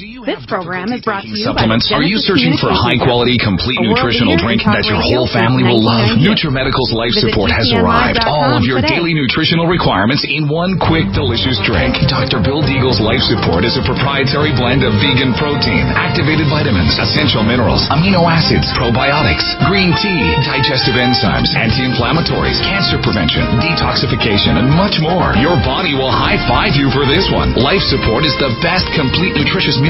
This 0.00 0.40
program 0.48 0.88
is 0.96 1.04
brought 1.04 1.28
to 1.28 1.28
you 1.28 1.44
by 1.44 1.52
supplements. 1.52 1.92
Are 1.92 2.00
you 2.00 2.16
searching 2.16 2.56
for 2.56 2.72
a 2.72 2.78
high 2.78 2.96
quality, 2.96 3.36
complete 3.36 3.76
nutritional 3.84 4.32
drink 4.40 4.64
that 4.64 4.88
your 4.88 4.96
whole 4.96 5.28
family 5.28 5.60
will 5.60 5.76
love? 5.76 6.16
1998. 6.16 6.24
NutriMedical's 6.24 6.92
Life 6.96 7.12
Visit 7.20 7.36
Support 7.36 7.52
has 7.52 7.68
arrived. 7.76 8.24
All 8.24 8.56
of 8.56 8.64
your 8.64 8.80
today. 8.80 8.96
daily 8.96 9.12
nutritional 9.12 9.68
requirements 9.68 10.24
in 10.24 10.48
one 10.48 10.80
quick, 10.80 11.04
delicious 11.12 11.60
drink. 11.68 12.00
Dr. 12.08 12.40
Bill 12.40 12.64
Deagle's 12.64 12.96
Life 12.96 13.20
Support 13.28 13.68
is 13.68 13.76
a 13.76 13.84
proprietary 13.84 14.56
blend 14.56 14.80
of 14.88 14.96
vegan 15.04 15.36
protein, 15.36 15.84
activated 15.92 16.48
vitamins, 16.48 16.96
essential 16.96 17.44
minerals, 17.44 17.84
amino 17.92 18.24
acids, 18.24 18.72
probiotics, 18.72 19.44
green 19.68 19.92
tea, 20.00 20.32
digestive 20.48 20.96
enzymes, 20.96 21.52
anti-inflammatories, 21.52 22.56
cancer 22.64 22.96
prevention, 23.04 23.44
detoxification, 23.60 24.56
and 24.64 24.72
much 24.72 24.96
more. 25.04 25.36
Your 25.36 25.60
body 25.60 25.92
will 25.92 26.08
high 26.08 26.40
five 26.48 26.72
you 26.72 26.88
for 26.88 27.04
this 27.04 27.28
one. 27.28 27.52
Life 27.52 27.84
Support 27.92 28.24
is 28.24 28.32
the 28.40 28.48
best 28.64 28.88
complete 28.96 29.36
nutritious 29.36 29.76
meal 29.76 29.89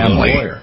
I'm 0.00 0.12
a 0.12 0.20
Lawyer. 0.20 0.62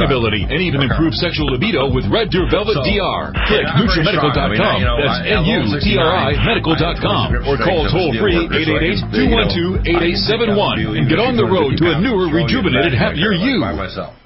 Right. 0.00 0.10
ability, 0.10 0.42
and 0.48 0.60
even 0.60 0.80
Okay. 0.82 0.90
improve 0.92 1.14
sexual 1.14 1.46
libido 1.52 1.86
with 1.90 2.06
Red 2.06 2.30
Deer 2.30 2.46
Velvet 2.50 2.74
So, 2.74 2.82
DR. 2.84 3.32
Click 3.46 3.66
I'm 3.66 3.66
very. 3.66 3.66
I 3.66 3.76
mean, 3.76 3.86
NutriMedical.com. 3.86 4.76
you 4.80 4.84
know, 4.86 4.96
That's 5.00 5.08
I- 5.08 5.28
I'm 5.32 5.44
over 5.44 5.66
69. 5.78 6.06
N-U-T-R-I 6.06 6.44
Medical.com. 6.46 7.34
Or 7.46 7.56
call 7.58 7.86
toll 7.88 8.12
free 8.14 8.36
888-212-8871 8.36 10.96
and 10.98 11.08
get 11.08 11.18
on 11.18 11.36
the 11.36 11.44
road 11.46 11.76
to 11.78 11.90
a 11.92 11.98
newer, 12.00 12.28
rejuvenated, 12.28 12.94
happier 12.94 13.32
you. 13.32 13.64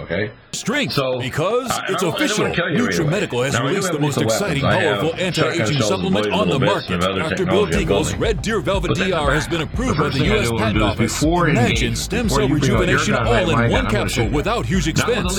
Okay? 0.01 0.31
Strength, 0.53 0.95
So, 0.95 1.21
because 1.21 1.71
I- 1.71 1.75
I 1.75 1.77
it's 1.93 2.03
don't- 2.03 2.15
I 2.15 2.17
don't 2.17 2.17
official. 2.27 2.43
wanna 2.45 2.55
kill 2.57 2.69
you 2.71 2.87
right 2.87 2.99
away. 2.99 3.09
NutriMedical 3.21 3.45
has 3.45 3.53
Now, 3.55 3.61
we 3.63 3.69
do 3.69 3.75
released 3.77 3.93
the 3.93 3.99
most 4.01 4.21
exciting, 4.21 4.63
weapons. 4.65 4.83
I 4.83 4.85
have 4.89 4.99
powerful 5.01 5.21
anti-aging 5.25 5.83
supplement 5.83 6.27
on 6.33 6.49
the 6.49 6.59
market. 6.59 6.91
and 6.91 7.05
other 7.05 7.21
Dr. 7.21 7.47
Bill 7.47 7.67
Deagle's. 7.67 8.15
Red 8.17 8.43
Deer 8.43 8.59
Velvet 8.61 8.95
DR 8.97 9.31
has 9.33 9.47
been 9.47 9.61
approved 9.71 9.99
by 10.01 10.09
the 10.09 10.25
U.S. 10.25 10.51
Patent 10.51 10.83
Office. 10.83 11.23
Imagine 11.23 11.95
stem 11.95 12.29
cell 12.29 12.43
you 12.43 12.49
bring 12.49 12.63
out 12.63 12.67
your 12.67 12.79
rejuvenation 12.89 13.15
gun, 13.15 13.27
all 13.27 13.33
right, 13.33 13.43
in 13.43 13.47
one 13.49 13.57
gun, 13.57 13.63
I'm 13.63 13.71
gonna 13.85 13.91
capsule 13.99 14.27
without 14.29 14.67
huge 14.67 14.87
Not 14.89 15.07
with 15.07 15.17
a 15.17 15.21
expense. 15.21 15.39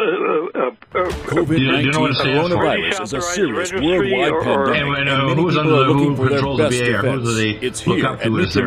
Uh, 0.00 0.02
uh, 0.02 0.66
uh, 0.94 1.10
COVID-19 1.28 1.84
you 1.84 1.92
know 1.92 2.00
what 2.00 2.10
it 2.12 2.14
stands 2.16 2.48
for? 2.48 2.56
coronavirus 2.56 3.02
is 3.02 3.12
a 3.12 3.20
serious 3.20 3.70
worldwide 3.72 4.32
or- 4.32 4.48
or- 4.48 4.66
pandemic, 4.72 4.98
And, 5.00 5.08
and, 5.08 5.08
uh, 5.10 5.26
many 5.26 5.42
who's 5.42 5.54
people 5.54 5.60
under 5.60 5.74
are 5.74 5.84
the- 5.84 5.92
looking 5.92 6.16
for 6.16 6.28
their 6.30 6.38
controls 6.38 6.56
the 6.58 6.64
best 6.64 6.84
defense. 6.84 7.24
do 7.28 7.34
they 7.34 7.50
It's 7.66 7.80
here 7.80 7.94
at 7.94 8.00
to 8.00 8.08
as 8.08 8.22
their- 8.22 8.40
as 8.40 8.54
their- 8.54 8.64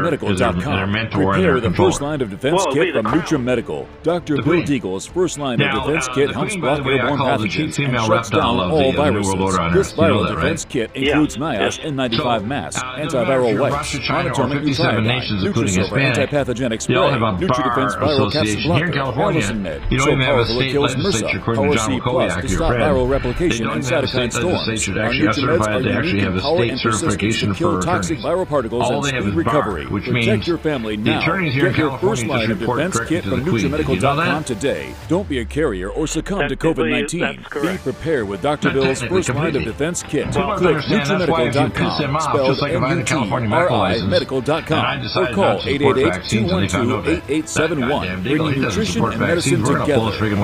NutriMedical.com. 0.53 0.75
their 0.75 0.88
mentor 0.88 1.21
and 1.24 1.31
Prepare 1.33 1.59
the 1.59 1.71
first 1.71 2.01
line 2.01 2.21
of 2.21 2.30
defense 2.30 2.53
Well, 2.63 2.74
kit 2.75 2.94
from 2.94 3.06
Crown. 3.06 3.21
NutriMedical. 3.21 3.85
Dr. 4.03 4.35
Bill 4.44 4.62
Deagle's 4.62 5.06
first 5.07 5.39
line 5.39 5.57
Now, 5.57 5.77
of 5.80 5.88
defense 5.88 6.07
uh, 6.07 6.13
kit 6.13 6.27
the 6.27 6.33
helps 6.35 6.56
block 6.56 6.77
the 6.77 6.83
way, 6.83 6.94
I 6.94 6.97
airborne 7.09 7.19
pathogens 7.19 7.79
and 7.83 8.00
shuts 8.06 8.29
down 8.29 8.59
of 8.59 8.69
the, 8.69 8.75
all 8.75 8.79
uh, 8.79 8.83
World 8.83 8.95
viruses. 8.95 9.33
This 9.33 9.41
Earth. 9.41 9.97
You 9.97 10.03
know 10.03 10.13
viral 10.13 10.27
that, 10.27 10.36
right? 10.36 10.41
defense 10.44 10.65
kit 10.65 10.91
includes 10.94 11.38
NIOSH 11.38 11.79
N95 11.83 12.45
masks, 12.45 12.83
uh, 12.83 12.94
it 13.00 13.03
doesn't 13.06 13.27
matter 13.27 13.41
antiviral 13.41 13.59
wipes, 13.59 13.74
Russia, 13.75 14.00
China, 14.00 14.29
monatomic 14.29 14.53
57 14.53 14.95
nucleotide, 14.95 15.06
nations, 15.07 15.44
including 15.44 15.74
Nutrisilver 15.74 16.00
Hispanic. 16.00 16.29
antipathogenic 16.29 16.88
They 16.88 16.95
all 16.95 17.09
spray, 17.09 17.47
NutriDefense 17.47 17.95
viral 17.97 18.03
capsid 18.03 18.27
association. 18.27 18.62
Here 18.74 18.86
in 18.86 18.91
blocker, 18.91 18.91
California, 18.94 19.41
Allicin 19.41 19.63
you 19.91 20.00
so 20.00 20.06
don't 20.06 20.13
even 20.13 20.25
have 20.25 20.36
a 20.36 20.44
powerful 20.44 20.59
it 20.62 20.71
kills 20.71 20.95
legislature, 20.95 21.23
MRSA, 21.28 21.36
according 21.40 21.72
to 21.72 21.78
John 21.78 21.86
C 21.90 21.92
McCoy, 22.00 22.02
Plus 22.30 22.42
to 22.42 22.50
stop 22.50 22.72
viral 22.74 23.04
They 23.06 23.12
replication 23.12 23.66
don't 23.66 23.75
and 23.78 23.84
even 23.86 23.94
have 23.96 24.04
a 24.04 24.08
cytokine 24.08 24.31
state 24.31 24.44
legislature 24.44 24.78
storms. 24.78 24.98
Our 24.98 25.06
actually 25.06 25.25
have 25.28 25.36
certified- 25.36 25.68
are 25.75 25.81
they 25.81 25.90
unique 25.90 25.98
actually 25.98 26.20
in 26.20 26.25
have 26.25 26.36
a 26.36 26.40
power 26.42 26.58
state 26.58 26.72
and 26.72 26.81
persistence 26.81 27.00
certification 27.14 27.50
to 27.50 27.56
kill 27.56 27.72
for 27.81 27.86
toxic 27.86 28.20
viral 28.20 28.48
particles 28.48 28.84
All 28.84 28.94
and 28.96 29.04
they 29.06 29.12
have 29.16 29.24
speed 29.24 29.38
is 29.40 29.44
bar, 29.46 29.56
recovery. 29.56 29.86
which 29.88 30.04
Protect 30.06 30.25
means 30.28 30.48
your 30.48 30.58
family 30.58 30.96
the 30.96 31.02
now. 31.12 31.20
attorneys 31.22 31.54
here 31.54 31.70
Get 31.70 31.78
your 31.78 31.90
California 31.90 32.16
first 32.16 32.25
line 32.28 32.52
of 32.52 32.60
report 32.60 32.78
defense 32.80 32.96
directly 32.96 33.16
kit 33.16 33.24
to 33.24 33.30
from 33.30 33.40
the 33.44 33.50
Queen. 33.52 33.72
Did 33.72 33.90
you 33.90 34.00
know 34.02 34.16
that? 34.16 34.46
today. 34.46 34.94
Don't 35.08 35.28
be 35.30 35.40
a 35.40 35.46
carrier 35.46 35.90
or 35.90 36.08
succumb 36.08 36.48
to 36.50 36.56
COVID-19. 36.56 37.62
Be 37.62 37.78
prepared 37.78 38.28
with 38.28 38.42
Dr. 38.42 38.72
Bill's 38.72 39.00
technically, 39.00 39.18
first 39.24 39.30
line 39.36 39.56
of 39.56 39.64
defense 39.64 40.04
kit. 40.04 40.25
People 40.28 40.42
don't 40.42 40.58
Click 40.58 40.75
understand 40.75 41.22
that's 41.22 41.31
why 41.31 41.42
if 41.44 41.56
you 41.56 41.62
piss 41.70 41.98
them 41.98 42.14
NutriMedical.com, 42.14 42.20
spelled 42.22 42.48
just 42.50 42.62
like 42.62 42.72
if 42.74 42.81
I 42.84 42.90
had 42.90 42.98
a 42.98 43.04
California 43.04 43.50
medical 43.50 43.78
license, 43.78 44.04
N-U-T-R-I-Medical.com, 44.04 44.74
or 45.18 45.28
call 45.34 45.44
not 45.44 45.62
to 45.62 45.68
support 45.70 45.98
vaccines 45.98 46.52
and 46.52 46.64
they 46.64 46.68
found 46.68 46.92
out 46.92 47.06
that 47.06 47.28
888-212-8871. 47.28 48.02
that 48.08 48.24
Bringing 48.24 48.62
nutrition 48.62 49.04
and 49.06 49.20
medicine 49.20 49.64
vaccines, 49.64 49.70
we're 49.70 49.75
going 49.78 49.88
to 49.88 49.96
pull 49.96 50.06
his 50.08 50.16
together. 50.20 50.34
freaking 50.34 50.40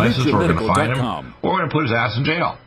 license, 0.69 0.77
we're 0.77 0.93
going 0.93 0.95
to 0.95 1.01
fine 1.01 1.25
him, 1.25 1.35
or 1.41 1.51
we're 1.51 1.57
going 1.59 1.69
to 1.69 1.75
put 1.75 1.83
his 1.83 1.95
ass 1.95 2.13
in 2.17 2.23
jail. 2.23 2.57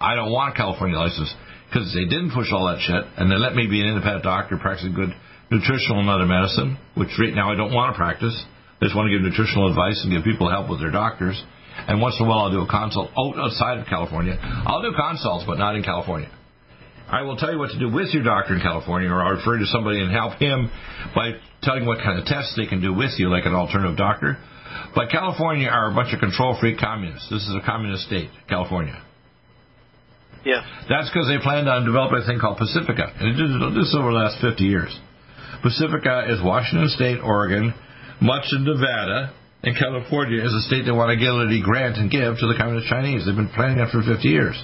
I 0.00 0.14
don't 0.14 0.30
want 0.30 0.54
a 0.54 0.56
California 0.56 0.96
license 0.96 1.34
because 1.66 1.90
they 1.92 2.06
didn't 2.06 2.30
push 2.32 2.48
all 2.54 2.70
that 2.70 2.80
shit 2.80 3.02
and 3.18 3.30
they 3.30 3.36
let 3.36 3.54
me 3.54 3.66
be 3.66 3.82
an 3.82 3.90
independent 3.92 4.24
doctor 4.24 4.56
practicing 4.56 4.94
good 4.94 5.10
nutritional 5.50 6.00
and 6.00 6.08
other 6.08 6.26
medicine, 6.26 6.78
which 6.94 7.10
right 7.18 7.34
now 7.34 7.50
I 7.50 7.56
don't 7.56 7.74
want 7.74 7.92
to 7.92 7.96
practice. 7.98 8.34
I 8.80 8.84
just 8.86 8.94
want 8.94 9.10
to 9.10 9.12
give 9.12 9.26
nutritional 9.26 9.68
advice 9.68 9.98
and 10.04 10.14
give 10.14 10.22
people 10.22 10.48
help 10.48 10.70
with 10.70 10.80
their 10.80 10.94
doctors. 10.94 11.36
And 11.86 12.00
once 12.00 12.16
in 12.18 12.26
a 12.26 12.28
while 12.28 12.46
I'll 12.46 12.54
do 12.54 12.62
a 12.62 12.70
consult 12.70 13.10
outside 13.16 13.78
of 13.78 13.86
California. 13.86 14.38
I'll 14.38 14.82
do 14.82 14.94
consults, 14.94 15.44
but 15.46 15.58
not 15.58 15.74
in 15.74 15.82
California. 15.82 16.30
I 17.08 17.22
will 17.22 17.36
tell 17.36 17.50
you 17.50 17.58
what 17.58 17.70
to 17.70 17.78
do 17.78 17.90
with 17.90 18.12
your 18.12 18.22
doctor 18.22 18.54
in 18.54 18.60
California, 18.60 19.08
or 19.08 19.24
I'll 19.24 19.40
refer 19.40 19.54
you 19.56 19.64
to 19.64 19.70
somebody 19.72 20.00
and 20.00 20.12
help 20.12 20.36
him 20.38 20.70
by 21.14 21.40
telling 21.62 21.86
what 21.86 21.98
kind 22.04 22.18
of 22.18 22.26
tests 22.26 22.52
they 22.54 22.66
can 22.66 22.82
do 22.82 22.92
with 22.92 23.16
you, 23.16 23.30
like 23.30 23.46
an 23.46 23.54
alternative 23.54 23.96
doctor. 23.96 24.36
But 24.94 25.10
California 25.10 25.68
are 25.68 25.90
a 25.90 25.94
bunch 25.94 26.12
of 26.14 26.20
control 26.20 26.56
freak 26.60 26.78
communists. 26.78 27.28
This 27.30 27.42
is 27.42 27.54
a 27.54 27.64
communist 27.64 28.06
state, 28.06 28.30
California. 28.48 29.02
Yes. 30.44 30.64
That's 30.88 31.10
because 31.10 31.28
they 31.28 31.38
planned 31.42 31.68
on 31.68 31.84
developing 31.84 32.22
a 32.22 32.26
thing 32.26 32.38
called 32.40 32.58
Pacifica. 32.58 33.12
And 33.20 33.28
it 33.28 33.36
did 33.36 33.50
this 33.76 33.94
over 33.96 34.10
the 34.10 34.18
last 34.18 34.40
50 34.40 34.64
years. 34.64 34.94
Pacifica 35.62 36.30
is 36.30 36.40
Washington 36.42 36.88
State, 36.88 37.18
Oregon, 37.18 37.74
much 38.20 38.46
of 38.54 38.62
Nevada, 38.62 39.34
and 39.62 39.76
California 39.76 40.38
is 40.38 40.54
a 40.54 40.62
state 40.70 40.86
they 40.86 40.94
want 40.94 41.10
to 41.10 41.18
guilty 41.18 41.60
grant 41.60 41.98
and 41.98 42.10
give 42.10 42.38
to 42.38 42.46
the 42.46 42.54
Communist 42.54 42.86
Chinese. 42.86 43.26
They've 43.26 43.34
been 43.34 43.50
planning 43.50 43.78
that 43.78 43.90
for 43.90 44.02
50 44.02 44.22
years, 44.22 44.54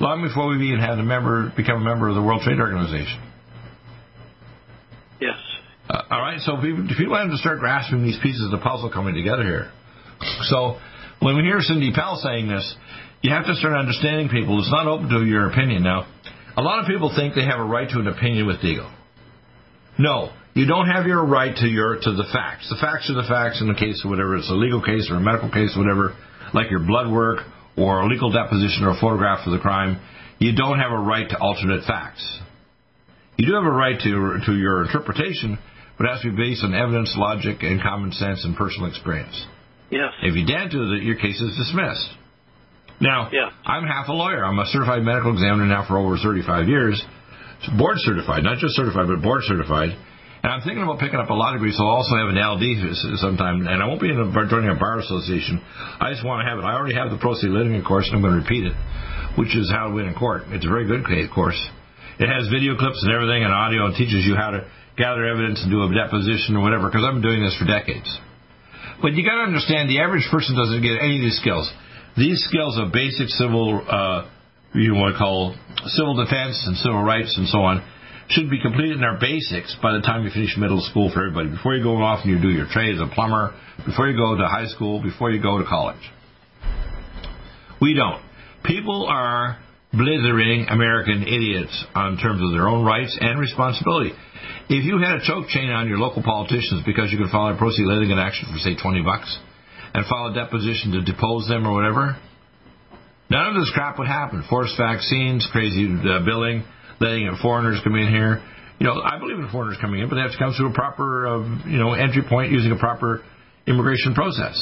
long 0.00 0.26
before 0.26 0.50
we 0.50 0.58
even 0.66 0.80
had 0.80 0.98
a 0.98 1.06
member 1.06 1.52
become 1.56 1.82
a 1.82 1.84
member 1.84 2.08
of 2.08 2.16
the 2.16 2.22
World 2.22 2.42
Trade 2.42 2.58
Organization. 2.58 3.29
Uh, 5.90 6.02
all 6.08 6.20
right, 6.20 6.38
so 6.46 6.54
people, 6.62 6.86
people 6.96 7.18
have 7.18 7.30
to 7.30 7.36
start 7.36 7.58
grasping 7.58 8.04
these 8.04 8.18
pieces 8.22 8.44
of 8.44 8.52
the 8.52 8.62
puzzle 8.62 8.90
coming 8.94 9.12
together 9.12 9.42
here. 9.42 9.72
So 10.46 10.78
when 11.18 11.34
we 11.34 11.42
hear 11.42 11.58
Sidney 11.58 11.90
Powell 11.92 12.14
saying 12.22 12.46
this, 12.46 12.62
you 13.22 13.32
have 13.32 13.44
to 13.46 13.56
start 13.56 13.74
understanding 13.74 14.28
people. 14.28 14.60
It's 14.60 14.70
not 14.70 14.86
open 14.86 15.08
to 15.08 15.26
your 15.26 15.50
opinion. 15.50 15.82
Now, 15.82 16.06
a 16.56 16.62
lot 16.62 16.78
of 16.78 16.86
people 16.86 17.10
think 17.10 17.34
they 17.34 17.42
have 17.44 17.58
a 17.58 17.64
right 17.64 17.90
to 17.90 17.98
an 17.98 18.06
opinion 18.06 18.46
with 18.46 18.62
Deagle. 18.62 18.86
No, 19.98 20.30
you 20.54 20.64
don't 20.64 20.86
have 20.86 21.06
your 21.06 21.26
right 21.26 21.56
to 21.56 21.66
your 21.66 21.96
to 21.96 22.10
the 22.14 22.28
facts. 22.32 22.70
The 22.70 22.78
facts 22.80 23.10
are 23.10 23.18
the 23.18 23.26
facts 23.26 23.60
in 23.60 23.66
the 23.66 23.74
case 23.74 24.00
of 24.04 24.10
whatever 24.10 24.36
it's 24.36 24.48
a 24.48 24.54
legal 24.54 24.80
case 24.80 25.10
or 25.10 25.16
a 25.16 25.20
medical 25.20 25.50
case, 25.50 25.74
or 25.74 25.82
whatever, 25.82 26.14
like 26.54 26.70
your 26.70 26.86
blood 26.86 27.10
work 27.10 27.42
or 27.76 28.02
a 28.02 28.06
legal 28.06 28.30
deposition 28.30 28.84
or 28.84 28.94
a 28.94 29.00
photograph 29.00 29.42
of 29.44 29.52
the 29.52 29.58
crime. 29.58 29.98
You 30.38 30.54
don't 30.54 30.78
have 30.78 30.92
a 30.92 31.02
right 31.02 31.28
to 31.28 31.36
alternate 31.38 31.84
facts. 31.84 32.22
You 33.36 33.46
do 33.46 33.54
have 33.54 33.64
a 33.64 33.74
right 33.74 33.98
to 33.98 34.38
to 34.46 34.52
your 34.54 34.86
interpretation, 34.86 35.58
but 36.00 36.08
it 36.08 36.12
has 36.16 36.24
to 36.24 36.32
be 36.32 36.36
based 36.48 36.64
on 36.64 36.72
evidence, 36.72 37.12
logic, 37.12 37.60
and 37.60 37.76
common 37.76 38.08
sense 38.16 38.40
and 38.48 38.56
personal 38.56 38.88
experience. 38.88 39.36
Yes. 39.92 40.16
If 40.24 40.32
you 40.32 40.48
do 40.48 40.96
that, 40.96 41.04
your 41.04 41.20
case 41.20 41.36
is 41.36 41.52
dismissed. 41.60 42.16
Now, 43.04 43.28
Yeah. 43.28 43.52
I'm 43.68 43.84
half 43.84 44.08
a 44.08 44.16
lawyer. 44.16 44.40
I'm 44.42 44.58
a 44.58 44.64
certified 44.64 45.04
medical 45.04 45.30
examiner 45.36 45.66
now 45.66 45.84
for 45.84 45.98
over 45.98 46.16
35 46.16 46.68
years, 46.68 47.04
board 47.76 48.00
certified, 48.00 48.44
not 48.44 48.56
just 48.56 48.76
certified, 48.76 49.08
but 49.08 49.20
board 49.20 49.44
certified. 49.44 49.92
And 50.42 50.48
I'm 50.50 50.62
thinking 50.62 50.82
about 50.82 51.00
picking 51.00 51.20
up 51.20 51.28
a 51.28 51.34
law 51.34 51.52
degree, 51.52 51.72
so 51.72 51.84
I'll 51.84 52.00
also 52.00 52.16
have 52.16 52.32
an 52.32 52.40
LD 52.40 53.20
sometime. 53.20 53.68
And 53.68 53.82
I 53.82 53.84
won't 53.84 54.00
be 54.00 54.08
in 54.08 54.16
a, 54.16 54.48
joining 54.48 54.70
a 54.72 54.80
bar 54.80 55.00
association. 55.00 55.60
I 56.00 56.08
just 56.16 56.24
want 56.24 56.40
to 56.40 56.48
have 56.48 56.56
it. 56.56 56.64
I 56.64 56.72
already 56.72 56.94
have 56.94 57.10
the 57.10 57.18
pro 57.18 57.34
se 57.34 57.44
litigant 57.48 57.84
course, 57.84 58.08
and 58.08 58.16
I'm 58.16 58.22
going 58.24 58.32
to 58.32 58.40
repeat 58.40 58.64
it, 58.64 58.72
which 59.36 59.52
is 59.54 59.68
how 59.68 59.88
to 59.88 59.94
win 59.94 60.08
in 60.08 60.14
court. 60.14 60.48
It's 60.48 60.64
a 60.64 60.72
very 60.72 60.88
good 60.88 61.04
course. 61.28 61.60
It 62.18 62.28
has 62.28 62.48
video 62.48 62.72
clips 62.76 63.04
and 63.04 63.12
everything 63.12 63.44
and 63.44 63.52
audio 63.52 63.84
and 63.84 63.94
teaches 63.96 64.24
you 64.24 64.34
how 64.34 64.52
to 64.52 64.64
gather 65.00 65.24
evidence 65.24 65.64
and 65.64 65.72
do 65.72 65.80
a 65.80 65.88
deposition 65.88 66.54
or 66.54 66.60
whatever, 66.60 66.92
because 66.92 67.00
I've 67.02 67.16
been 67.16 67.24
doing 67.24 67.40
this 67.40 67.56
for 67.56 67.64
decades. 67.64 68.06
But 69.00 69.16
you 69.16 69.24
got 69.24 69.40
to 69.40 69.48
understand, 69.48 69.88
the 69.88 70.04
average 70.04 70.28
person 70.28 70.52
doesn't 70.52 70.84
get 70.84 71.00
any 71.00 71.16
of 71.16 71.24
these 71.24 71.40
skills. 71.40 71.64
These 72.20 72.44
skills 72.44 72.76
of 72.76 72.92
basic 72.92 73.32
civil, 73.40 73.80
uh, 73.80 74.28
you 74.76 74.92
want 74.92 75.16
to 75.16 75.18
call 75.18 75.56
civil 75.96 76.20
defense 76.20 76.60
and 76.68 76.76
civil 76.76 77.00
rights 77.00 77.32
and 77.40 77.48
so 77.48 77.64
on, 77.64 77.80
should 78.28 78.50
be 78.50 78.60
completed 78.60 78.98
in 78.98 79.04
our 79.04 79.18
basics 79.18 79.74
by 79.82 79.92
the 79.92 80.00
time 80.04 80.22
you 80.22 80.30
finish 80.30 80.54
middle 80.56 80.80
school 80.84 81.10
for 81.10 81.26
everybody. 81.26 81.48
Before 81.48 81.74
you 81.74 81.82
go 81.82 81.96
off 81.96 82.20
and 82.22 82.30
you 82.30 82.38
do 82.40 82.52
your 82.52 82.68
trade 82.70 82.94
as 82.94 83.00
a 83.00 83.08
plumber, 83.12 83.56
before 83.86 84.06
you 84.08 84.16
go 84.16 84.36
to 84.36 84.46
high 84.46 84.68
school, 84.68 85.02
before 85.02 85.30
you 85.30 85.42
go 85.42 85.58
to 85.58 85.64
college. 85.64 86.04
We 87.80 87.94
don't. 87.94 88.22
People 88.64 89.06
are 89.08 89.58
blithering 89.92 90.66
American 90.70 91.22
idiots 91.22 91.74
on 91.94 92.16
terms 92.16 92.40
of 92.42 92.52
their 92.52 92.68
own 92.68 92.84
rights 92.84 93.16
and 93.20 93.40
responsibility. 93.40 94.12
If 94.70 94.84
you 94.84 94.98
had 95.02 95.18
a 95.18 95.24
choke 95.26 95.48
chain 95.48 95.70
on 95.70 95.88
your 95.88 95.98
local 95.98 96.22
politicians 96.22 96.82
because 96.86 97.10
you 97.10 97.18
could 97.18 97.30
file 97.30 97.52
a 97.52 97.58
pro 97.58 97.70
se 97.70 97.82
litigant 97.82 98.20
action 98.20 98.46
for 98.52 98.58
say 98.58 98.78
twenty 98.78 99.02
bucks 99.02 99.26
and 99.92 100.06
file 100.06 100.30
a 100.30 100.34
deposition 100.34 100.92
to 100.92 101.02
depose 101.02 101.48
them 101.48 101.66
or 101.66 101.74
whatever, 101.74 102.16
none 103.28 103.46
of 103.50 103.54
this 103.58 103.70
crap 103.74 103.98
would 103.98 104.06
happen. 104.06 104.44
Forced 104.48 104.78
vaccines, 104.78 105.46
crazy 105.50 105.90
uh, 105.90 106.24
billing, 106.24 106.62
letting 107.00 107.26
foreigners 107.42 107.80
come 107.82 107.96
in 107.96 108.08
here. 108.08 108.40
You 108.78 108.86
know, 108.86 109.02
I 109.02 109.18
believe 109.18 109.38
in 109.38 109.50
foreigners 109.50 109.76
coming 109.80 110.00
in, 110.00 110.08
but 110.08 110.14
they 110.14 110.22
have 110.22 110.32
to 110.32 110.38
come 110.38 110.54
through 110.56 110.70
a 110.70 110.72
proper, 110.72 111.26
uh, 111.26 111.66
you 111.66 111.76
know, 111.76 111.92
entry 111.92 112.22
point 112.22 112.52
using 112.52 112.70
a 112.72 112.78
proper 112.78 113.22
immigration 113.66 114.14
process. 114.14 114.56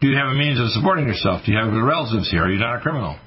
Do 0.00 0.06
you 0.06 0.16
have 0.16 0.28
a 0.28 0.38
means 0.38 0.60
of 0.60 0.70
supporting 0.70 1.08
yourself? 1.08 1.42
Do 1.44 1.50
you 1.50 1.58
have 1.58 1.74
relatives 1.74 2.30
here? 2.30 2.44
Are 2.44 2.50
you 2.50 2.58
not 2.58 2.78
a 2.78 2.80
criminal? 2.80 3.18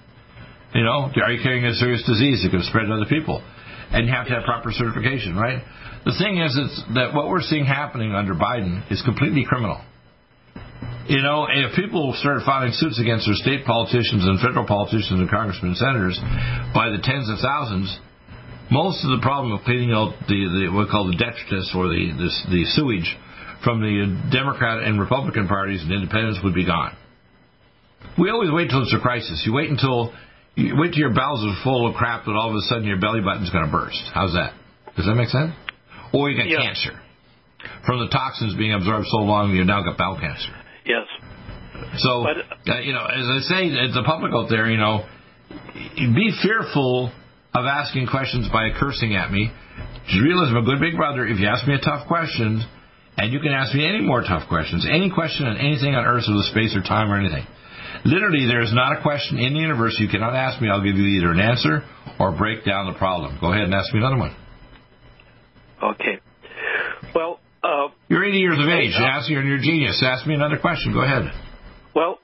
You 0.74 0.84
know, 0.84 1.12
are 1.12 1.32
you 1.32 1.44
carrying 1.44 1.66
a 1.66 1.76
serious 1.76 2.04
disease 2.08 2.44
that 2.44 2.52
could 2.52 2.64
spread 2.64 2.88
to 2.88 2.94
other 2.96 3.10
people? 3.12 3.44
And 3.92 4.08
you 4.08 4.14
have 4.14 4.28
to 4.28 4.34
have 4.40 4.48
proper 4.48 4.72
certification, 4.72 5.36
right? 5.36 5.60
The 6.06 6.16
thing 6.16 6.40
is, 6.40 6.56
that 6.96 7.14
what 7.14 7.28
we're 7.28 7.44
seeing 7.44 7.66
happening 7.66 8.16
under 8.16 8.34
Biden 8.34 8.90
is 8.90 9.04
completely 9.04 9.44
criminal. 9.44 9.84
You 11.12 11.22
know, 11.22 11.46
if 11.52 11.76
people 11.76 12.16
started 12.24 12.46
filing 12.46 12.72
suits 12.72 13.02
against 13.02 13.28
their 13.28 13.36
state 13.36 13.66
politicians 13.66 14.24
and 14.24 14.40
federal 14.40 14.66
politicians 14.66 15.20
and 15.20 15.28
congressmen 15.30 15.76
and 15.76 15.78
senators 15.78 16.16
by 16.74 16.88
the 16.88 17.04
tens 17.04 17.28
of 17.28 17.44
thousands, 17.44 17.92
most 18.72 19.04
of 19.04 19.12
the 19.12 19.20
problem 19.20 19.52
of 19.52 19.60
cleaning 19.68 19.92
out 19.92 20.16
the, 20.32 20.40
the 20.48 20.64
what 20.72 20.88
we 20.88 20.92
call 20.92 21.12
the 21.12 21.20
detritus 21.20 21.76
or 21.76 21.92
the, 21.92 22.16
the 22.16 22.30
the 22.48 22.64
sewage 22.72 23.12
from 23.64 23.82
the 23.82 24.30
Democrat 24.32 24.84
and 24.84 25.00
Republican 25.00 25.48
parties 25.48 25.82
and 25.82 25.92
independents 25.92 26.40
would 26.44 26.54
be 26.54 26.66
gone. 26.66 26.96
We 28.18 28.30
always 28.30 28.50
wait 28.52 28.70
till 28.70 28.82
it's 28.82 28.94
a 28.94 29.00
crisis. 29.00 29.44
You 29.46 29.54
wait 29.54 29.70
until 29.70 30.14
you 30.56 30.76
wait 30.76 30.92
till 30.92 31.00
your 31.00 31.14
bowels 31.14 31.46
are 31.46 31.64
full 31.64 31.88
of 31.88 31.96
crap 31.96 32.26
that 32.26 32.32
all 32.34 32.50
of 32.50 32.56
a 32.56 32.62
sudden 32.68 32.84
your 32.86 33.00
belly 33.00 33.22
button's 33.22 33.50
going 33.52 33.66
to 33.66 33.72
burst. 33.72 34.02
How's 34.14 34.34
that? 34.34 34.54
Does 34.98 35.06
that 35.06 35.16
make 35.16 35.30
sense? 35.30 35.54
Or 36.14 36.30
you 36.30 36.36
get 36.36 36.48
Yeah. 36.50 36.62
cancer 36.62 37.00
from 37.86 38.00
the 38.00 38.08
toxins 38.10 38.56
being 38.56 38.74
absorbed 38.74 39.08
so 39.08 39.18
long 39.18 39.56
you 39.56 39.64
now 39.64 39.82
got 39.82 39.98
bowel 39.98 40.18
cancer. 40.20 40.52
Yes. 40.86 41.08
So, 41.98 42.24
But- 42.24 42.74
uh, 42.76 42.80
you 42.80 42.94
know, 42.94 43.06
as 43.06 43.30
I 43.30 43.40
say 43.42 43.68
it's 43.68 43.96
a 43.96 44.04
public 44.04 44.34
out 44.34 44.50
there, 44.50 44.70
you 44.70 44.78
know, 44.78 45.06
be 45.96 46.32
fearful 46.42 47.12
of 47.54 47.66
asking 47.66 48.08
questions 48.08 48.50
by 48.50 48.72
cursing 48.72 49.16
at 49.16 49.32
me. 49.32 49.52
Just 50.08 50.22
realize 50.22 50.50
I'm 50.50 50.58
a 50.58 50.62
good 50.64 50.80
big 50.80 50.96
brother. 50.98 51.26
If 51.26 51.40
you 51.40 51.48
ask 51.48 51.66
me 51.68 51.76
a 51.76 51.80
tough 51.80 52.08
question, 52.08 52.64
and 53.22 53.32
you 53.32 53.40
can 53.40 53.54
ask 53.54 53.74
me 53.76 53.88
any 53.88 54.02
more 54.02 54.22
tough 54.22 54.50
questions, 54.50 54.86
any 54.90 55.12
question 55.12 55.46
on 55.46 55.58
anything 55.58 55.94
on 55.94 56.06
earth 56.06 56.26
or 56.28 56.34
the 56.34 56.50
space 56.50 56.76
or 56.76 56.82
time 56.82 57.12
or 57.12 57.20
anything. 57.20 57.46
Literally, 58.04 58.48
there 58.48 58.62
is 58.62 58.74
not 58.74 58.98
a 58.98 59.02
question 59.02 59.38
in 59.38 59.54
the 59.54 59.60
universe 59.60 59.96
you 60.00 60.10
cannot 60.10 60.34
ask 60.34 60.60
me. 60.60 60.70
I'll 60.70 60.82
give 60.84 60.98
you 60.98 61.06
either 61.06 61.30
an 61.30 61.40
answer 61.40 61.84
or 62.20 62.32
break 62.36 62.66
down 62.66 62.92
the 62.92 62.98
problem. 62.98 63.38
Go 63.40 63.54
ahead 63.54 63.66
and 63.66 63.74
ask 63.76 63.94
me 63.94 64.00
another 64.00 64.18
one. 64.18 64.36
Okay. 65.84 66.18
Well, 67.14 67.40
uh, 67.64 67.90
You're 68.10 68.26
80 68.26 68.38
years 68.38 68.58
of 68.58 68.68
age. 68.68 68.94
Ask 68.98 69.30
you, 69.30 69.40
you're 69.40 69.58
a 69.58 69.62
genius. 69.62 70.02
Ask 70.04 70.26
me 70.26 70.34
another 70.34 70.58
question. 70.58 70.94
Go 70.94 71.04
ahead. 71.04 71.32
well, 71.94 72.18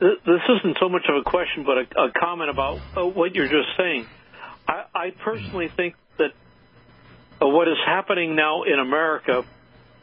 th- 0.00 0.20
this 0.24 0.40
isn't 0.60 0.78
so 0.80 0.88
much 0.88 1.04
of 1.10 1.16
a 1.20 1.28
question, 1.28 1.64
but 1.64 1.76
a, 1.76 2.08
a 2.08 2.12
comment 2.18 2.48
about 2.48 2.80
uh, 2.96 3.04
what 3.04 3.34
you're 3.34 3.48
just 3.52 3.76
saying. 3.76 4.06
I, 4.66 4.84
I 4.94 5.10
personally 5.22 5.68
think 5.76 5.94
that 6.16 6.30
uh, 7.42 7.48
what 7.48 7.68
is 7.68 7.76
happening 7.84 8.34
now 8.34 8.62
in 8.62 8.78
America 8.78 9.44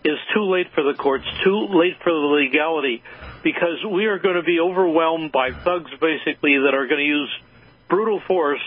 is 0.03 0.17
too 0.33 0.43
late 0.51 0.67
for 0.75 0.83
the 0.83 0.93
courts, 0.97 1.25
too 1.43 1.67
late 1.71 1.95
for 2.03 2.11
the 2.11 2.27
legality, 2.43 3.01
because 3.43 3.83
we 3.89 4.05
are 4.05 4.19
going 4.19 4.35
to 4.35 4.43
be 4.43 4.59
overwhelmed 4.59 5.31
by 5.31 5.51
thugs, 5.51 5.91
basically, 5.99 6.57
that 6.57 6.73
are 6.73 6.87
going 6.87 6.99
to 6.99 7.05
use 7.07 7.29
brutal 7.89 8.21
force 8.27 8.61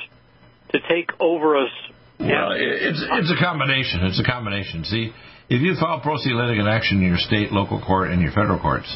to 0.73 0.79
take 0.89 1.11
over 1.21 1.57
us. 1.57 1.71
Well, 2.19 2.53
it's 2.57 3.03
it's 3.03 3.31
a 3.31 3.43
combination. 3.45 4.01
It's 4.05 4.19
a 4.21 4.25
combination. 4.25 4.85
See, 4.85 5.13
if 5.51 5.61
you 5.61 5.75
file 5.79 6.01
pro 6.01 6.17
se 6.17 6.31
litigant 6.33 6.67
action 6.69 6.99
in 6.99 7.05
your 7.05 7.19
state, 7.19 7.53
local 7.53 7.81
court, 7.81 8.11
and 8.11 8.23
your 8.23 8.33
federal 8.33 8.59
courts, 8.59 8.89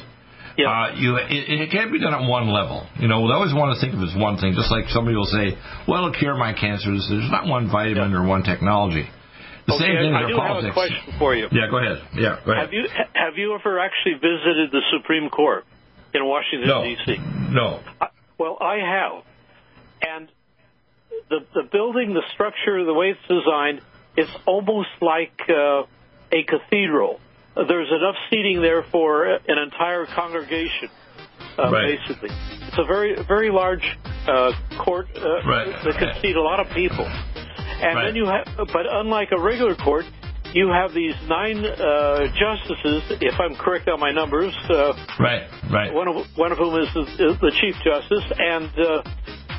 Yeah. 0.57 0.71
uh, 0.71 0.95
you 0.97 1.17
it, 1.17 1.61
it 1.61 1.71
can't 1.71 1.93
be 1.93 2.01
done 2.01 2.15
at 2.15 2.27
one 2.27 2.49
level. 2.49 2.87
You 2.99 3.09
know, 3.09 3.21
we 3.21 3.31
always 3.33 3.53
want 3.53 3.77
to 3.77 3.81
think 3.81 3.93
of 3.95 4.01
it 4.01 4.09
as 4.09 4.17
one 4.17 4.39
thing. 4.39 4.55
Just 4.55 4.71
like 4.71 4.89
somebody 4.89 5.17
will 5.17 5.29
say, 5.29 5.53
"Well, 5.87 5.99
it'll 6.09 6.19
cure 6.19 6.35
my 6.37 6.55
cancers." 6.55 7.07
There's 7.11 7.31
not 7.31 7.47
one 7.47 7.71
vitamin 7.71 8.15
or 8.15 8.25
one 8.27 8.43
technology. 8.43 9.09
The 9.67 9.75
okay, 9.75 9.85
same 9.85 9.97
thing 9.97 10.15
I 10.15 10.21
with 10.23 10.31
do 10.31 10.37
politics. 10.37 10.65
have 10.65 10.71
a 10.71 10.73
question 10.73 11.15
for 11.19 11.35
you. 11.35 11.47
Yeah, 11.53 11.67
go 11.71 11.79
ahead. 11.79 11.99
Yeah, 12.15 12.39
go 12.45 12.53
ahead. 12.53 12.65
Have 12.67 12.73
you 12.73 12.85
have 13.15 13.37
you 13.39 13.55
ever 13.55 13.79
actually 13.79 14.15
visited 14.15 14.71
the 14.73 14.83
Supreme 14.97 15.29
Court 15.31 15.65
in 16.15 16.25
Washington 16.25 16.69
no, 16.69 16.83
D.C.? 16.83 17.17
no. 17.51 17.81
I- 18.01 18.09
Well, 18.39 18.57
I 18.61 18.77
have, 18.81 19.23
and 20.03 20.29
the 21.29 21.41
the 21.55 21.65
building, 21.71 22.15
the 22.15 22.23
structure, 22.35 22.85
the 22.85 22.95
way 22.95 23.11
it's 23.15 23.27
designed, 23.29 23.81
it's 24.17 24.33
almost 24.47 24.89
like 25.01 25.39
uh, 25.49 25.83
a 26.33 26.43
cathedral. 26.45 27.21
There's 27.55 27.89
enough 27.91 28.17
seating 28.31 28.63
there 28.63 28.83
for 28.91 29.25
an 29.27 29.59
entire 29.59 30.07
congregation, 30.07 30.89
uh, 31.59 31.69
Right. 31.71 31.99
basically. 31.99 32.31
It's 32.69 32.79
a 32.79 32.85
very 32.85 33.15
very 33.29 33.51
large 33.51 33.85
uh, 34.27 34.53
court 34.79 35.09
uh, 35.17 35.43
Right. 35.45 35.69
that 35.85 35.95
can 35.99 36.21
seat 36.23 36.37
a 36.37 36.43
lot 36.43 36.61
of 36.61 36.69
people. 36.71 37.07
And 37.81 37.97
Right. 37.97 38.05
then 38.07 38.17
you 38.17 38.27
have, 38.27 38.47
but 38.73 38.87
unlike 38.91 39.33
a 39.33 39.41
regular 39.41 39.75
court, 39.75 40.05
you 40.53 40.69
have 40.69 40.93
these 40.93 41.15
nine 41.29 41.65
uh, 41.65 42.27
justices, 42.35 43.03
if 43.21 43.39
I'm 43.39 43.55
correct 43.55 43.89
on 43.89 44.01
my 44.01 44.11
numbers. 44.11 44.55
Uh, 44.69 44.93
Right, 45.19 45.47
right. 45.71 45.93
one 45.93 46.09
of 46.09 46.27
one 46.37 46.51
of 46.53 46.59
whom 46.59 46.75
is 46.83 46.89
the, 46.95 47.03
is 47.03 47.41
the 47.41 47.53
chief 47.61 47.75
justice, 47.85 48.25
and 48.37 48.71
uh, 48.79 49.03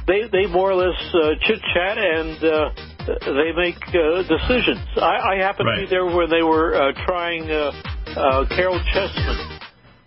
they 0.07 0.27
they 0.31 0.45
more 0.47 0.71
or 0.71 0.75
less 0.75 0.99
uh, 1.13 1.35
chit 1.41 1.61
chat 1.73 1.97
and 1.97 2.43
uh, 2.43 2.69
they 3.07 3.51
make 3.55 3.77
uh, 3.87 4.23
decisions. 4.23 4.85
I, 4.97 5.33
I 5.33 5.35
happened 5.37 5.69
to 5.73 5.81
be 5.85 5.89
there 5.89 6.05
when 6.05 6.29
they 6.29 6.43
were 6.43 6.75
uh, 6.75 6.91
trying 7.05 7.49
uh, 7.49 7.71
uh, 8.07 8.45
Caryl 8.49 8.79
Chessman. 8.93 9.59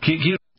Keep, 0.02 0.20
keep, 0.22 0.40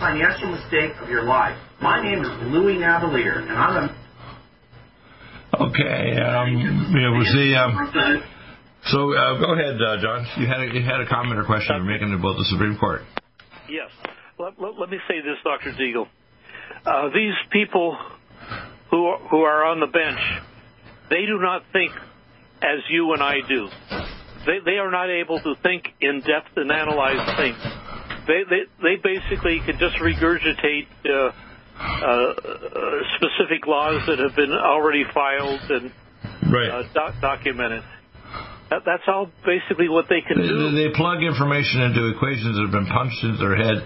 financial 0.00 0.50
mistake 0.50 0.92
of 1.02 1.08
your 1.08 1.24
life. 1.24 1.56
My 1.80 2.02
name 2.02 2.20
is 2.24 2.30
Louis 2.52 2.76
Navellier, 2.76 3.42
and 3.42 3.52
I'm 3.52 3.90
a 3.90 4.04
Okay, 5.60 6.16
um, 6.18 6.94
yeah, 6.96 7.10
we'll 7.10 7.30
see. 7.30 7.54
Um, 7.54 8.22
so 8.86 9.14
uh, 9.14 9.38
go 9.38 9.54
ahead, 9.54 9.76
uh, 9.80 10.00
John. 10.02 10.26
You 10.36 10.46
had 10.46 10.60
a, 10.60 10.66
you 10.74 10.82
had 10.82 11.00
a 11.00 11.08
comment 11.08 11.38
or 11.38 11.44
question 11.44 11.76
you're 11.76 11.84
making 11.84 12.12
about 12.12 12.36
the 12.36 12.44
Supreme 12.50 12.76
Court. 12.76 13.02
Yes. 13.68 13.90
Let, 14.38 14.60
let, 14.60 14.78
let 14.78 14.90
me 14.90 14.98
say 15.06 15.20
this, 15.20 15.38
Dr. 15.44 15.72
Deagle. 15.72 16.06
Uh, 16.84 17.08
these 17.14 17.34
people 17.52 17.96
who 18.90 19.06
are, 19.06 19.18
who 19.28 19.38
are 19.42 19.64
on 19.64 19.80
the 19.80 19.86
bench, 19.86 20.18
they 21.08 21.24
do 21.26 21.38
not 21.40 21.62
think 21.72 21.92
as 22.62 22.82
you 22.90 23.12
and 23.12 23.22
I 23.22 23.36
do. 23.48 23.68
They, 24.46 24.58
they 24.64 24.78
are 24.78 24.90
not 24.90 25.08
able 25.08 25.40
to 25.40 25.54
think 25.62 25.84
in 26.00 26.20
depth 26.20 26.56
and 26.56 26.70
analyze 26.70 27.36
things. 27.36 27.83
They, 28.26 28.42
they, 28.48 28.62
they 28.82 28.96
basically 29.02 29.60
can 29.64 29.78
just 29.78 29.96
regurgitate 30.00 30.86
uh, 31.04 31.32
uh, 31.78 32.32
specific 33.16 33.66
laws 33.66 34.02
that 34.06 34.18
have 34.18 34.34
been 34.36 34.52
already 34.52 35.04
filed 35.12 35.60
and 35.70 35.92
Right. 36.50 36.68
uh, 36.70 36.82
doc- 36.92 37.20
documented. 37.20 37.82
That, 38.70 38.82
that's 38.84 39.02
all 39.08 39.30
basically 39.44 39.88
what 39.88 40.06
they 40.08 40.20
can 40.20 40.40
They, 40.40 40.48
do. 40.48 40.70
they 40.72 40.88
plug 40.94 41.22
information 41.22 41.82
into 41.82 42.08
equations 42.08 42.56
that 42.56 42.62
have 42.62 42.72
been 42.72 42.86
punched 42.86 43.20
into 43.24 43.38
their 43.38 43.56
head, 43.56 43.84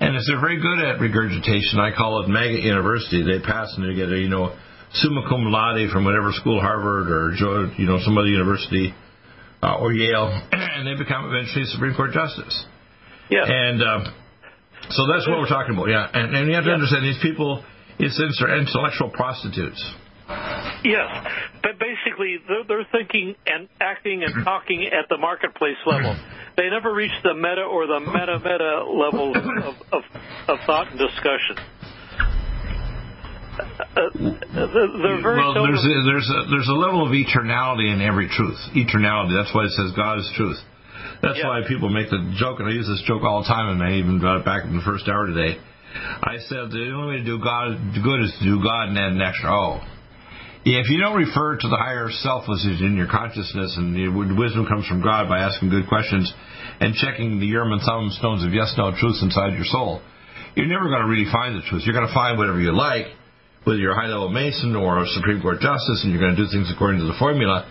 and 0.00 0.16
if 0.16 0.22
they're 0.26 0.40
very 0.40 0.60
good 0.60 0.78
at 0.78 1.00
regurgitation, 1.00 1.78
I 1.80 1.90
call 1.96 2.22
it 2.22 2.28
maggot 2.28 2.62
university. 2.62 3.22
They 3.22 3.38
pass 3.44 3.72
and 3.76 3.86
they 3.88 3.94
get 3.94 4.10
a 4.10 4.18
you 4.18 4.28
know 4.28 4.54
summa 4.94 5.26
cum 5.28 5.44
laude 5.46 5.90
from 5.90 6.04
whatever 6.04 6.30
school, 6.32 6.60
Harvard 6.60 7.10
or 7.10 7.34
you 7.78 7.86
know 7.86 7.98
some 8.04 8.16
other 8.18 8.28
university 8.30 8.94
uh, 9.62 9.78
or 9.78 9.92
Yale, 9.92 10.30
and 10.52 10.86
they 10.86 10.94
become 10.98 11.26
eventually 11.26 11.64
Supreme 11.66 11.94
Court 11.94 12.12
justice. 12.12 12.66
Yeah. 13.32 13.48
And 13.48 13.80
uh, 13.80 14.12
so 14.92 15.08
that's 15.08 15.24
what 15.26 15.40
we're 15.40 15.48
talking 15.48 15.72
about. 15.72 15.88
Yeah, 15.88 16.04
and, 16.04 16.36
and 16.36 16.48
you 16.48 16.54
have 16.54 16.68
to 16.68 16.76
understand 16.76 17.04
these 17.04 17.20
people. 17.22 17.64
It's 17.98 18.18
they're 18.18 18.58
intellectual 18.58 19.08
prostitutes. 19.08 19.80
Yes, 20.84 21.08
but 21.62 21.78
basically 21.78 22.38
they're, 22.48 22.64
they're 22.66 22.88
thinking 22.90 23.34
and 23.46 23.68
acting 23.80 24.22
and 24.24 24.44
talking 24.44 24.84
at 24.86 25.08
the 25.08 25.16
marketplace 25.16 25.78
level. 25.86 26.16
They 26.56 26.68
never 26.68 26.92
reach 26.92 27.12
the 27.22 27.34
meta 27.34 27.62
or 27.62 27.86
the 27.86 28.00
meta 28.00 28.38
meta 28.38 28.84
level 28.84 29.32
of, 29.36 29.74
of, 29.92 30.02
of 30.48 30.58
thought 30.66 30.90
and 30.90 30.98
discussion. 30.98 31.56
Uh, 33.52 34.10
they're 34.16 35.22
very 35.22 35.36
well, 35.36 35.54
there's 35.54 35.84
a, 35.84 35.94
there's 36.04 36.28
a 36.28 36.50
there's 36.50 36.68
a 36.68 36.76
level 36.76 37.04
of 37.06 37.12
eternality 37.12 37.92
in 37.92 38.00
every 38.00 38.28
truth. 38.28 38.58
Eternality. 38.74 39.36
That's 39.36 39.54
why 39.54 39.64
it 39.64 39.72
says 39.72 39.92
God 39.94 40.18
is 40.18 40.30
truth. 40.36 40.58
That's 41.22 41.38
Yeah. 41.38 41.48
why 41.48 41.62
people 41.62 41.88
make 41.88 42.10
the 42.10 42.18
joke, 42.34 42.58
and 42.58 42.68
I 42.68 42.72
use 42.72 42.88
this 42.88 43.00
joke 43.02 43.22
all 43.22 43.42
the 43.42 43.48
time, 43.48 43.68
and 43.68 43.82
I 43.82 43.94
even 43.94 44.18
brought 44.18 44.38
it 44.38 44.44
back 44.44 44.64
in 44.64 44.74
the 44.76 44.82
first 44.82 45.08
hour 45.08 45.26
today. 45.26 45.56
I 46.22 46.38
said 46.38 46.70
the 46.70 46.90
only 46.92 47.06
way 47.06 47.16
to 47.18 47.24
do 47.24 47.38
God 47.38 47.78
good 48.02 48.20
is 48.20 48.32
to 48.38 48.44
do 48.44 48.62
God 48.62 48.88
and 48.88 48.98
add 48.98 49.12
an 49.12 49.22
extra 49.22 49.54
O. 49.54 49.80
If 50.64 50.90
you 50.90 50.98
don't 51.00 51.16
refer 51.16 51.56
to 51.56 51.68
the 51.68 51.76
higher 51.76 52.10
self 52.10 52.48
as 52.48 52.64
in 52.64 52.96
your 52.96 53.06
consciousness, 53.06 53.76
and 53.76 53.96
your 53.96 54.12
wisdom 54.12 54.66
comes 54.66 54.86
from 54.86 55.00
God 55.00 55.28
by 55.28 55.40
asking 55.40 55.70
good 55.70 55.86
questions 55.88 56.32
and 56.80 56.94
checking 56.94 57.38
the 57.40 57.46
Urim 57.46 57.72
and 57.72 57.82
Thummim 57.82 58.10
stones 58.10 58.44
of 58.44 58.52
yes 58.54 58.74
no 58.76 58.90
truth 58.92 59.22
inside 59.22 59.54
your 59.54 59.64
soul, 59.64 60.00
you're 60.54 60.66
never 60.66 60.88
going 60.88 61.02
to 61.02 61.08
really 61.08 61.30
find 61.30 61.56
the 61.56 61.62
truth. 61.62 61.82
You're 61.84 61.94
going 61.94 62.08
to 62.08 62.14
find 62.14 62.38
whatever 62.38 62.60
you 62.60 62.72
like, 62.72 63.06
whether 63.64 63.78
you're 63.78 63.94
a 63.94 64.00
high 64.00 64.10
level 64.10 64.28
Mason 64.28 64.74
or 64.74 65.02
a 65.02 65.06
Supreme 65.14 65.40
Court 65.40 65.60
justice, 65.60 66.02
and 66.02 66.10
you're 66.10 66.20
going 66.20 66.34
to 66.34 66.42
do 66.42 66.50
things 66.50 66.66
according 66.74 66.98
to 67.00 67.06
the 67.06 67.14
formula. 67.18 67.62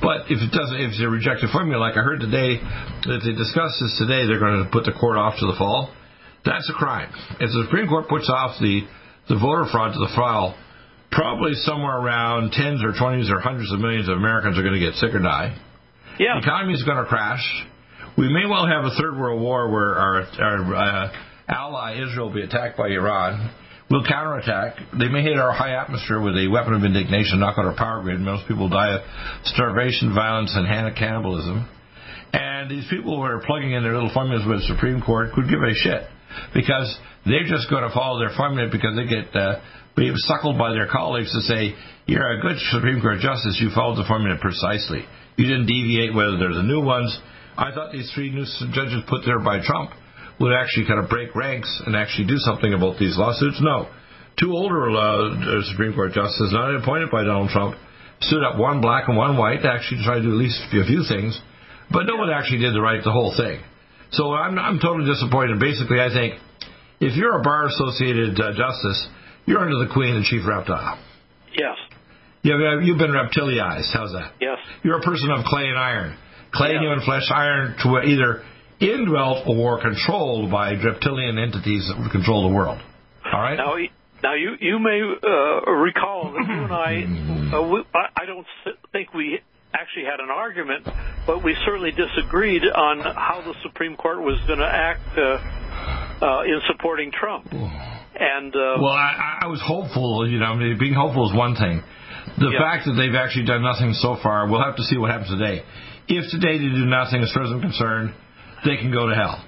But 0.00 0.32
if 0.32 0.40
it 0.40 0.50
doesn't, 0.50 0.80
if 0.80 0.96
it's 0.96 1.04
a 1.04 1.08
rejected 1.08 1.50
formula, 1.52 1.80
like 1.84 1.96
I 1.96 2.02
heard 2.02 2.20
today 2.20 2.56
that 3.04 3.20
they 3.20 3.36
discussed 3.36 3.76
this 3.80 3.94
today, 4.00 4.24
they're 4.24 4.40
going 4.40 4.64
to 4.64 4.70
put 4.72 4.88
the 4.88 4.96
court 4.96 5.20
off 5.20 5.36
to 5.40 5.46
the 5.46 5.56
fall. 5.60 5.92
That's 6.44 6.68
a 6.68 6.76
crime. 6.76 7.12
If 7.40 7.52
the 7.52 7.64
Supreme 7.68 7.88
Court 7.88 8.08
puts 8.08 8.28
off 8.32 8.56
the 8.60 8.88
the 9.28 9.40
voter 9.40 9.64
fraud 9.72 9.92
to 9.96 10.00
the 10.00 10.12
fall, 10.16 10.52
probably 11.10 11.54
somewhere 11.64 11.96
around 11.96 12.52
tens 12.52 12.84
or 12.84 12.92
twenties 12.92 13.30
or 13.30 13.40
hundreds 13.40 13.72
of 13.72 13.80
millions 13.80 14.08
of 14.08 14.16
Americans 14.16 14.58
are 14.58 14.62
going 14.62 14.76
to 14.76 14.84
get 14.84 14.94
sick 15.00 15.14
or 15.14 15.20
die. 15.20 15.56
yeah. 16.18 16.36
The 16.36 16.44
economy 16.44 16.74
is 16.74 16.84
going 16.84 16.98
to 16.98 17.08
crash. 17.08 17.44
We 18.16 18.28
may 18.28 18.46
well 18.48 18.66
have 18.66 18.84
a 18.84 18.94
third 19.00 19.16
world 19.18 19.40
war 19.40 19.70
where 19.72 19.96
our, 19.96 20.22
our 20.40 20.74
uh, 20.74 21.12
ally 21.48 22.00
Israel 22.00 22.28
will 22.28 22.34
be 22.34 22.42
attacked 22.42 22.76
by 22.76 22.88
Iran. 22.88 23.50
We'll 23.90 24.04
counterattack. 24.04 24.80
They 24.98 25.08
may 25.08 25.22
hit 25.22 25.36
our 25.36 25.52
high 25.52 25.76
atmosphere 25.76 26.20
with 26.20 26.34
a 26.34 26.48
weapon 26.48 26.72
of 26.72 26.84
indignation, 26.84 27.40
knock 27.40 27.58
out 27.58 27.66
our 27.66 27.76
power 27.76 28.02
grid. 28.02 28.18
Most 28.18 28.48
people 28.48 28.68
die 28.68 28.96
of 28.96 29.02
starvation, 29.44 30.14
violence, 30.14 30.52
and 30.56 30.66
cannibalism. 30.96 31.68
And 32.32 32.70
these 32.70 32.86
people 32.88 33.16
who 33.16 33.22
are 33.22 33.44
plugging 33.44 33.72
in 33.72 33.82
their 33.82 33.92
little 33.92 34.10
formulas 34.12 34.42
with 34.48 34.64
the 34.64 34.74
Supreme 34.74 35.02
Court 35.02 35.32
could 35.32 35.48
give 35.50 35.60
a 35.60 35.74
shit 35.74 36.08
because 36.54 36.88
they're 37.26 37.46
just 37.46 37.68
going 37.68 37.84
to 37.84 37.92
follow 37.92 38.18
their 38.18 38.34
formula 38.34 38.72
because 38.72 38.96
they 38.96 39.04
get 39.04 39.28
uh, 39.36 39.60
suckled 40.26 40.56
by 40.58 40.72
their 40.72 40.88
colleagues 40.88 41.30
to 41.30 41.40
say, 41.44 41.76
you're 42.06 42.40
a 42.40 42.40
good 42.40 42.56
Supreme 42.72 43.00
Court 43.00 43.20
justice, 43.20 43.60
you 43.60 43.70
followed 43.74 44.00
the 44.00 44.08
formula 44.08 44.36
precisely. 44.40 45.04
You 45.36 45.44
didn't 45.44 45.66
deviate 45.66 46.14
whether 46.14 46.38
they're 46.38 46.56
the 46.56 46.66
new 46.66 46.80
ones. 46.80 47.16
I 47.56 47.70
thought 47.70 47.92
these 47.92 48.10
three 48.14 48.30
new 48.30 48.44
judges 48.72 49.04
put 49.08 49.22
there 49.24 49.38
by 49.38 49.60
Trump 49.60 49.92
would 50.40 50.52
actually 50.52 50.86
kind 50.86 50.98
of 51.02 51.08
break 51.08 51.34
ranks 51.34 51.70
and 51.86 51.94
actually 51.96 52.26
do 52.26 52.38
something 52.38 52.72
about 52.74 52.98
these 52.98 53.16
lawsuits. 53.16 53.60
No. 53.60 53.88
Two 54.38 54.50
older 54.52 54.90
uh, 54.90 55.62
Supreme 55.70 55.94
Court 55.94 56.12
justices, 56.12 56.50
not 56.52 56.74
appointed 56.74 57.10
by 57.10 57.22
Donald 57.22 57.50
Trump, 57.50 57.76
stood 58.20 58.42
up, 58.42 58.58
one 58.58 58.80
black 58.80 59.06
and 59.08 59.16
one 59.16 59.36
white, 59.36 59.62
to 59.62 59.70
actually 59.70 60.02
try 60.04 60.16
to 60.16 60.22
do 60.22 60.30
at 60.32 60.38
least 60.38 60.58
a 60.74 60.84
few 60.86 61.04
things, 61.06 61.38
but 61.90 62.04
no 62.04 62.16
one 62.16 62.30
actually 62.30 62.58
did 62.58 62.74
the 62.74 62.80
right 62.80 62.98
the 63.04 63.12
whole 63.12 63.34
thing. 63.36 63.60
So 64.10 64.32
I'm 64.34 64.58
I'm 64.58 64.78
totally 64.78 65.06
disappointed. 65.10 65.58
Basically, 65.60 66.00
I 66.00 66.08
think 66.10 66.34
if 67.00 67.16
you're 67.16 67.38
a 67.38 67.42
bar 67.42 67.66
associated 67.66 68.38
uh, 68.40 68.54
justice, 68.54 69.06
you're 69.46 69.58
under 69.60 69.86
the 69.86 69.92
queen 69.92 70.16
and 70.16 70.24
chief 70.24 70.42
reptile. 70.46 70.98
Yes. 71.52 71.76
You've, 72.42 72.82
you've 72.84 72.98
been 72.98 73.12
reptilianized. 73.14 73.92
How's 73.92 74.12
that? 74.12 74.32
Yes. 74.40 74.58
You're 74.82 74.98
a 74.98 75.02
person 75.02 75.30
of 75.30 75.44
clay 75.46 75.66
and 75.66 75.78
iron. 75.78 76.16
Clay, 76.52 76.72
Yeah. 76.74 76.80
human 76.80 77.00
flesh, 77.04 77.30
iron, 77.34 77.74
to 77.82 78.02
either 78.02 78.42
indwelt 78.92 79.46
or 79.48 79.80
controlled 79.80 80.50
by 80.50 80.72
reptilian 80.72 81.38
entities 81.38 81.88
that 81.88 82.00
would 82.00 82.10
control 82.10 82.48
the 82.48 82.54
world. 82.54 82.80
All 83.32 83.40
right? 83.40 83.56
Now, 83.56 83.74
now 84.22 84.34
you 84.34 84.56
you 84.60 84.78
may 84.78 85.00
uh, 85.00 85.70
recall 85.72 86.32
that 86.32 86.46
you 86.48 86.62
and 86.64 86.72
I, 86.72 87.56
uh, 87.56 87.62
we, 87.68 87.84
I, 87.94 88.26
don't 88.26 88.46
think 88.92 89.14
we 89.14 89.40
actually 89.72 90.04
had 90.04 90.20
an 90.20 90.30
argument, 90.30 90.86
but 91.26 91.42
we 91.44 91.56
certainly 91.64 91.90
disagreed 91.90 92.62
on 92.62 93.00
how 93.00 93.42
the 93.44 93.54
Supreme 93.62 93.96
Court 93.96 94.20
was 94.20 94.38
going 94.46 94.60
to 94.60 94.66
act 94.66 95.18
uh, 95.18 96.24
uh, 96.24 96.42
in 96.44 96.60
supporting 96.68 97.10
Trump. 97.10 97.52
And 97.52 98.54
uh, 98.54 98.78
Well, 98.78 98.92
I, 98.92 99.40
I 99.42 99.46
was 99.48 99.60
hopeful. 99.64 100.28
You 100.28 100.38
know, 100.38 100.46
I 100.46 100.56
mean, 100.56 100.78
being 100.78 100.94
hopeful 100.94 101.28
is 101.30 101.36
one 101.36 101.56
thing. 101.56 101.82
The 102.38 102.50
Yeah. 102.50 102.58
fact 102.58 102.86
that 102.86 102.94
they've 102.94 103.14
actually 103.14 103.46
done 103.46 103.62
nothing 103.62 103.92
so 103.94 104.16
far, 104.22 104.48
we'll 104.48 104.62
have 104.62 104.76
to 104.76 104.84
see 104.84 104.96
what 104.96 105.10
happens 105.10 105.30
today. 105.30 105.62
If 106.08 106.30
today 106.30 106.58
they 106.58 106.68
do 106.68 106.86
nothing, 106.86 107.22
as 107.22 107.32
far 107.32 107.42
as 107.44 107.50
I'm 107.50 107.60
concerned, 107.60 108.14
they 108.64 108.76
can 108.76 108.90
go 108.90 109.08
to 109.08 109.14
hell. 109.14 109.44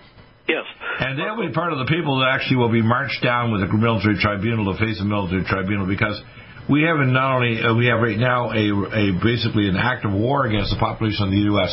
yes, 0.49 0.65
And 1.01 1.19
they'll 1.19 1.41
be 1.41 1.53
part 1.53 1.73
of 1.73 1.79
the 1.79 1.91
people 1.91 2.21
that 2.21 2.29
actually 2.33 2.57
will 2.57 2.73
be 2.73 2.83
marched 2.83 3.23
down 3.23 3.53
with 3.53 3.63
a 3.63 3.69
military 3.73 4.19
tribunal 4.21 4.73
to 4.73 4.79
face 4.79 5.01
a 5.01 5.05
military 5.05 5.45
tribunal 5.45 5.87
because 5.87 6.21
we 6.69 6.83
have 6.83 6.99
not 6.99 7.37
only 7.37 7.63
uh, 7.63 7.75
we 7.75 7.87
have 7.87 8.01
right 8.01 8.19
now 8.19 8.51
a, 8.51 8.65
a 8.91 9.05
basically 9.23 9.69
an 9.69 9.77
act 9.77 10.05
of 10.05 10.13
war 10.13 10.47
against 10.47 10.75
the 10.75 10.81
population 10.81 11.27
of 11.27 11.31
the 11.31 11.47
U.S. 11.55 11.73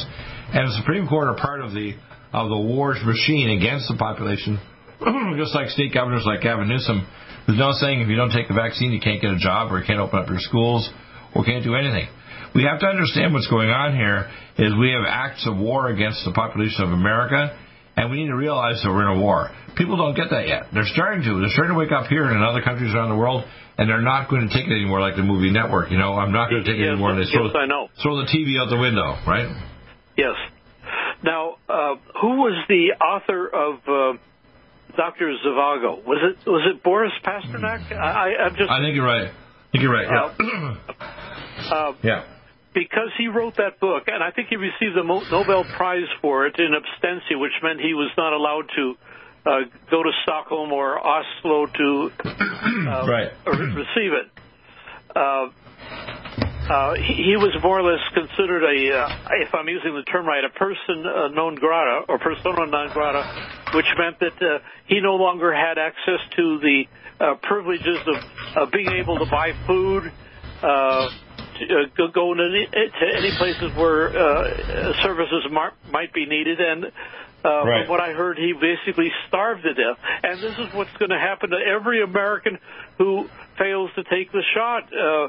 and 0.54 0.70
the 0.70 0.76
Supreme 0.78 1.08
Court 1.08 1.28
are 1.30 1.38
part 1.38 1.62
of 1.62 1.74
the 1.74 1.98
of 2.34 2.50
the 2.50 2.58
wars 2.58 2.98
machine 3.06 3.50
against 3.58 3.88
the 3.90 3.98
population, 3.98 4.58
just 5.38 5.54
like 5.54 5.70
state 5.70 5.94
governors 5.94 6.26
like 6.26 6.42
Gavin 6.42 6.68
Newsom, 6.68 7.06
who's 7.46 7.58
now 7.58 7.74
saying 7.74 8.02
if 8.02 8.08
you 8.10 8.16
don't 8.16 8.32
take 8.32 8.48
the 8.48 8.58
vaccine 8.58 8.92
you 8.92 9.02
can't 9.02 9.22
get 9.22 9.32
a 9.32 9.38
job 9.38 9.72
or 9.72 9.80
you 9.80 9.86
can't 9.86 10.00
open 10.00 10.18
up 10.20 10.30
your 10.30 10.42
schools 10.42 10.90
or 11.36 11.44
can't 11.44 11.64
do 11.64 11.76
anything. 11.76 12.08
We 12.56 12.64
have 12.64 12.80
to 12.80 12.86
understand 12.86 13.34
what's 13.34 13.48
going 13.48 13.70
on 13.70 13.96
here 13.96 14.30
is 14.58 14.74
we 14.78 14.92
have 14.92 15.04
acts 15.08 15.46
of 15.48 15.58
war 15.58 15.88
against 15.90 16.24
the 16.26 16.32
population 16.34 16.84
of 16.84 16.92
America 16.92 17.58
and 17.98 18.10
we 18.12 18.18
need 18.24 18.30
to 18.30 18.36
realize 18.36 18.82
that 18.84 18.90
we're 18.90 19.10
in 19.12 19.18
a 19.18 19.22
war. 19.22 19.50
People 19.78 19.98
don't 19.98 20.16
get 20.16 20.30
that 20.30 20.48
yet. 20.48 20.66
They're 20.74 20.86
starting 20.86 21.24
to. 21.26 21.40
They're 21.42 21.50
starting 21.54 21.74
to 21.74 21.80
wake 21.80 21.92
up 21.92 22.06
here 22.08 22.26
and 22.26 22.38
in 22.38 22.44
other 22.44 22.62
countries 22.62 22.94
around 22.94 23.10
the 23.10 23.18
world, 23.18 23.44
and 23.78 23.90
they're 23.90 24.02
not 24.02 24.30
going 24.30 24.48
to 24.48 24.54
take 24.54 24.66
it 24.68 24.74
anymore 24.74 25.02
like 25.02 25.16
the 25.16 25.24
movie 25.24 25.50
Network. 25.52 25.90
You 25.90 25.98
know, 25.98 26.14
I'm 26.14 26.32
not 26.32 26.50
going 26.50 26.64
to 26.64 26.70
take 26.70 26.78
it 26.80 26.86
Yes, 26.86 26.94
anymore. 26.94 27.12
And 27.12 27.22
they 27.22 27.30
throw, 27.32 27.46
yes, 27.48 27.56
I 27.58 27.66
know. 27.66 27.90
throw 28.02 28.18
the 28.18 28.30
TV 28.30 28.58
out 28.62 28.70
the 28.70 28.78
window, 28.78 29.18
right? 29.26 29.50
yes. 30.18 30.34
Now, 31.24 31.58
uh, 31.70 31.96
who 32.22 32.38
was 32.38 32.54
the 32.70 32.94
author 33.02 33.48
of 33.50 33.76
uh, 33.88 34.18
Doctor 34.98 35.34
Zhivago? 35.46 36.06
Was 36.06 36.22
it 36.22 36.50
was 36.50 36.66
it 36.74 36.84
Boris 36.84 37.14
Pasternak? 37.26 37.92
I, 37.94 38.46
I'm 38.46 38.56
just 38.56 38.70
I 38.70 38.80
think 38.82 38.96
you're 38.96 39.06
right. 39.06 39.30
I 39.30 39.72
think 39.72 39.82
you're 39.82 39.94
right. 39.94 40.06
Yeah. 40.10 40.76
uh, 41.74 41.94
yeah. 42.04 42.26
Because 42.74 43.10
he 43.18 43.28
wrote 43.28 43.58
that 43.58 43.80
book, 43.80 44.04
and 44.08 44.24
I 44.24 44.32
think 44.32 44.50
he 44.50 44.56
received 44.56 44.96
the 44.96 45.04
Nobel 45.04 45.64
Prize 45.78 46.10
for 46.22 46.48
it 46.48 46.56
in 46.58 46.72
absentia, 46.74 47.40
which 47.40 47.54
meant 47.62 47.80
he 47.80 47.94
was 47.94 48.12
not 48.18 48.34
allowed 48.34 48.70
to 48.76 48.96
uh, 49.46 49.60
go 49.92 50.04
to 50.04 50.12
Stockholm 50.24 50.72
or 50.72 50.98
Oslo 51.00 51.68
to 51.68 52.10
uh, 52.30 53.06
Right. 53.08 53.30
receive 53.48 54.14
it. 54.14 54.28
Uh, 55.16 55.50
uh, 56.70 56.94
he, 56.96 57.32
he 57.32 57.36
was 57.36 57.52
more 57.62 57.80
or 57.80 57.84
less 57.84 58.00
considered 58.14 58.64
a, 58.64 58.78
uh, 58.96 59.44
if 59.44 59.54
I'm 59.54 59.68
using 59.68 59.94
the 59.94 60.04
term 60.04 60.26
right, 60.26 60.44
a 60.44 60.50
person 60.50 61.04
uh, 61.06 61.28
non 61.28 61.56
grata 61.56 62.06
or 62.08 62.18
persona 62.20 62.66
non 62.68 62.90
grata, 62.94 63.28
which 63.76 63.86
meant 64.00 64.20
that 64.20 64.40
uh, 64.42 64.60
he 64.88 65.02
no 65.02 65.16
longer 65.16 65.54
had 65.54 65.78
access 65.78 66.24
to 66.38 66.60
the 66.60 66.84
uh, 67.20 67.36
privileges 67.44 68.00
of 68.08 68.18
uh, 68.56 68.66
being 68.72 68.96
able 69.02 69.20
to 69.20 69.26
buy 69.30 69.52
food, 69.68 70.04
uh, 70.64 71.10
uh, 71.56 71.90
go, 71.98 72.08
go 72.08 72.34
to 72.34 72.44
any, 72.44 72.66
to 72.68 73.18
any 73.18 73.32
places 73.38 73.72
where 73.76 74.10
uh, 74.10 74.94
services 75.04 75.46
mar- 75.52 75.74
might 75.92 76.14
be 76.14 76.26
needed, 76.26 76.60
and 76.60 76.86
uh, 76.86 76.90
Right. 77.66 77.84
from 77.86 77.92
what 77.92 78.00
I 78.02 78.14
heard, 78.14 78.38
he 78.38 78.54
basically 78.54 79.12
starved 79.28 79.64
to 79.64 79.74
death. 79.74 79.98
And 80.24 80.40
this 80.42 80.58
is 80.58 80.74
what's 80.74 80.96
going 80.98 81.12
to 81.12 81.20
happen 81.20 81.50
to 81.50 81.58
every 81.58 82.02
American 82.02 82.58
who 82.98 83.28
fails 83.58 83.90
to 83.96 84.04
take 84.04 84.32
the 84.32 84.44
shot. 84.56 84.84
Uh, 84.94 85.28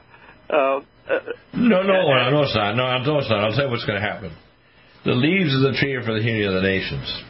uh, 0.49 0.81
uh, 1.11 1.21
No, 1.55 1.83
no, 1.83 2.07
no, 2.07 2.31
no, 2.31 2.43
it's 2.43 2.55
not. 2.55 2.77
No, 2.77 2.87
no, 3.03 3.19
it's 3.19 3.29
not. 3.31 3.45
I'll 3.45 3.53
tell 3.57 3.65
you 3.67 3.71
what's 3.71 3.85
going 3.85 4.01
to 4.01 4.07
happen. 4.07 4.31
The 5.05 5.13
leaves 5.13 5.55
of 5.55 5.61
the 5.73 5.77
tree 5.79 5.95
are 5.95 6.03
for 6.03 6.15
the 6.15 6.23
healing 6.23 6.45
of 6.47 6.55
the 6.55 6.63
nations. 6.63 7.23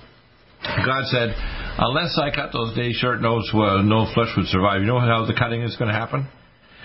God 0.63 1.05
said, 1.11 1.35
unless 1.79 2.19
I 2.21 2.31
cut 2.35 2.53
those 2.53 2.75
days 2.77 2.95
short, 2.97 3.21
no, 3.21 3.41
uh, 3.41 3.83
no 3.83 4.07
flesh 4.15 4.29
would 4.37 4.47
survive. 4.47 4.81
You 4.81 4.87
know 4.87 5.01
how 5.01 5.25
the 5.27 5.35
cutting 5.35 5.63
is 5.63 5.77
going 5.77 5.89
to 5.93 5.97
happen? 5.99 6.29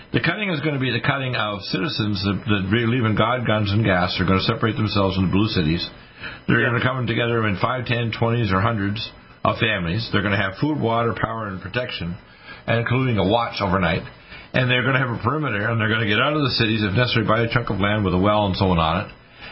The 0.09 0.25
cutting 0.25 0.49
is 0.49 0.57
going 0.65 0.73
to 0.73 0.81
be 0.81 0.89
the 0.89 1.05
cutting 1.05 1.37
of 1.37 1.61
citizens 1.69 2.17
that, 2.25 2.41
that 2.49 2.65
believe 2.73 3.05
in 3.05 3.13
God, 3.13 3.45
guns, 3.45 3.69
and 3.69 3.85
gas. 3.85 4.17
They're 4.17 4.25
going 4.25 4.41
to 4.41 4.49
separate 4.49 4.73
themselves 4.73 5.13
into 5.21 5.29
blue 5.29 5.45
cities. 5.53 5.85
They're 6.49 6.65
going 6.65 6.81
to 6.81 6.85
come 6.85 7.05
together 7.05 7.45
in 7.45 7.61
5, 7.61 7.85
10, 7.85 8.17
20s, 8.17 8.49
or 8.49 8.57
hundreds 8.57 8.97
of 9.45 9.61
families. 9.61 10.09
They're 10.09 10.25
going 10.25 10.33
to 10.33 10.41
have 10.41 10.57
food, 10.57 10.81
water, 10.81 11.13
power, 11.13 11.53
and 11.53 11.61
protection, 11.61 12.17
including 12.65 13.21
a 13.21 13.27
watch 13.29 13.61
overnight. 13.61 14.01
And 14.57 14.65
they're 14.65 14.81
going 14.81 14.97
to 14.97 15.03
have 15.05 15.13
a 15.13 15.21
perimeter, 15.21 15.69
and 15.69 15.77
they're 15.77 15.93
going 15.93 16.01
to 16.01 16.09
get 16.09 16.17
out 16.17 16.33
of 16.33 16.41
the 16.41 16.57
cities, 16.57 16.81
if 16.81 16.97
necessary, 16.97 17.29
buy 17.29 17.45
a 17.45 17.49
chunk 17.53 17.69
of 17.69 17.77
land 17.77 18.01
with 18.01 18.17
a 18.17 18.21
well 18.21 18.49
and 18.49 18.57
so 18.57 18.73
on 18.73 18.81
on 18.81 19.05
it. 19.05 19.09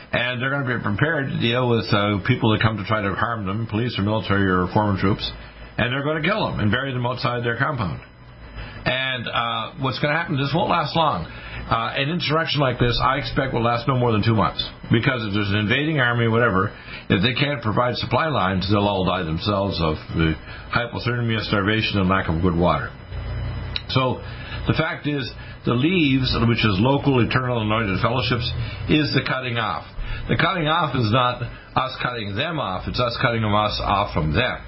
And 0.10 0.41
they're 0.41 0.50
going 0.50 0.65
to 0.65 0.74
be 0.74 0.82
prepared 0.82 1.30
to 1.30 1.38
deal 1.38 1.70
with 1.70 1.86
uh, 1.93 2.26
people 2.26 2.50
that 2.58 2.65
come 2.65 2.82
to 2.82 2.86
try 2.89 3.06
to 3.06 3.13
harm 3.13 3.46
them, 3.46 3.70
police 3.70 3.93
or 3.93 4.02
military 4.02 4.50
or 4.50 4.65
foreign 4.74 4.98
troops, 4.98 5.22
and 5.78 5.93
they're 5.93 6.02
going 6.02 6.17
to 6.17 6.26
kill 6.26 6.50
them 6.50 6.58
and 6.58 6.74
bury 6.74 6.98
them 6.98 7.06
outside 7.06 7.46
their 7.46 7.62
compound. 7.62 8.02
And 8.88 9.28
uh, 9.28 9.84
what's 9.84 10.00
going 10.00 10.15
to 10.15 10.17
happen, 10.17 10.39
this 10.39 10.56
won't 10.56 10.71
last 10.71 10.95
long. 10.95 11.28
Uh, 11.28 12.00
an 12.00 12.08
insurrection 12.08 12.63
like 12.63 12.80
this, 12.80 12.95
I 13.04 13.19
expect, 13.19 13.52
will 13.52 13.63
last 13.63 13.84
no 13.84 14.00
more 14.00 14.15
than 14.15 14.23
two 14.23 14.36
months. 14.36 14.63
Because 14.88 15.28
if 15.28 15.36
there's 15.36 15.52
an 15.52 15.67
invading 15.67 16.00
army 16.00 16.32
whatever, 16.32 16.71
if 17.12 17.19
they 17.19 17.36
can't 17.36 17.60
provide 17.60 18.00
supply 18.00 18.32
lines, 18.32 18.63
they'll 18.71 18.88
all 18.88 19.04
die 19.04 19.28
themselves 19.28 19.76
of 19.84 20.00
uh, 20.15 20.32
hypothermia, 20.71 21.43
starvation, 21.43 22.00
and 22.00 22.08
lack 22.08 22.32
of 22.32 22.39
good 22.39 22.56
water. 22.56 22.88
So 23.91 24.23
the 24.71 24.76
fact 24.80 25.04
is, 25.04 25.28
the 25.67 25.76
leaves, 25.76 26.32
which 26.47 26.63
is 26.63 26.80
local, 26.80 27.19
eternal, 27.19 27.60
anointed 27.60 28.00
fellowships, 28.00 28.47
is 28.88 29.12
the 29.12 29.28
cutting 29.28 29.60
off. 29.60 29.84
The 30.32 30.39
cutting 30.39 30.71
off 30.71 30.95
is 30.95 31.12
not 31.12 31.43
us 31.43 31.93
cutting 32.00 32.36
them 32.36 32.60
off, 32.60 32.88
it's 32.88 33.00
us 33.00 33.19
cutting 33.19 33.43
us 33.43 33.80
off 33.84 34.13
from 34.15 34.32
them. 34.32 34.63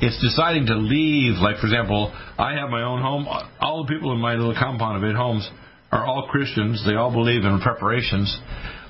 It's 0.00 0.16
deciding 0.22 0.66
to 0.66 0.76
leave, 0.76 1.36
like, 1.36 1.58
for 1.58 1.66
example, 1.66 2.12
I 2.38 2.54
have 2.54 2.70
my 2.70 2.82
own 2.82 3.02
home. 3.02 3.28
All 3.60 3.84
the 3.84 3.92
people 3.92 4.12
in 4.12 4.18
my 4.18 4.34
little 4.34 4.54
compound 4.54 4.96
of 4.96 5.08
eight 5.08 5.16
homes 5.16 5.48
are 5.92 6.06
all 6.06 6.28
Christians. 6.30 6.82
They 6.86 6.94
all 6.94 7.12
believe 7.12 7.44
in 7.44 7.60
preparations. 7.60 8.34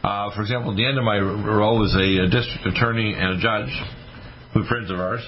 Uh, 0.04 0.30
for 0.34 0.42
example, 0.42 0.70
at 0.70 0.76
the 0.76 0.86
end 0.86 0.98
of 0.98 1.04
my 1.04 1.18
role 1.18 1.78
was 1.78 1.94
a, 1.98 2.24
a 2.24 2.28
district 2.30 2.64
attorney 2.64 3.14
and 3.18 3.36
a 3.36 3.38
judge, 3.42 3.74
who 4.54 4.64
friends 4.64 4.90
of 4.90 5.00
ours. 5.00 5.20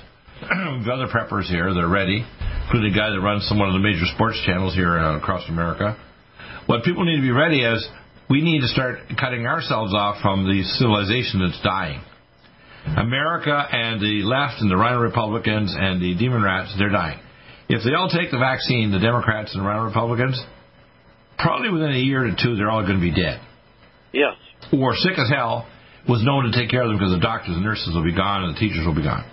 We've 0.42 0.88
other 0.88 1.10
preppers 1.10 1.50
here. 1.50 1.74
They're 1.74 1.88
ready, 1.88 2.24
including 2.64 2.92
a 2.92 2.96
guy 2.96 3.10
that 3.10 3.20
runs 3.20 3.46
some 3.48 3.58
one 3.58 3.68
of 3.68 3.74
the 3.74 3.82
major 3.82 4.06
sports 4.14 4.40
channels 4.46 4.74
here 4.74 4.98
uh, 4.98 5.18
across 5.18 5.48
America. 5.48 5.98
What 6.66 6.84
people 6.84 7.04
need 7.04 7.16
to 7.16 7.22
be 7.22 7.34
ready 7.34 7.62
is 7.62 7.86
we 8.30 8.40
need 8.40 8.60
to 8.60 8.68
start 8.68 8.98
cutting 9.18 9.46
ourselves 9.46 9.92
off 9.94 10.22
from 10.22 10.44
the 10.44 10.62
civilization 10.78 11.42
that's 11.42 11.60
dying. 11.62 12.02
America 12.86 13.54
and 13.54 14.00
the 14.00 14.22
left 14.24 14.60
and 14.60 14.70
the 14.70 14.76
RINO 14.76 15.00
Republicans 15.00 15.74
and 15.78 16.02
the 16.02 16.14
Demon 16.16 16.42
Rats, 16.42 16.74
they're 16.78 16.90
dying. 16.90 17.20
If 17.68 17.84
they 17.84 17.94
all 17.94 18.08
take 18.08 18.30
the 18.30 18.38
vaccine, 18.38 18.90
the 18.90 18.98
Democrats 18.98 19.54
and 19.54 19.64
the 19.64 19.68
RINO 19.68 19.84
Republicans, 19.84 20.40
probably 21.38 21.70
within 21.70 21.90
a 21.90 21.98
year 21.98 22.26
or 22.26 22.30
two, 22.30 22.56
they're 22.56 22.70
all 22.70 22.82
going 22.82 23.00
to 23.00 23.00
be 23.00 23.14
dead. 23.14 23.40
yes. 24.12 24.34
Or 24.72 24.94
sick 24.94 25.18
as 25.18 25.28
hell, 25.28 25.66
with 26.08 26.22
no 26.22 26.36
one 26.36 26.50
to 26.50 26.52
take 26.52 26.70
care 26.70 26.82
of 26.82 26.88
them 26.88 26.98
because 26.98 27.12
the 27.12 27.20
doctors 27.20 27.54
and 27.54 27.64
nurses 27.64 27.94
will 27.94 28.04
be 28.04 28.14
gone 28.14 28.44
and 28.44 28.56
the 28.56 28.60
teachers 28.60 28.86
will 28.86 28.94
be 28.94 29.02
gone. 29.02 29.24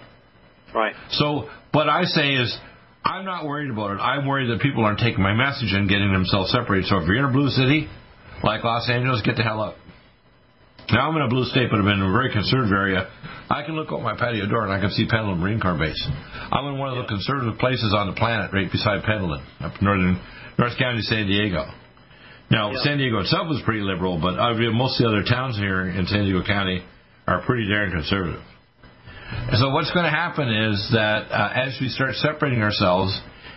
Right. 0.74 0.94
So 1.12 1.50
what 1.72 1.90
I 1.90 2.04
say 2.04 2.34
is, 2.34 2.56
I'm 3.04 3.26
not 3.26 3.46
worried 3.46 3.72
about 3.72 3.92
it. 3.92 4.00
I'm 4.02 4.28
worried 4.28 4.50
that 4.50 4.62
people 4.62 4.84
aren't 4.84 5.00
taking 5.00 5.22
my 5.22 5.34
message 5.34 5.72
and 5.72 5.88
getting 5.90 6.12
themselves 6.12 6.52
separated. 6.52 6.86
So 6.88 6.98
if 6.98 7.08
you're 7.08 7.18
in 7.18 7.26
a 7.26 7.32
blue 7.32 7.50
city, 7.50 7.88
like 8.44 8.64
Los 8.64 8.90
Angeles, 8.90 9.22
get 9.24 9.38
the 9.38 9.44
hell 9.44 9.62
out. 9.62 9.76
Now 10.92 11.10
I'm 11.10 11.16
in 11.18 11.22
a 11.22 11.30
blue 11.30 11.46
state, 11.46 11.70
but 11.70 11.78
I'm 11.78 11.88
in 11.88 12.02
a 12.02 12.12
very 12.12 12.32
conservative 12.32 12.74
area. 12.74 13.10
I 13.50 13.64
can 13.64 13.76
look 13.76 13.94
out 13.94 14.02
my 14.02 14.18
patio 14.18 14.46
door 14.48 14.66
and 14.66 14.74
I 14.74 14.80
can 14.80 14.90
see 14.90 15.06
Pendleton 15.06 15.42
Marine 15.42 15.60
Corps 15.60 15.78
Base. 15.78 16.02
I'm 16.52 16.66
in 16.74 16.78
one 16.78 16.90
of 16.90 16.98
the 16.98 17.08
conservative 17.08 17.60
places 17.60 17.94
on 17.94 18.08
the 18.08 18.18
planet, 18.18 18.54
right 18.54 18.72
beside 18.72 19.04
Pendleton, 19.04 19.46
up 19.62 19.74
northern 19.82 20.22
North 20.58 20.78
County, 20.78 21.02
San 21.02 21.28
Diego. 21.28 21.66
Now, 22.50 22.74
San 22.82 22.98
Diego 22.98 23.20
itself 23.20 23.48
is 23.52 23.62
pretty 23.66 23.82
liberal, 23.82 24.18
but 24.20 24.34
most 24.74 25.00
of 25.00 25.06
the 25.06 25.18
other 25.18 25.26
towns 25.30 25.58
here 25.58 25.86
in 25.86 26.08
San 26.08 26.26
Diego 26.26 26.42
County 26.44 26.82
are 27.28 27.46
pretty 27.46 27.70
darn 27.70 27.92
conservative. 27.92 28.42
So 29.62 29.70
what's 29.70 29.92
going 29.94 30.06
to 30.06 30.12
happen 30.12 30.50
is 30.50 30.90
that 30.94 31.30
uh, 31.30 31.54
as 31.54 31.78
we 31.80 31.90
start 31.90 32.16
separating 32.16 32.62
ourselves 32.62 33.14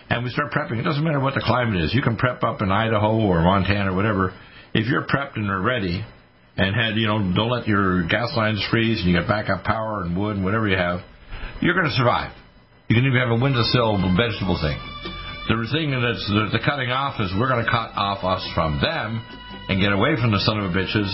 and 0.09 0.23
we 0.23 0.29
start 0.29 0.51
prepping, 0.51 0.77
it 0.77 0.83
doesn't 0.83 1.03
matter 1.03 1.19
what 1.19 1.33
the 1.33 1.41
climate 1.41 1.81
is. 1.81 1.93
You 1.93 2.03
can 2.03 2.15
prep 2.15 2.43
up 2.43 2.61
in 2.61 2.71
Idaho 2.71 3.17
or 3.17 3.41
Montana 3.41 3.91
or 3.91 3.95
whatever. 3.95 4.33
If 4.75 4.85
you're 4.85 5.05
prepped 5.07 5.35
and 5.35 5.49
are 5.49 5.61
ready 5.61 6.05
and 6.57 6.75
had, 6.75 6.95
you 6.95 7.07
know, 7.07 7.19
don't 7.33 7.49
let 7.49 7.67
your 7.67 8.05
gas 8.07 8.29
lines 8.37 8.63
freeze 8.69 9.01
and 9.01 9.09
you 9.09 9.17
got 9.17 9.27
backup 9.27 9.63
power 9.63 10.03
and 10.03 10.17
wood 10.17 10.37
and 10.37 10.45
whatever 10.45 10.67
you 10.67 10.77
have, 10.77 11.01
you're 11.61 11.73
going 11.73 11.89
to 11.89 11.97
survive. 11.97 12.31
You 12.89 12.95
can 12.95 13.05
even 13.05 13.17
have 13.17 13.33
a 13.33 13.39
windowsill 13.41 13.97
vegetable 14.13 14.59
thing. 14.61 14.77
The 15.49 15.59
thing 15.73 15.91
that's 15.91 16.23
the, 16.29 16.55
the 16.55 16.61
cutting 16.63 16.91
off 16.93 17.19
is 17.19 17.33
we're 17.35 17.49
going 17.49 17.65
to 17.65 17.71
cut 17.71 17.91
off 17.97 18.23
us 18.23 18.43
from 18.55 18.79
them 18.79 19.19
and 19.67 19.81
get 19.81 19.91
away 19.91 20.15
from 20.15 20.31
the 20.31 20.39
son 20.45 20.59
of 20.59 20.71
a 20.71 20.73
bitches 20.73 21.09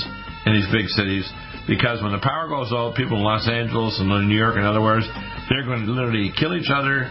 in 0.46 0.54
these 0.54 0.70
big 0.70 0.86
cities 0.94 1.26
because 1.70 2.02
when 2.02 2.12
the 2.12 2.22
power 2.22 2.50
goes 2.50 2.74
out, 2.74 2.96
people 2.96 3.18
in 3.18 3.24
Los 3.24 3.48
Angeles 3.48 3.98
and 4.02 4.10
New 4.10 4.38
York, 4.38 4.58
other 4.58 4.82
words, 4.82 5.06
they're 5.50 5.66
going 5.66 5.86
to 5.86 5.92
literally 5.92 6.34
kill 6.38 6.58
each 6.58 6.70
other, 6.74 7.10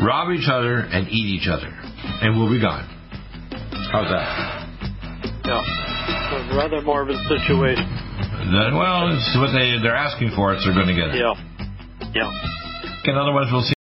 rob 0.00 0.32
each 0.32 0.48
other, 0.48 0.80
and 0.80 1.08
eat 1.08 1.28
each 1.40 1.48
other, 1.48 1.68
and 1.68 2.36
we'll 2.36 2.50
be 2.50 2.60
gone. 2.60 2.88
How's 3.92 4.08
that? 4.08 4.68
Yeah. 5.44 5.91
A 6.08 6.56
rather 6.56 6.80
morbid 6.82 7.16
situation. 7.28 7.86
Then, 8.50 8.74
well, 8.76 9.12
it's 9.14 9.36
what 9.38 9.52
they 9.52 9.78
they're 9.82 9.94
asking 9.94 10.32
for. 10.34 10.52
It, 10.54 10.60
so 10.60 10.72
they're 10.72 10.82
going 10.82 10.90
to 10.90 10.98
get 10.98 11.14
it. 11.14 11.20
Yeah. 11.20 11.34
Yeah. 12.14 12.30
And 13.04 13.18
otherwise, 13.18 13.46
we'll 13.52 13.62
see. 13.62 13.81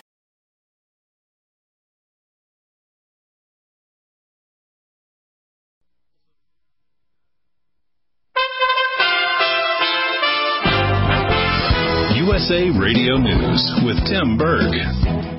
USA 12.51 12.77
Radio 12.77 13.15
News 13.15 13.63
with 13.85 13.95
Tim 14.11 14.37
Berg. 14.37 14.75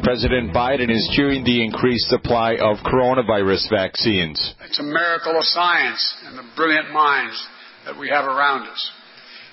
President 0.03 0.55
Biden 0.55 0.89
is 0.91 1.13
cheering 1.15 1.45
the 1.45 1.63
increased 1.63 2.09
supply 2.09 2.55
of 2.55 2.79
coronavirus 2.89 3.69
vaccines. 3.69 4.55
It's 4.65 4.79
a 4.79 4.83
miracle 4.83 5.37
of 5.37 5.45
science 5.45 6.01
and 6.25 6.39
the 6.39 6.45
brilliant 6.57 6.91
minds 6.91 7.37
that 7.85 7.99
we 7.99 8.09
have 8.09 8.25
around 8.25 8.67
us. 8.67 8.91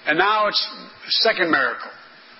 And 0.07 0.17
now 0.17 0.47
it's 0.47 0.67
a 1.05 1.11
second 1.11 1.51
miracle 1.51 1.91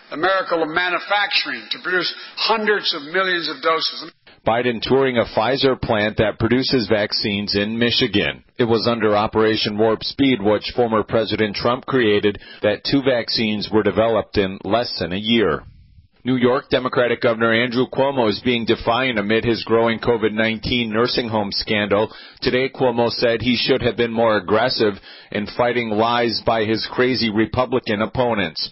the 0.10 0.18
miracle 0.18 0.64
of 0.64 0.70
manufacturing 0.70 1.68
to 1.70 1.78
produce 1.84 2.12
hundreds 2.36 2.96
of 2.96 3.04
millions 3.14 3.50
of 3.50 3.62
doses. 3.62 4.10
Biden 4.46 4.82
touring 4.82 5.18
a 5.18 5.26
Pfizer 5.26 5.80
plant 5.80 6.18
that 6.18 6.40
produces 6.40 6.88
vaccines 6.88 7.56
in 7.56 7.78
Michigan. 7.78 8.44
It 8.58 8.66
was 8.66 8.88
under 8.88 9.16
Operation 9.16 9.78
Warp 9.78 10.04
Speed, 10.04 10.42
which 10.42 10.74
former 10.76 11.04
President 11.04 11.56
Trump 11.56 11.86
created, 11.86 12.40
that 12.62 12.84
two 12.90 13.02
vaccines 13.02 13.70
were 13.72 13.84
developed 13.84 14.38
in 14.38 14.60
less 14.64 14.98
than 15.00 15.14
a 15.14 15.18
year. 15.18 15.64
New 16.26 16.36
York 16.36 16.70
Democratic 16.70 17.22
Governor 17.22 17.54
Andrew 17.54 17.86
Cuomo 17.88 18.30
is 18.30 18.42
being 18.44 18.66
defiant 18.66 19.18
amid 19.18 19.46
his 19.46 19.64
growing 19.64 20.00
COVID-19 20.00 20.90
nursing 20.90 21.30
home 21.30 21.52
scandal. 21.52 22.14
Today, 22.42 22.70
Cuomo 22.70 23.10
said 23.10 23.42
he 23.42 23.56
should 23.56 23.82
have 23.82 23.96
been 23.96 24.12
more 24.12 24.36
aggressive 24.38 24.96
in 25.32 25.48
fighting 25.58 25.90
lies 25.90 26.42
by 26.46 26.66
his 26.66 26.88
crazy 26.92 27.30
Republican 27.30 28.02
opponents. 28.02 28.70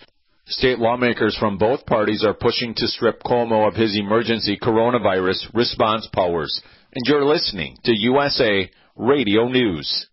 State 0.49 0.79
lawmakers 0.79 1.35
from 1.37 1.57
both 1.57 1.85
parties 1.85 2.23
are 2.23 2.33
pushing 2.33 2.73
to 2.73 2.87
strip 2.87 3.21
Cuomo 3.21 3.67
of 3.67 3.75
his 3.75 3.97
emergency 3.97 4.57
coronavirus 4.57 5.53
response 5.53 6.07
powers. 6.13 6.61
And 6.93 7.03
you're 7.05 7.25
listening 7.25 7.77
to 7.83 7.91
USA 7.91 8.71
Radio 8.95 9.49
News. 9.49 10.07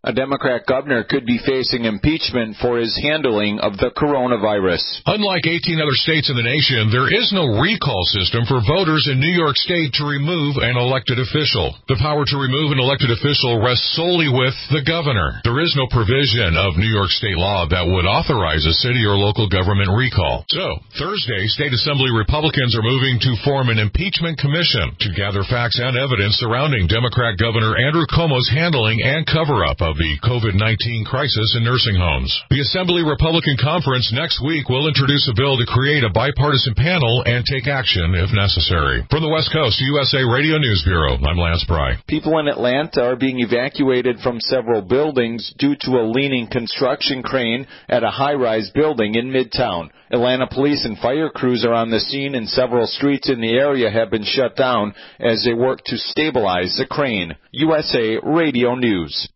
A 0.00 0.16
Democrat 0.16 0.64
governor 0.64 1.04
could 1.04 1.28
be 1.28 1.36
facing 1.44 1.84
impeachment 1.84 2.56
for 2.56 2.80
his 2.80 2.96
handling 3.04 3.60
of 3.60 3.76
the 3.76 3.92
coronavirus. 3.92 4.80
Unlike 5.04 5.44
18 5.44 5.76
other 5.76 6.00
states 6.00 6.32
in 6.32 6.40
the 6.40 6.48
nation, 6.48 6.88
there 6.88 7.12
is 7.12 7.28
no 7.36 7.60
recall 7.60 8.00
system 8.16 8.48
for 8.48 8.64
voters 8.64 9.04
in 9.12 9.20
New 9.20 9.36
York 9.36 9.60
State 9.60 9.92
to 10.00 10.08
remove 10.08 10.56
an 10.56 10.80
elected 10.80 11.20
official. 11.20 11.76
The 11.92 12.00
power 12.00 12.24
to 12.24 12.40
remove 12.40 12.72
an 12.72 12.80
elected 12.80 13.12
official 13.12 13.60
rests 13.60 13.92
solely 13.92 14.32
with 14.32 14.56
the 14.72 14.80
governor. 14.88 15.44
There 15.44 15.60
is 15.60 15.76
no 15.76 15.84
provision 15.92 16.56
of 16.56 16.80
New 16.80 16.88
York 16.88 17.12
state 17.12 17.36
law 17.36 17.68
that 17.68 17.84
would 17.84 18.08
authorize 18.08 18.64
a 18.64 18.80
city 18.80 19.04
or 19.04 19.20
local 19.20 19.52
government 19.52 19.92
recall. 19.92 20.48
So, 20.48 20.80
Thursday, 20.96 21.44
state 21.52 21.76
assembly 21.76 22.08
Republicans 22.08 22.72
are 22.72 22.88
moving 22.88 23.20
to 23.20 23.44
form 23.44 23.68
an 23.68 23.76
impeachment 23.76 24.40
commission 24.40 24.96
to 24.96 25.12
gather 25.12 25.44
facts 25.44 25.76
and 25.76 25.92
evidence 25.92 26.40
surrounding 26.40 26.88
Democrat 26.88 27.36
Governor 27.36 27.76
Andrew 27.76 28.08
Cuomo's 28.08 28.48
handling 28.48 29.04
and 29.04 29.28
cover 29.28 29.60
up 29.68 29.84
of 29.90 29.98
the 29.98 30.22
COVID-19 30.22 31.02
crisis 31.02 31.58
in 31.58 31.66
nursing 31.66 31.98
homes. 31.98 32.30
The 32.46 32.62
Assembly 32.62 33.02
Republican 33.02 33.58
Conference 33.58 34.14
next 34.14 34.38
week 34.38 34.70
will 34.70 34.86
introduce 34.86 35.26
a 35.26 35.34
bill 35.34 35.58
to 35.58 35.66
create 35.66 36.06
a 36.06 36.14
bipartisan 36.14 36.78
panel 36.78 37.26
and 37.26 37.42
take 37.42 37.66
action 37.66 38.14
if 38.14 38.30
necessary. 38.30 39.02
From 39.10 39.26
the 39.26 39.34
West 39.34 39.50
Coast, 39.50 39.82
USA 39.82 40.22
Radio 40.22 40.62
News 40.62 40.86
Bureau, 40.86 41.18
I'm 41.18 41.42
Lance 41.42 41.66
Pry. 41.66 41.98
People 42.06 42.38
in 42.38 42.46
Atlanta 42.46 43.02
are 43.02 43.18
being 43.18 43.42
evacuated 43.42 44.22
from 44.22 44.38
several 44.38 44.80
buildings 44.80 45.50
due 45.58 45.74
to 45.82 45.98
a 45.98 46.06
leaning 46.06 46.46
construction 46.46 47.26
crane 47.26 47.66
at 47.88 48.06
a 48.06 48.14
high-rise 48.14 48.70
building 48.70 49.16
in 49.18 49.34
Midtown. 49.34 49.90
Atlanta 50.12 50.46
police 50.46 50.84
and 50.84 50.98
fire 50.98 51.30
crews 51.30 51.64
are 51.64 51.74
on 51.74 51.90
the 51.90 51.98
scene 51.98 52.36
and 52.36 52.48
several 52.48 52.86
streets 52.86 53.28
in 53.28 53.40
the 53.40 53.58
area 53.58 53.90
have 53.90 54.10
been 54.10 54.24
shut 54.24 54.54
down 54.54 54.94
as 55.18 55.44
they 55.44 55.54
work 55.54 55.82
to 55.86 55.98
stabilize 55.98 56.76
the 56.78 56.86
crane. 56.86 57.34
USA 57.50 58.18
Radio 58.22 58.76
News. 58.76 59.28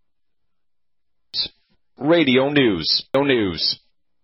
Radio 1.96 2.50
News. 2.50 3.04
No 3.14 3.22
News. 3.22 3.78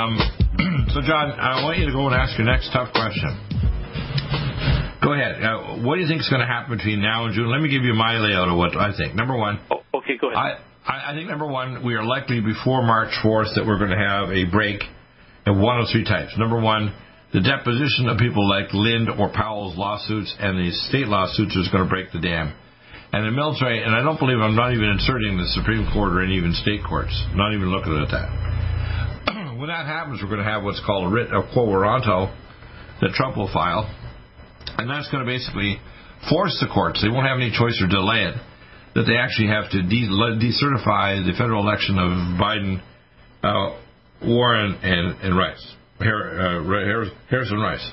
Um, 0.00 0.16
so, 0.96 1.04
John, 1.04 1.36
I 1.36 1.60
want 1.60 1.76
you 1.76 1.86
to 1.86 1.92
go 1.92 2.08
and 2.08 2.16
ask 2.16 2.32
your 2.38 2.48
next 2.48 2.72
tough 2.72 2.88
question. 2.96 3.36
Go 5.04 5.12
ahead. 5.12 5.42
Uh, 5.44 5.84
what 5.84 5.96
do 5.96 6.00
you 6.00 6.08
think 6.08 6.20
is 6.20 6.28
going 6.28 6.40
to 6.40 6.48
happen 6.48 6.76
between 6.76 7.00
now 7.00 7.24
and 7.28 7.34
June? 7.34 7.52
Let 7.52 7.60
me 7.60 7.68
give 7.68 7.84
you 7.84 7.92
my 7.92 8.16
layout 8.16 8.48
of 8.48 8.56
what 8.56 8.76
I 8.76 8.96
think. 8.96 9.14
Number 9.14 9.36
one. 9.36 9.60
Oh, 9.70 9.84
okay, 10.00 10.16
go 10.16 10.32
ahead. 10.32 10.60
I, 10.84 11.12
I 11.12 11.14
think 11.14 11.28
number 11.28 11.46
one, 11.46 11.84
we 11.84 11.94
are 11.94 12.04
likely 12.04 12.40
before 12.40 12.80
March 12.80 13.12
4th 13.24 13.56
that 13.56 13.64
we're 13.66 13.78
going 13.78 13.92
to 13.92 14.00
have 14.00 14.32
a 14.32 14.48
break 14.48 14.80
of 15.44 15.56
one 15.56 15.80
of 15.80 15.88
three 15.92 16.04
types. 16.04 16.32
Number 16.36 16.60
one, 16.60 16.96
the 17.32 17.40
deposition 17.40 18.08
of 18.08 18.16
people 18.16 18.48
like 18.48 18.72
Lind 18.72 19.08
or 19.08 19.28
Powell's 19.32 19.76
lawsuits 19.76 20.34
and 20.40 20.56
the 20.56 20.72
state 20.88 21.08
lawsuits 21.08 21.56
is 21.56 21.68
going 21.68 21.84
to 21.84 21.90
break 21.90 22.12
the 22.12 22.20
dam. 22.20 22.56
And 23.12 23.26
the 23.26 23.32
military, 23.32 23.82
and 23.82 23.92
I 23.92 24.00
don't 24.02 24.18
believe 24.18 24.38
I'm 24.38 24.56
not 24.56 24.72
even 24.72 24.96
inserting 24.96 25.36
the 25.36 25.48
Supreme 25.52 25.84
Court 25.92 26.12
or 26.12 26.22
any 26.22 26.36
even 26.36 26.54
state 26.54 26.80
courts. 26.86 27.12
I'm 27.28 27.36
not 27.36 27.52
even 27.52 27.68
looking 27.68 27.98
at 27.98 28.08
that. 28.14 28.28
When 29.60 29.68
that 29.68 29.84
happens, 29.84 30.20
we're 30.22 30.32
going 30.32 30.40
to 30.40 30.50
have 30.50 30.64
what's 30.64 30.80
called 30.86 31.12
a 31.12 31.14
writ 31.14 31.28
of 31.36 31.44
quo 31.52 31.68
warranto 31.68 32.32
that 33.02 33.10
Trump 33.12 33.36
will 33.36 33.52
file, 33.52 33.84
and 34.78 34.88
that's 34.88 35.10
going 35.12 35.20
to 35.20 35.28
basically 35.28 35.76
force 36.30 36.56
the 36.64 36.68
courts. 36.72 37.02
They 37.04 37.12
won't 37.12 37.28
have 37.28 37.36
any 37.36 37.52
choice 37.52 37.76
or 37.84 37.86
delay 37.86 38.24
it. 38.32 38.40
That 38.94 39.04
they 39.04 39.20
actually 39.20 39.52
have 39.52 39.70
to 39.70 39.82
de- 39.84 40.08
decertify 40.40 41.22
the 41.28 41.36
federal 41.36 41.62
election 41.62 41.94
of 42.00 42.40
Biden, 42.40 42.82
uh, 43.44 43.76
Warren, 44.26 44.80
and, 44.82 45.20
and 45.20 45.36
Rice, 45.36 45.62
Harris, 46.00 47.10
Harris 47.28 47.50
and 47.52 47.62
Rice. 47.62 47.90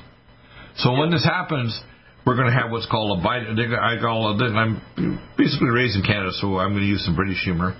So 0.77 0.93
when 0.93 1.11
this 1.11 1.23
happens, 1.23 1.79
we're 2.25 2.35
going 2.35 2.47
to 2.47 2.57
have 2.57 2.71
what's 2.71 2.87
called 2.89 3.19
a 3.19 3.21
Biden. 3.21 3.59
I 3.77 3.99
call 4.01 4.39
it, 4.39 4.41
I'm 4.41 4.81
basically 5.37 5.69
raised 5.69 5.97
in 5.97 6.03
Canada, 6.03 6.31
so 6.39 6.57
I'm 6.57 6.71
going 6.71 6.81
to 6.81 6.89
use 6.89 7.03
some 7.05 7.15
British 7.15 7.43
humor. 7.43 7.75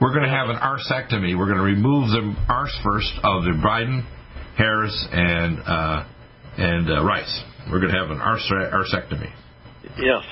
We're 0.00 0.12
going 0.12 0.24
to 0.24 0.34
have 0.34 0.48
an 0.48 0.56
arsectomy. 0.56 1.38
We're 1.38 1.46
going 1.46 1.58
to 1.58 1.64
remove 1.64 2.10
the 2.10 2.34
arse 2.48 2.76
first 2.84 3.12
of 3.22 3.44
the 3.44 3.60
Biden, 3.64 4.04
Harris, 4.56 5.08
and 5.12 5.60
uh, 5.60 6.06
and 6.58 6.90
uh, 6.90 7.04
Rice. 7.04 7.42
We're 7.70 7.80
going 7.80 7.92
to 7.92 7.98
have 7.98 8.10
an 8.10 8.20
arse- 8.20 8.50
arsectomy. 8.50 9.30
Yes. 9.96 10.24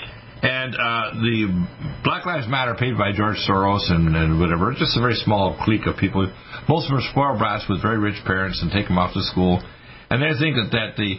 And 0.42 0.74
uh, 0.74 1.14
the 1.22 1.66
Black 2.02 2.26
Lives 2.26 2.48
Matter, 2.48 2.74
paid 2.74 2.98
by 2.98 3.12
George 3.14 3.36
Soros 3.48 3.88
and, 3.92 4.14
and 4.16 4.40
whatever, 4.40 4.74
just 4.76 4.96
a 4.96 5.00
very 5.00 5.14
small 5.14 5.56
clique 5.64 5.86
of 5.86 5.96
people. 5.96 6.26
Most 6.68 6.86
of 6.86 6.90
them 6.90 6.98
are 6.98 7.10
spoiled 7.12 7.38
brats 7.38 7.64
with 7.68 7.80
very 7.80 7.98
rich 7.98 8.18
parents 8.26 8.60
and 8.60 8.72
take 8.72 8.88
them 8.88 8.98
off 8.98 9.14
to 9.14 9.22
school, 9.22 9.62
and 10.10 10.20
they 10.20 10.36
think 10.38 10.56
that, 10.56 10.70
that 10.72 10.96
the 10.96 11.18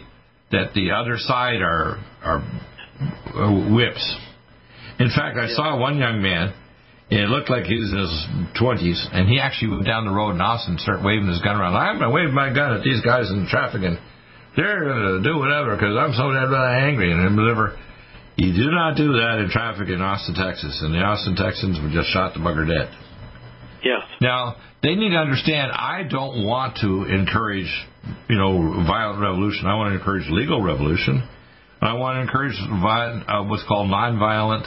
that 0.52 0.74
the 0.74 0.92
other 0.92 1.16
side 1.16 1.62
are 1.62 1.96
are 2.22 2.44
uh, 3.34 3.74
whips. 3.74 4.04
In 5.00 5.08
fact, 5.08 5.38
I 5.38 5.48
saw 5.48 5.78
one 5.80 5.96
young 5.96 6.20
man. 6.20 6.52
It 7.10 7.28
looked 7.28 7.50
like 7.50 7.64
he 7.64 7.76
was 7.76 7.92
in 7.92 8.00
his 8.00 8.14
twenties, 8.58 8.98
and 9.12 9.28
he 9.28 9.38
actually 9.38 9.76
went 9.76 9.86
down 9.86 10.06
the 10.06 10.12
road 10.12 10.32
in 10.32 10.40
Austin 10.40 10.74
and 10.74 10.80
started 10.80 11.04
waving 11.04 11.28
his 11.28 11.40
gun 11.42 11.60
around. 11.60 11.76
I'm 11.76 11.98
going 12.00 12.08
to 12.08 12.16
wave 12.16 12.32
my 12.32 12.48
gun 12.48 12.72
at 12.74 12.82
these 12.82 13.04
guys 13.04 13.30
in 13.30 13.46
traffic, 13.46 13.84
and 13.84 14.00
they're 14.56 14.84
going 14.84 15.20
to 15.20 15.22
do 15.22 15.36
whatever 15.36 15.76
because 15.76 15.94
I'm 15.94 16.16
so 16.16 16.32
damn 16.32 16.48
angry 16.54 17.12
and 17.12 17.36
whatever. 17.36 17.76
You 18.36 18.50
do 18.50 18.72
not 18.72 18.96
do 18.96 19.12
that 19.20 19.38
in 19.44 19.50
traffic 19.50 19.88
in 19.88 20.00
Austin, 20.00 20.34
Texas, 20.34 20.80
and 20.82 20.94
the 20.94 20.98
Austin 20.98 21.36
Texans 21.36 21.78
were 21.78 21.92
just 21.92 22.10
shot 22.10 22.34
the 22.34 22.40
bugger 22.40 22.66
dead. 22.66 22.90
Yes. 23.84 24.02
Now 24.20 24.56
they 24.82 24.96
need 24.96 25.10
to 25.10 25.20
understand. 25.20 25.70
I 25.70 26.02
don't 26.08 26.44
want 26.44 26.78
to 26.80 27.04
encourage, 27.04 27.70
you 28.28 28.36
know, 28.36 28.82
violent 28.86 29.20
revolution. 29.20 29.66
I 29.66 29.76
want 29.76 29.92
to 29.92 29.98
encourage 29.98 30.24
legal 30.30 30.62
revolution. 30.62 31.22
I 31.80 31.94
want 31.94 32.16
to 32.16 32.22
encourage 32.22 32.56
uh, 32.58 33.44
what's 33.44 33.64
called 33.68 33.90
nonviolent, 33.90 34.66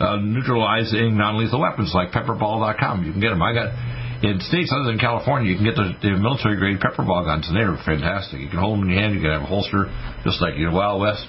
uh, 0.00 0.16
neutralizing 0.16 1.16
non-lethal 1.16 1.60
weapons 1.60 1.92
like 1.94 2.10
pepperball.com. 2.10 3.04
You 3.04 3.12
can 3.12 3.20
get 3.20 3.30
them. 3.30 3.42
I 3.42 3.52
got 3.52 3.74
In 4.22 4.38
states 4.40 4.70
other 4.74 4.90
than 4.90 4.98
California, 4.98 5.50
you 5.50 5.56
can 5.58 5.66
get 5.66 5.74
the, 5.74 5.94
the 6.02 6.18
military 6.18 6.56
grade 6.56 6.78
pepper 6.80 7.02
ball 7.02 7.24
guns, 7.24 7.46
and 7.46 7.54
they're 7.54 7.74
fantastic. 7.82 8.40
You 8.40 8.48
can 8.48 8.58
hold 8.58 8.78
them 8.78 8.86
in 8.86 8.94
your 8.94 9.00
hand. 9.02 9.14
You 9.14 9.22
can 9.22 9.30
have 9.30 9.42
a 9.42 9.50
holster, 9.50 9.90
just 10.22 10.42
like 10.42 10.54
in 10.54 10.70
Wild 10.70 11.02
West. 11.02 11.26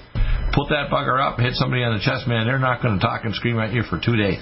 Put 0.53 0.69
that 0.73 0.89
bugger 0.89 1.21
up, 1.21 1.38
hit 1.38 1.53
somebody 1.53 1.86
on 1.86 1.93
the 1.97 2.01
chest, 2.01 2.25
man. 2.25 2.45
They're 2.45 2.62
not 2.62 2.82
going 2.82 2.97
to 2.97 3.01
talk 3.01 3.25
and 3.25 3.34
scream 3.34 3.60
at 3.60 3.73
you 3.73 3.84
for 3.86 4.01
two 4.01 4.17
days. 4.17 4.41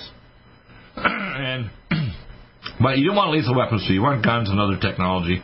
and 0.96 1.72
but 2.80 2.98
you 3.00 3.08
don't 3.08 3.20
want 3.20 3.32
lethal 3.32 3.56
weapons, 3.56 3.84
so 3.88 3.92
you 3.92 4.02
want 4.02 4.24
guns 4.24 4.50
and 4.50 4.60
other 4.60 4.80
technology. 4.80 5.44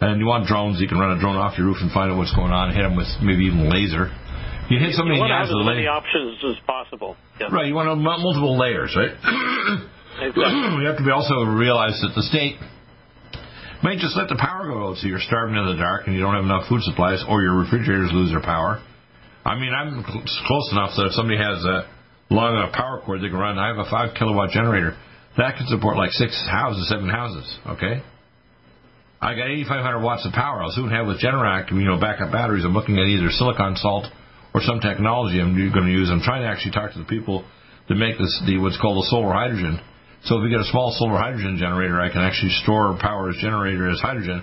And 0.00 0.20
you 0.20 0.26
want 0.28 0.44
drones. 0.44 0.76
You 0.76 0.88
can 0.88 1.00
run 1.00 1.16
a 1.16 1.20
drone 1.20 1.36
off 1.36 1.56
your 1.56 1.68
roof 1.68 1.80
and 1.80 1.88
find 1.90 2.12
out 2.12 2.18
what's 2.18 2.34
going 2.36 2.52
on. 2.52 2.68
Hit 2.76 2.84
them 2.84 2.96
with 2.96 3.08
maybe 3.24 3.48
even 3.48 3.72
laser. 3.72 4.12
You 4.68 4.78
hit 4.82 4.94
somebody 4.94 5.18
you 5.18 5.22
in 5.22 5.30
the 5.30 5.34
to 5.34 5.40
eyes 5.40 5.48
have 5.48 5.54
with 5.54 5.68
as 5.68 5.78
many 5.78 5.86
options 5.86 6.42
as 6.42 6.58
possible. 6.66 7.16
Yeah. 7.38 7.54
Right, 7.54 7.66
you 7.66 7.74
want 7.74 7.86
to 7.86 7.94
have 7.94 8.02
multiple 8.02 8.58
layers, 8.58 8.94
right? 8.96 9.14
Exactly. 10.16 10.80
we 10.80 10.88
have 10.88 10.96
to 10.96 11.04
be 11.04 11.12
also 11.12 11.44
realize 11.44 12.00
that 12.00 12.16
the 12.16 12.24
state 12.24 12.56
may 13.84 14.00
just 14.00 14.16
let 14.16 14.32
the 14.32 14.40
power 14.40 14.64
go 14.64 14.88
out 14.88 14.96
so 14.96 15.06
you're 15.06 15.20
starving 15.20 15.60
in 15.60 15.66
the 15.68 15.76
dark 15.76 16.08
and 16.08 16.16
you 16.16 16.24
don't 16.24 16.32
have 16.32 16.48
enough 16.48 16.64
food 16.72 16.80
supplies 16.88 17.20
or 17.28 17.42
your 17.42 17.52
refrigerators 17.52 18.08
lose 18.16 18.32
their 18.32 18.40
power. 18.40 18.80
I 19.44 19.60
mean, 19.60 19.76
I'm 19.76 20.00
close 20.02 20.68
enough 20.72 20.96
that 20.96 21.12
if 21.12 21.12
somebody 21.12 21.36
has 21.36 21.60
a 21.68 21.84
long 22.32 22.56
enough 22.56 22.72
power 22.72 23.04
cord 23.04 23.20
they 23.20 23.28
can 23.28 23.36
run, 23.36 23.58
I 23.60 23.68
have 23.68 23.76
a 23.76 23.84
5 23.84 24.16
kilowatt 24.16 24.56
generator. 24.56 24.96
That 25.36 25.60
can 25.60 25.68
support 25.68 26.00
like 26.00 26.16
six 26.16 26.32
houses, 26.48 26.88
seven 26.88 27.12
houses, 27.12 27.44
okay? 27.76 28.00
I 29.20 29.36
got 29.36 29.52
8,500 29.52 30.00
watts 30.00 30.24
of 30.24 30.32
power. 30.32 30.62
I'll 30.62 30.72
soon 30.72 30.90
have 30.90 31.06
with 31.06 31.20
Generac, 31.20 31.70
you 31.70 31.84
know, 31.84 32.00
backup 32.00 32.32
batteries. 32.32 32.64
I'm 32.64 32.72
looking 32.72 32.96
at 32.96 33.04
either 33.04 33.28
silicon 33.30 33.76
salt 33.76 34.06
or 34.56 34.64
some 34.64 34.80
technology 34.80 35.36
I'm 35.36 35.52
going 35.52 35.84
to 35.84 35.92
use. 35.92 36.08
I'm 36.08 36.24
trying 36.24 36.40
to 36.40 36.48
actually 36.48 36.72
talk 36.72 36.96
to 36.96 36.98
the 36.98 37.04
people 37.04 37.44
that 37.92 37.94
make 37.94 38.16
this 38.16 38.32
the 38.48 38.56
what's 38.56 38.80
called 38.80 38.96
the 38.96 39.06
solar 39.12 39.36
hydrogen. 39.36 39.76
So 40.24 40.40
if 40.40 40.42
we 40.42 40.48
get 40.48 40.64
a 40.64 40.70
small 40.72 40.96
solar 40.96 41.20
hydrogen 41.20 41.60
generator, 41.60 42.00
I 42.00 42.08
can 42.08 42.24
actually 42.24 42.56
store 42.64 42.96
power 42.96 43.28
as 43.28 43.36
generator 43.36 43.92
as 43.92 44.00
hydrogen, 44.00 44.42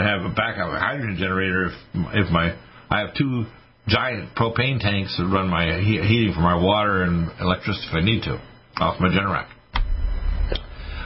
and 0.00 0.02
have 0.08 0.24
a 0.24 0.32
backup 0.32 0.72
hydrogen 0.80 1.20
generator 1.20 1.68
if 1.68 1.76
if 2.24 2.32
my 2.32 2.56
I 2.88 3.04
have 3.04 3.12
two 3.12 3.44
giant 3.86 4.34
propane 4.34 4.80
tanks 4.80 5.12
that 5.20 5.28
run 5.28 5.52
my 5.52 5.76
heating 5.76 6.32
for 6.32 6.40
my 6.40 6.56
water 6.56 7.04
and 7.04 7.28
electricity 7.38 7.84
if 7.84 7.94
I 7.94 8.00
need 8.00 8.22
to 8.24 8.40
off 8.80 8.98
my 8.98 9.12
Generac. 9.12 9.46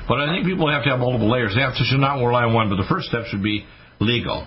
But 0.07 0.21
I 0.21 0.31
think 0.31 0.47
people 0.47 0.71
have 0.71 0.85
to 0.85 0.91
have 0.91 1.01
multiple 1.01 1.31
layers. 1.31 1.55
They 1.57 1.63
have 1.63 1.75
to 1.75 1.85
should 1.85 1.99
not 1.99 2.23
rely 2.23 2.45
on 2.45 2.55
one. 2.55 2.71
But 2.71 2.77
the 2.77 2.87
first 2.89 3.09
step 3.09 3.27
should 3.27 3.43
be 3.43 3.67
legal. 3.99 4.47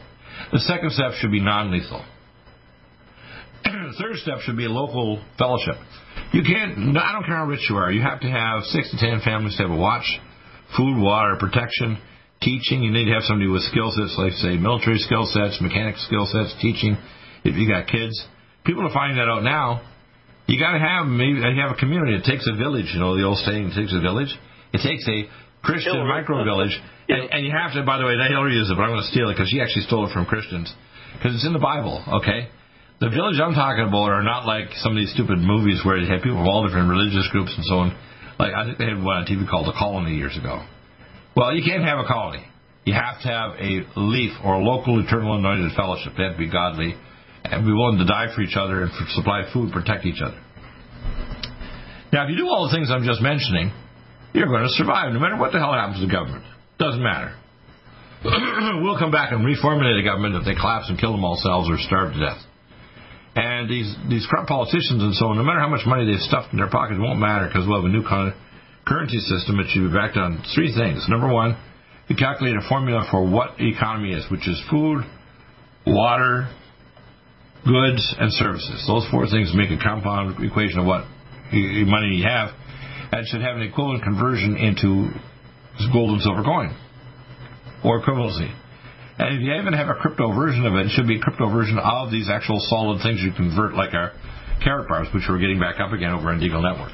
The 0.53 0.59
second 0.59 0.91
step 0.93 1.11
should 1.19 1.31
be 1.31 1.41
non-lethal. 1.41 2.05
The 3.63 3.93
third 3.99 4.17
step 4.17 4.39
should 4.41 4.57
be 4.57 4.65
a 4.65 4.69
local 4.69 5.23
fellowship. 5.37 5.75
You 6.33 6.43
can't. 6.43 6.97
I 6.97 7.11
don't 7.13 7.25
care 7.25 7.37
how 7.37 7.45
rich 7.45 7.65
you 7.69 7.77
are. 7.77 7.91
You 7.91 8.01
have 8.01 8.19
to 8.21 8.29
have 8.29 8.63
six 8.63 8.91
to 8.91 8.97
ten 8.97 9.21
families 9.23 9.55
to 9.57 9.63
have 9.63 9.71
a 9.71 9.75
watch, 9.75 10.05
food, 10.75 10.99
water, 11.01 11.35
protection, 11.39 11.97
teaching. 12.41 12.83
You 12.83 12.91
need 12.91 13.05
to 13.05 13.13
have 13.13 13.23
somebody 13.23 13.49
with 13.49 13.63
skill 13.63 13.91
sets, 13.91 14.15
like 14.17 14.33
say 14.33 14.57
military 14.57 14.97
skill 14.99 15.25
sets, 15.25 15.61
mechanic 15.61 15.97
skill 15.97 16.25
sets, 16.25 16.55
teaching. 16.61 16.97
If 17.43 17.55
you 17.55 17.69
got 17.69 17.87
kids, 17.87 18.17
people 18.65 18.85
are 18.85 18.93
finding 18.93 19.17
that 19.17 19.29
out 19.29 19.43
now. 19.43 19.81
You 20.47 20.59
got 20.59 20.73
to 20.73 20.79
have 20.79 21.07
maybe 21.07 21.43
uh, 21.43 21.51
you 21.51 21.61
have 21.61 21.71
a 21.71 21.79
community. 21.79 22.15
It 22.15 22.23
takes 22.23 22.47
a 22.47 22.55
village. 22.55 22.91
You 22.93 22.99
know 22.99 23.15
the 23.15 23.23
old 23.23 23.37
saying, 23.43 23.71
it 23.71 23.75
takes 23.75 23.93
a 23.93 23.99
village. 23.99 24.31
It 24.73 24.79
takes 24.83 25.07
a 25.07 25.27
Christian 25.63 25.95
Hillary. 25.95 26.23
micro 26.23 26.43
village, 26.43 26.75
and, 27.09 27.31
and 27.31 27.45
you 27.45 27.51
have 27.51 27.73
to. 27.73 27.83
By 27.83 27.99
the 27.99 28.05
way, 28.05 28.15
that 28.15 28.31
Hillary 28.31 28.55
uses 28.55 28.71
it, 28.71 28.75
but 28.75 28.83
I'm 28.83 28.95
going 28.95 29.03
to 29.03 29.11
steal 29.11 29.29
it 29.29 29.35
because 29.35 29.49
she 29.49 29.59
actually 29.59 29.83
stole 29.87 30.07
it 30.07 30.11
from 30.11 30.25
Christians 30.25 30.71
because 31.15 31.35
it's 31.35 31.45
in 31.45 31.53
the 31.53 31.63
Bible. 31.63 32.03
Okay, 32.23 32.47
the 32.99 33.09
village 33.09 33.37
I'm 33.37 33.53
talking 33.53 33.85
about 33.85 34.09
are 34.09 34.23
not 34.23 34.45
like 34.45 34.73
some 34.81 34.93
of 34.93 34.97
these 34.97 35.13
stupid 35.13 35.37
movies 35.37 35.85
where 35.85 36.01
they 36.01 36.09
have 36.09 36.25
people 36.25 36.41
from 36.41 36.49
all 36.49 36.65
different 36.65 36.89
religious 36.89 37.29
groups 37.31 37.53
and 37.53 37.65
so 37.65 37.85
on. 37.85 37.93
Like 38.41 38.53
I 38.57 38.65
think 38.65 38.77
they 38.77 38.89
had 38.89 39.01
one 39.01 39.21
on 39.21 39.25
TV 39.29 39.45
called 39.45 39.69
The 39.69 39.77
Colony 39.77 40.17
years 40.17 40.37
ago. 40.37 40.65
Well, 41.37 41.53
you 41.53 41.61
can't 41.61 41.85
have 41.85 42.01
a 42.01 42.07
colony. 42.09 42.41
You 42.85 42.97
have 42.97 43.21
to 43.21 43.27
have 43.29 43.51
a 43.61 43.85
leaf 43.99 44.33
or 44.41 44.57
a 44.57 44.63
local 44.63 44.97
eternal 44.97 45.37
anointed 45.37 45.77
fellowship. 45.77 46.17
They 46.17 46.23
have 46.25 46.33
to 46.33 46.41
be 46.41 46.49
godly 46.49 46.97
and 47.45 47.65
be 47.65 47.71
willing 47.71 48.01
to 48.01 48.07
die 48.09 48.33
for 48.33 48.41
each 48.41 48.57
other 48.57 48.81
and 48.81 48.91
supply 49.13 49.45
food, 49.53 49.69
protect 49.71 50.05
each 50.05 50.21
other. 50.23 50.39
Now, 52.11 52.25
if 52.25 52.33
you 52.33 52.37
do 52.37 52.47
all 52.49 52.65
the 52.65 52.73
things 52.73 52.89
I'm 52.89 53.05
just 53.05 53.21
mentioning, 53.21 53.69
you're 54.33 54.47
going 54.47 54.63
to 54.63 54.73
survive 54.73 55.13
no 55.13 55.19
matter 55.19 55.37
what 55.37 55.51
the 55.51 55.59
hell 55.59 55.73
happens 55.73 56.01
to 56.01 56.07
the 56.07 56.11
government. 56.11 56.45
Doesn't 56.79 57.03
matter. 57.03 57.37
we'll 58.81 58.97
come 58.97 59.11
back 59.11 59.31
and 59.31 59.45
reformulate 59.45 60.01
a 60.01 60.03
government 60.03 60.33
if 60.33 60.45
they 60.45 60.55
collapse 60.55 60.89
and 60.89 60.97
kill 60.97 61.11
them 61.11 61.21
all 61.23 61.35
themselves 61.35 61.69
or 61.69 61.77
starve 61.77 62.13
to 62.13 62.19
death. 62.19 62.41
And 63.37 63.69
these 63.69 63.93
these 64.09 64.25
corrupt 64.25 64.49
politicians 64.49 64.97
and 64.97 65.13
so 65.13 65.29
on, 65.29 65.37
no 65.37 65.45
matter 65.45 65.61
how 65.61 65.69
much 65.69 65.85
money 65.85 66.09
they've 66.09 66.25
stuffed 66.25 66.49
in 66.51 66.57
their 66.57 66.73
pockets, 66.73 66.97
it 66.97 67.01
won't 67.05 67.21
matter 67.21 67.45
because 67.45 67.69
we'll 67.69 67.77
have 67.77 67.85
a 67.85 67.93
new 67.93 68.01
currency 68.01 69.21
system 69.29 69.61
that 69.61 69.69
should 69.69 69.85
be 69.85 69.93
backed 69.93 70.17
on 70.17 70.41
three 70.57 70.73
things. 70.73 71.05
Number 71.05 71.29
one, 71.29 71.53
you 72.09 72.15
calculate 72.15 72.57
a 72.57 72.65
formula 72.67 73.05
for 73.11 73.21
what 73.21 73.61
the 73.61 73.69
economy 73.69 74.17
is, 74.17 74.25
which 74.31 74.49
is 74.49 74.57
food, 74.71 75.05
water, 75.85 76.49
goods, 77.61 78.01
and 78.17 78.33
services. 78.33 78.81
Those 78.89 79.05
four 79.13 79.29
things 79.29 79.53
make 79.53 79.69
a 79.69 79.77
compound 79.77 80.41
equation 80.43 80.79
of 80.79 80.89
what 80.89 81.05
money 81.53 82.17
you 82.17 82.25
have, 82.25 82.49
and 83.11 83.21
should 83.27 83.45
have 83.45 83.57
an 83.57 83.61
equivalent 83.61 84.01
conversion 84.01 84.57
into 84.57 85.13
gold 85.93 86.09
and 86.17 86.21
silver 86.25 86.41
coin 86.41 86.73
or 87.85 88.01
equivalency. 88.01 88.49
And 89.17 89.33
if 89.35 89.41
you 89.41 89.53
even 89.53 89.73
have 89.73 89.89
a 89.89 89.97
crypto 89.97 90.29
version 90.29 90.65
of 90.65 90.77
it, 90.77 90.85
it 90.85 90.91
should 90.93 91.07
be 91.07 91.17
a 91.17 91.21
crypto 91.21 91.49
version 91.49 91.81
of 91.81 92.11
these 92.11 92.29
actual 92.29 92.61
solid 92.69 93.01
things 93.01 93.17
you 93.25 93.33
convert, 93.33 93.73
like 93.73 93.93
our 93.93 94.13
Karatbars, 94.61 95.13
which 95.13 95.25
we're 95.27 95.41
getting 95.41 95.59
back 95.59 95.81
up 95.81 95.91
again 95.91 96.13
over 96.13 96.29
on 96.29 96.37
Deagle 96.37 96.61
Network. 96.61 96.93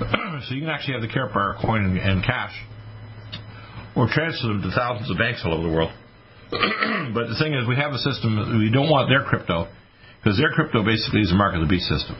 so 0.48 0.54
you 0.56 0.64
can 0.64 0.72
actually 0.72 0.96
have 0.96 1.04
the 1.04 1.12
Karatbar 1.12 1.60
coin 1.60 1.84
and, 1.84 1.98
and 2.00 2.24
cash, 2.24 2.56
or 3.94 4.08
transfer 4.08 4.48
them 4.48 4.64
to 4.64 4.72
thousands 4.72 5.10
of 5.10 5.20
banks 5.20 5.44
all 5.44 5.52
over 5.52 5.68
the 5.68 5.74
world. 5.74 5.92
but 7.12 7.28
the 7.28 7.36
thing 7.36 7.52
is, 7.52 7.68
we 7.68 7.76
have 7.76 7.92
a 7.92 8.00
system 8.00 8.40
we 8.56 8.72
don't 8.72 8.88
want 8.88 9.12
their 9.12 9.24
crypto, 9.28 9.68
because 10.20 10.40
their 10.40 10.50
crypto 10.56 10.80
basically 10.80 11.20
is 11.20 11.32
a 11.32 11.36
mark 11.36 11.52
of 11.52 11.60
the 11.60 11.68
beast 11.68 11.92
system, 11.92 12.16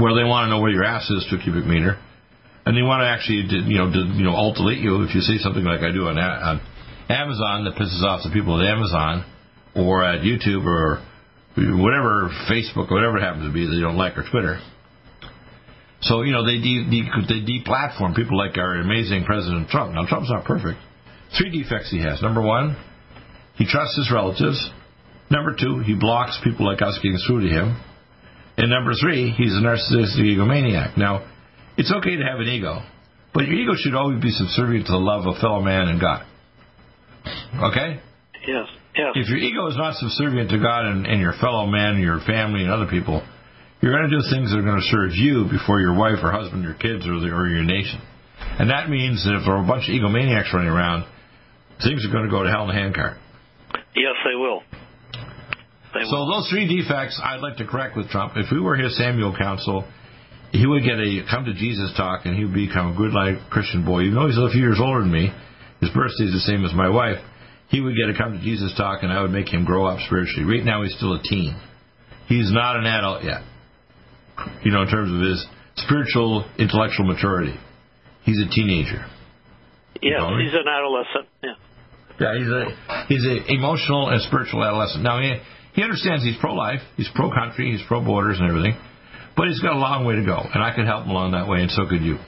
where 0.00 0.16
they 0.16 0.24
want 0.24 0.48
to 0.48 0.50
know 0.56 0.60
where 0.60 0.72
your 0.72 0.84
ass 0.88 1.04
is 1.12 1.28
to 1.28 1.36
a 1.36 1.40
cubic 1.40 1.68
meter, 1.68 2.00
and 2.64 2.72
they 2.72 2.82
want 2.82 3.04
to 3.04 3.08
actually, 3.08 3.44
you 3.68 3.76
know, 3.76 3.92
you 3.92 4.24
know, 4.24 4.32
alt 4.32 4.56
delete 4.56 4.80
you 4.80 5.04
if 5.04 5.12
you 5.12 5.20
say 5.20 5.36
something 5.36 5.64
like 5.64 5.84
I 5.84 5.92
do 5.92 6.08
on, 6.08 6.16
on 6.16 6.64
Amazon 7.08 7.64
that 7.64 7.74
pisses 7.74 8.02
off 8.02 8.22
the 8.24 8.30
people 8.32 8.60
at 8.60 8.66
Amazon, 8.66 9.24
or 9.74 10.04
at 10.04 10.20
YouTube, 10.20 10.64
or 10.64 11.02
whatever 11.56 12.30
Facebook, 12.50 12.90
or 12.90 12.96
whatever 12.96 13.18
it 13.18 13.22
happens 13.22 13.46
to 13.46 13.52
be 13.52 13.66
that 13.66 13.74
they 13.74 13.80
don't 13.80 13.96
like, 13.96 14.16
or 14.16 14.24
Twitter. 14.30 14.60
So 16.02 16.22
you 16.22 16.32
know 16.32 16.44
they 16.44 16.58
de- 16.58 16.90
de- 16.90 17.26
they 17.28 17.40
deplatform 17.46 18.16
people 18.16 18.36
like 18.36 18.58
our 18.58 18.74
amazing 18.80 19.24
President 19.24 19.68
Trump. 19.68 19.94
Now 19.94 20.06
Trump's 20.06 20.30
not 20.30 20.44
perfect. 20.44 20.78
Three 21.38 21.50
defects 21.50 21.90
he 21.90 22.00
has. 22.00 22.20
Number 22.20 22.42
one, 22.42 22.76
he 23.54 23.64
trusts 23.66 23.96
his 23.96 24.10
relatives. 24.12 24.58
Number 25.30 25.56
two, 25.58 25.78
he 25.78 25.94
blocks 25.94 26.38
people 26.44 26.66
like 26.66 26.82
us 26.82 26.98
getting 27.02 27.18
through 27.26 27.48
to 27.48 27.48
him. 27.48 27.80
And 28.58 28.68
number 28.68 28.92
three, 29.00 29.30
he's 29.30 29.52
a 29.52 29.62
narcissistic 29.64 30.20
egomaniac. 30.20 30.98
Now, 30.98 31.26
it's 31.78 31.90
okay 31.90 32.16
to 32.16 32.24
have 32.24 32.40
an 32.40 32.48
ego, 32.48 32.82
but 33.32 33.46
your 33.46 33.54
ego 33.54 33.72
should 33.76 33.94
always 33.94 34.20
be 34.20 34.30
subservient 34.30 34.86
to 34.86 34.92
the 34.92 34.98
love 34.98 35.26
of 35.26 35.40
fellow 35.40 35.62
man 35.62 35.88
and 35.88 36.00
God. 36.00 36.26
Okay? 37.24 38.00
Yes. 38.46 38.66
Yes. 38.96 39.12
If 39.14 39.28
your 39.28 39.38
ego 39.38 39.66
is 39.68 39.76
not 39.76 39.94
subservient 39.96 40.50
to 40.50 40.58
God 40.58 40.84
and, 40.86 41.06
and 41.06 41.20
your 41.20 41.32
fellow 41.40 41.66
man, 41.66 41.98
your 41.98 42.20
family, 42.26 42.62
and 42.62 42.70
other 42.70 42.86
people, 42.86 43.24
you're 43.80 43.92
going 43.92 44.10
to 44.10 44.14
do 44.14 44.22
things 44.30 44.50
that 44.52 44.58
are 44.58 44.66
going 44.66 44.80
to 44.80 44.90
serve 44.92 45.10
you 45.14 45.48
before 45.50 45.80
your 45.80 45.94
wife 45.96 46.20
or 46.22 46.30
husband, 46.30 46.62
your 46.62 46.74
kids, 46.74 47.06
or, 47.06 47.18
the, 47.20 47.32
or 47.32 47.48
your 47.48 47.64
nation. 47.64 48.00
And 48.58 48.70
that 48.70 48.90
means 48.90 49.24
that 49.24 49.38
if 49.38 49.42
there 49.46 49.54
are 49.54 49.64
a 49.64 49.66
bunch 49.66 49.88
of 49.88 49.94
egomaniacs 49.94 50.52
running 50.52 50.70
around, 50.70 51.06
things 51.82 52.04
are 52.04 52.12
going 52.12 52.24
to 52.24 52.30
go 52.30 52.42
to 52.42 52.50
hell 52.50 52.68
in 52.68 52.70
a 52.70 52.78
handcart. 52.78 53.16
Yes, 53.96 54.16
they 54.24 54.36
will. 54.36 54.62
They 55.94 56.04
So 56.04 56.16
those 56.28 56.48
three 56.50 56.68
defects 56.68 57.20
I'd 57.22 57.40
like 57.40 57.56
to 57.58 57.66
correct 57.66 57.96
with 57.96 58.08
Trump. 58.08 58.34
If 58.36 58.50
we 58.50 58.60
were 58.60 58.76
his 58.76 58.96
Samuel 58.96 59.36
counsel, 59.36 59.84
he 60.52 60.66
would 60.66 60.84
get 60.84 61.00
a 61.00 61.24
come 61.28 61.44
to 61.44 61.54
Jesus 61.54 61.92
talk 61.96 62.24
and 62.24 62.36
he 62.36 62.44
would 62.44 62.54
become 62.54 62.92
a 62.92 62.96
good 62.96 63.12
like 63.12 63.50
Christian 63.50 63.84
boy. 63.84 64.02
Even 64.02 64.14
though 64.14 64.26
he's 64.26 64.38
a 64.38 64.48
few 64.50 64.60
years 64.60 64.80
older 64.80 65.00
than 65.00 65.12
me, 65.12 65.32
his 65.82 65.90
birthday 65.90 66.30
is 66.30 66.32
the 66.32 66.46
same 66.46 66.64
as 66.64 66.72
my 66.72 66.88
wife. 66.88 67.18
He 67.68 67.80
would 67.80 67.96
get 67.96 68.08
a 68.08 68.16
come 68.16 68.38
to 68.38 68.40
Jesus 68.40 68.72
talk 68.76 69.02
and 69.02 69.12
I 69.12 69.20
would 69.20 69.32
make 69.32 69.52
him 69.52 69.64
grow 69.64 69.84
up 69.84 69.98
spiritually. 70.06 70.46
Right 70.46 70.64
now 70.64 70.82
he's 70.82 70.94
still 70.94 71.14
a 71.14 71.22
teen. 71.22 71.58
He's 72.28 72.50
not 72.52 72.76
an 72.76 72.86
adult 72.86 73.24
yet. 73.24 73.42
You 74.62 74.70
know, 74.70 74.82
in 74.82 74.88
terms 74.88 75.10
of 75.12 75.20
his 75.20 75.44
spiritual 75.76 76.46
intellectual 76.58 77.06
maturity. 77.06 77.58
He's 78.22 78.38
a 78.38 78.48
teenager. 78.48 79.04
Yes, 80.00 80.18
know, 80.18 80.38
he's 80.38 80.54
an 80.54 80.68
adolescent. 80.70 81.26
Yeah. 81.42 81.54
Yeah, 82.20 82.38
he's 82.38 82.48
a 82.48 83.06
he's 83.08 83.26
a 83.26 83.52
emotional 83.52 84.08
and 84.10 84.22
spiritual 84.22 84.62
adolescent. 84.62 85.02
Now 85.02 85.20
he 85.20 85.34
he 85.74 85.82
understands 85.82 86.22
he's 86.22 86.36
pro 86.40 86.54
life, 86.54 86.80
he's 86.96 87.08
pro 87.14 87.30
country, 87.30 87.72
he's 87.72 87.82
pro 87.88 88.04
borders 88.04 88.38
and 88.38 88.48
everything, 88.48 88.78
but 89.36 89.48
he's 89.48 89.60
got 89.60 89.74
a 89.74 89.78
long 89.78 90.04
way 90.04 90.16
to 90.16 90.24
go, 90.24 90.38
and 90.38 90.62
I 90.62 90.74
could 90.74 90.86
help 90.86 91.04
him 91.04 91.10
along 91.10 91.32
that 91.32 91.48
way, 91.48 91.62
and 91.62 91.70
so 91.70 91.86
could 91.88 92.02
you. 92.02 92.18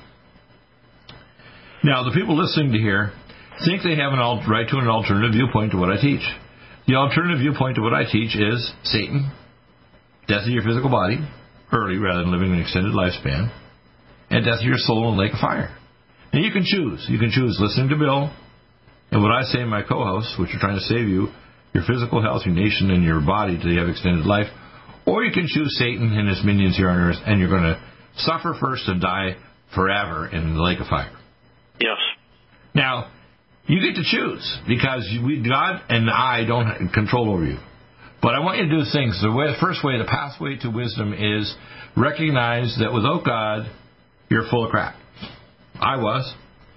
Now 1.84 2.02
the 2.02 2.12
people 2.12 2.36
listening 2.36 2.72
to 2.72 2.78
here 2.78 3.12
think 3.64 3.82
they 3.82 3.96
have 3.96 4.12
an 4.12 4.18
al- 4.18 4.42
right 4.48 4.68
to 4.68 4.78
an 4.78 4.88
alternative 4.88 5.32
viewpoint 5.32 5.72
to 5.72 5.78
what 5.78 5.90
I 5.90 6.00
teach. 6.00 6.24
The 6.86 6.96
alternative 6.96 7.40
viewpoint 7.40 7.76
to 7.76 7.82
what 7.82 7.94
I 7.94 8.04
teach 8.10 8.36
is 8.36 8.72
Satan, 8.84 9.30
death 10.28 10.42
of 10.44 10.52
your 10.52 10.62
physical 10.62 10.90
body, 10.90 11.18
early 11.72 11.96
rather 11.96 12.20
than 12.20 12.32
living 12.32 12.52
an 12.52 12.60
extended 12.60 12.92
lifespan, 12.92 13.50
and 14.30 14.44
death 14.44 14.60
of 14.60 14.66
your 14.66 14.78
soul 14.78 15.08
in 15.12 15.14
a 15.14 15.20
lake 15.22 15.32
of 15.32 15.40
fire. 15.40 15.76
And 16.32 16.44
you 16.44 16.50
can 16.50 16.64
choose. 16.64 17.06
You 17.08 17.18
can 17.18 17.30
choose 17.30 17.56
listening 17.60 17.88
to 17.90 17.96
Bill, 17.96 18.30
And 19.12 19.22
what 19.22 19.30
I 19.30 19.42
say 19.44 19.60
in 19.60 19.68
my 19.68 19.82
co-hosts, 19.82 20.36
which 20.38 20.50
are 20.54 20.58
trying 20.58 20.76
to 20.76 20.84
save 20.84 21.06
you, 21.08 21.28
your 21.72 21.84
physical 21.86 22.20
health, 22.22 22.42
your 22.44 22.54
nation, 22.54 22.90
and 22.90 23.04
your 23.04 23.20
body 23.20 23.56
to 23.56 23.76
have 23.78 23.88
extended 23.88 24.26
life, 24.26 24.46
or 25.06 25.22
you 25.22 25.32
can 25.32 25.46
choose 25.46 25.76
Satan 25.78 26.12
and 26.16 26.28
his 26.28 26.42
minions 26.44 26.76
here 26.76 26.88
on 26.88 26.98
earth, 26.98 27.16
and 27.24 27.38
you're 27.38 27.48
going 27.48 27.62
to 27.62 27.80
suffer 28.16 28.54
first 28.60 28.88
and 28.88 29.00
die 29.00 29.36
forever 29.74 30.26
in 30.26 30.54
the 30.54 30.62
lake 30.62 30.80
of 30.80 30.86
fire. 30.86 31.12
Yes. 31.80 31.98
Now, 32.74 33.10
you 33.66 33.80
get 33.80 33.96
to 33.96 34.04
choose 34.04 34.58
because 34.68 35.08
we, 35.24 35.42
God 35.42 35.80
and 35.88 36.10
I 36.10 36.44
don't 36.44 36.66
have 36.66 36.92
control 36.92 37.32
over 37.32 37.44
you. 37.44 37.58
But 38.20 38.34
I 38.34 38.40
want 38.40 38.58
you 38.58 38.64
to 38.64 38.70
do 38.70 38.84
things. 38.90 39.20
The 39.20 39.32
way, 39.32 39.52
first 39.60 39.84
way, 39.84 39.98
the 39.98 40.08
pathway 40.08 40.56
to 40.62 40.70
wisdom 40.70 41.12
is 41.12 41.54
recognize 41.96 42.76
that 42.80 42.92
without 42.92 43.24
God, 43.24 43.68
you're 44.30 44.48
full 44.50 44.64
of 44.64 44.70
crap. 44.70 44.96
I 45.76 45.96
was. 45.96 46.24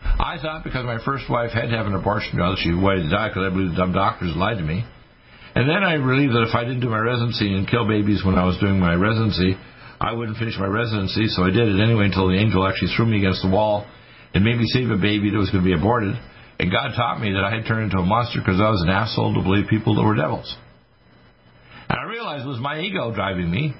I 0.03 0.37
thought 0.41 0.63
because 0.63 0.85
my 0.85 0.99
first 1.03 1.29
wife 1.29 1.51
had 1.51 1.69
to 1.69 1.77
have 1.77 1.85
an 1.85 1.95
abortion, 1.95 2.39
she 2.63 2.73
wanted 2.73 3.03
to 3.03 3.09
die 3.09 3.29
because 3.29 3.47
I 3.47 3.49
believe 3.49 3.71
the 3.71 3.77
dumb 3.77 3.93
doctors 3.93 4.35
lied 4.35 4.57
to 4.57 4.63
me. 4.63 4.83
And 5.55 5.67
then 5.67 5.83
I 5.83 5.97
believed 5.97 6.33
that 6.35 6.47
if 6.47 6.55
I 6.55 6.63
didn't 6.63 6.81
do 6.81 6.89
my 6.89 6.99
residency 6.99 7.49
and 7.49 7.67
kill 7.67 7.87
babies 7.87 8.23
when 8.23 8.35
I 8.35 8.45
was 8.45 8.57
doing 8.59 8.79
my 8.79 8.93
residency, 8.93 9.57
I 9.99 10.13
wouldn't 10.13 10.37
finish 10.37 10.53
my 10.59 10.67
residency. 10.67 11.27
So 11.33 11.43
I 11.43 11.49
did 11.49 11.67
it 11.67 11.81
anyway 11.81 12.05
until 12.05 12.29
the 12.29 12.37
angel 12.37 12.61
actually 12.67 12.93
threw 12.95 13.07
me 13.07 13.17
against 13.17 13.41
the 13.41 13.49
wall 13.49 13.87
and 14.33 14.43
made 14.43 14.57
me 14.57 14.67
save 14.69 14.91
a 14.91 15.01
baby 15.01 15.31
that 15.31 15.37
was 15.37 15.49
going 15.49 15.63
to 15.63 15.69
be 15.69 15.73
aborted. 15.73 16.13
And 16.59 16.71
God 16.71 16.95
taught 16.95 17.21
me 17.21 17.33
that 17.33 17.43
I 17.43 17.55
had 17.55 17.67
turned 17.67 17.83
into 17.91 17.97
a 17.97 18.05
monster 18.05 18.39
because 18.39 18.59
I 18.59 18.69
was 18.69 18.81
an 18.81 18.89
asshole 18.89 19.35
to 19.35 19.41
believe 19.41 19.67
people 19.67 19.95
that 19.95 20.03
were 20.03 20.15
devils. 20.15 20.55
And 21.89 21.99
I 21.99 22.03
realized 22.09 22.45
it 22.45 22.49
was 22.49 22.59
my 22.59 22.79
ego 22.79 23.13
driving 23.13 23.49
me. 23.49 23.73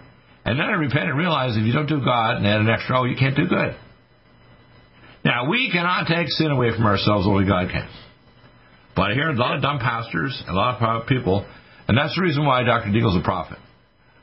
And 0.45 0.59
then 0.59 0.65
I 0.67 0.73
repented 0.73 1.09
and 1.09 1.17
realized 1.17 1.57
if 1.57 1.65
you 1.65 1.73
don't 1.73 1.89
do 1.89 1.99
God 1.99 2.38
and 2.38 2.47
add 2.47 2.61
an 2.61 2.69
extra 2.69 2.99
O, 2.99 3.03
you 3.03 3.17
can't 3.17 3.36
do 3.36 3.47
good. 3.47 3.75
Now, 5.25 5.49
we 5.49 5.69
cannot 5.73 6.07
take 6.07 6.30
sin 6.30 6.51
away 6.51 6.71
from 6.71 6.86
ourselves, 6.86 7.28
only 7.28 7.45
God 7.45 7.69
can. 7.69 7.89
But 8.95 9.11
I 9.11 9.13
hear 9.13 9.30
a 9.30 9.36
lot 9.36 9.55
of 9.55 9.61
dumb 9.61 9.80
pastors, 9.80 10.41
a 10.47 10.53
lot 10.53 10.82
of 10.82 11.07
people, 11.07 11.45
and 11.88 11.97
that's 11.97 12.15
the 12.15 12.21
reason 12.21 12.45
why 12.45 12.63
Dr. 12.63 12.89
Deagle's 12.91 13.17
a 13.17 13.23
prophet. 13.23 13.57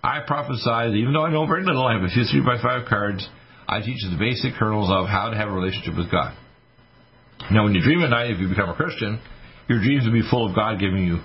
I 0.02 0.20
prophesy, 0.26 0.98
even 0.98 1.12
though 1.12 1.24
I 1.24 1.30
know 1.30 1.46
very 1.46 1.64
little, 1.64 1.86
I 1.86 1.94
have 1.94 2.02
a 2.02 2.08
few 2.08 2.24
three 2.24 2.40
by 2.40 2.60
five 2.62 2.88
cards, 2.88 3.26
I 3.68 3.80
teach 3.80 4.02
the 4.02 4.16
basic 4.18 4.54
kernels 4.54 4.90
of 4.90 5.08
how 5.08 5.30
to 5.30 5.36
have 5.36 5.48
a 5.48 5.52
relationship 5.52 5.96
with 5.96 6.10
God. 6.10 6.34
Now, 7.50 7.64
when 7.64 7.74
you 7.74 7.82
dream 7.82 8.02
at 8.02 8.10
night, 8.10 8.30
if 8.30 8.40
you 8.40 8.48
become 8.48 8.70
a 8.70 8.74
Christian, 8.74 9.20
your 9.68 9.80
dreams 9.80 10.04
will 10.04 10.12
be 10.12 10.28
full 10.28 10.48
of 10.48 10.54
God 10.54 10.78
giving 10.78 11.04
you 11.04 11.18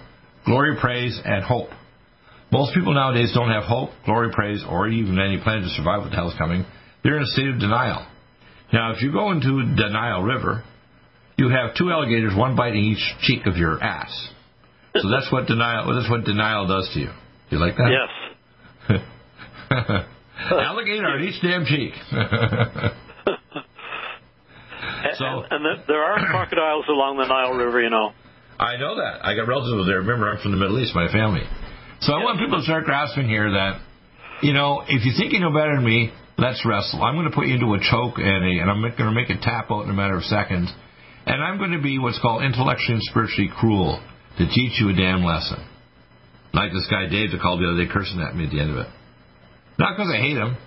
glory, 0.46 0.78
praise, 0.80 1.20
and 1.24 1.44
hope. 1.44 1.70
Most 2.52 2.74
people 2.74 2.94
nowadays 2.94 3.32
don't 3.34 3.52
have 3.52 3.64
hope, 3.64 3.92
glory, 4.06 4.32
praise, 4.34 4.64
or 4.68 4.88
even 4.88 5.20
any 5.20 5.40
plan 5.42 5.62
to 5.62 5.70
survive 5.70 6.02
what 6.02 6.10
the 6.10 6.16
hell 6.16 6.30
is 6.30 6.38
coming. 6.38 6.66
They're 7.04 7.18
in 7.18 7.24
a 7.24 7.28
state 7.28 7.48
of 7.48 7.60
denial. 7.60 8.06
Now, 8.74 8.94
if 8.94 9.02
you 9.02 9.12
go 9.12 9.32
into 9.32 9.76
Denial 9.76 10.24
River, 10.24 10.64
you 11.38 11.50
have 11.50 11.76
two 11.78 11.92
alligators, 11.92 12.34
one 12.36 12.56
biting 12.56 12.84
each 12.84 13.04
cheek 13.22 13.46
of 13.46 13.56
your 13.56 13.82
ass. 13.82 14.12
So 14.96 15.10
that's 15.10 15.32
what 15.32 15.48
denial. 15.48 15.96
That's 15.96 16.10
what 16.10 16.26
denial 16.26 16.68
does 16.68 16.90
to 16.94 17.00
you. 17.00 17.12
You 17.50 17.60
like 17.60 17.76
that? 17.78 17.92
Yes. 18.90 19.02
Alligator 20.52 21.08
on 21.08 21.24
each 21.24 21.42
damn 21.42 21.66
cheek. 21.66 21.94
so, 25.18 25.26
and, 25.50 25.66
and 25.66 25.84
there 25.88 26.04
are 26.04 26.26
crocodiles 26.28 26.86
along 26.90 27.18
the 27.18 27.28
Nile 27.28 27.54
River, 27.54 27.82
you 27.82 27.90
know. 27.90 28.12
I 28.60 28.76
know 28.76 28.96
that. 28.96 29.24
I 29.24 29.36
got 29.36 29.48
relatives 29.48 29.88
there. 29.88 30.04
Remember, 30.04 30.30
I'm 30.30 30.42
from 30.44 30.52
the 30.52 30.60
Middle 30.60 30.80
East, 30.80 30.94
my 30.94 31.08
family. 31.08 31.48
So 32.02 32.14
I 32.14 32.24
want 32.24 32.40
people 32.40 32.60
to 32.60 32.64
start 32.64 32.84
grasping 32.86 33.28
here 33.28 33.52
that, 33.52 33.80
you 34.42 34.54
know, 34.54 34.84
if 34.88 35.06
you 35.06 35.12
think 35.16 35.32
you 35.32 35.40
know 35.40 35.52
better 35.52 35.76
than 35.76 35.86
me, 35.86 36.12
let's 36.38 36.64
wrestle. 36.68 37.04
I'm 37.04 37.16
going 37.16 37.28
to 37.28 37.36
put 37.36 37.48
you 37.48 37.56
into 37.56 37.72
a 37.76 37.80
choke 37.80 38.20
and, 38.20 38.44
a, 38.44 38.54
and 38.64 38.68
I'm 38.72 38.82
going 38.82 39.12
to 39.12 39.16
make 39.16 39.30
it 39.30 39.40
tap 39.42 39.72
out 39.72 39.84
in 39.84 39.90
a 39.90 39.96
matter 39.96 40.16
of 40.16 40.24
seconds. 40.24 40.72
And 41.26 41.44
I'm 41.44 41.58
going 41.58 41.72
to 41.72 41.82
be 41.82 42.00
what's 42.00 42.20
called 42.20 42.44
intellectually 42.44 43.00
and 43.00 43.04
spiritually 43.04 43.52
cruel 43.52 44.00
to 44.40 44.44
teach 44.48 44.80
you 44.80 44.90
a 44.90 44.96
damn 44.96 45.24
lesson. 45.24 45.60
Like 46.52 46.72
this 46.72 46.88
guy 46.90 47.08
Dave 47.08 47.32
that 47.32 47.40
called 47.40 47.62
the 47.62 47.68
other 47.68 47.80
day 47.80 47.92
cursing 47.92 48.20
at 48.20 48.36
me 48.36 48.46
at 48.48 48.52
the 48.52 48.60
end 48.60 48.72
of 48.72 48.78
it. 48.84 48.90
Not 49.78 49.96
because 49.96 50.12
I 50.12 50.20
hate 50.20 50.36
him. 50.36 50.58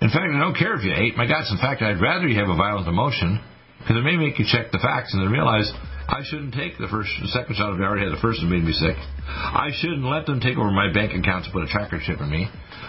In 0.00 0.10
fact, 0.10 0.28
I 0.28 0.40
don't 0.40 0.58
care 0.58 0.74
if 0.74 0.82
you 0.82 0.92
hate. 0.92 1.16
My 1.16 1.28
God, 1.28 1.44
in 1.48 1.56
fact, 1.62 1.80
I'd 1.80 2.00
rather 2.00 2.26
you 2.26 2.36
have 2.40 2.50
a 2.50 2.56
violent 2.56 2.88
emotion 2.88 3.40
because 3.82 3.98
it 3.98 4.06
may 4.06 4.16
make 4.16 4.38
you 4.38 4.46
check 4.46 4.70
the 4.70 4.78
facts 4.78 5.12
and 5.12 5.22
then 5.22 5.30
realize 5.30 5.66
I 6.08 6.22
shouldn't 6.24 6.54
take 6.54 6.78
the 6.78 6.88
first, 6.88 7.10
the 7.22 7.28
second 7.34 7.56
shot 7.56 7.74
if 7.74 7.80
I 7.80 7.84
already 7.84 8.06
had 8.06 8.14
the 8.14 8.22
first 8.22 8.40
that 8.40 8.46
made 8.46 8.62
me 8.64 8.72
sick. 8.72 8.96
I 9.26 9.70
shouldn't 9.74 10.04
let 10.06 10.26
them 10.26 10.40
take 10.40 10.56
over 10.58 10.70
my 10.70 10.92
bank 10.92 11.14
account 11.14 11.46
to 11.46 11.50
put 11.50 11.62
a 11.62 11.70
tracker 11.70 11.98
chip 11.98 12.20
in 12.20 12.30
me. 12.30 12.46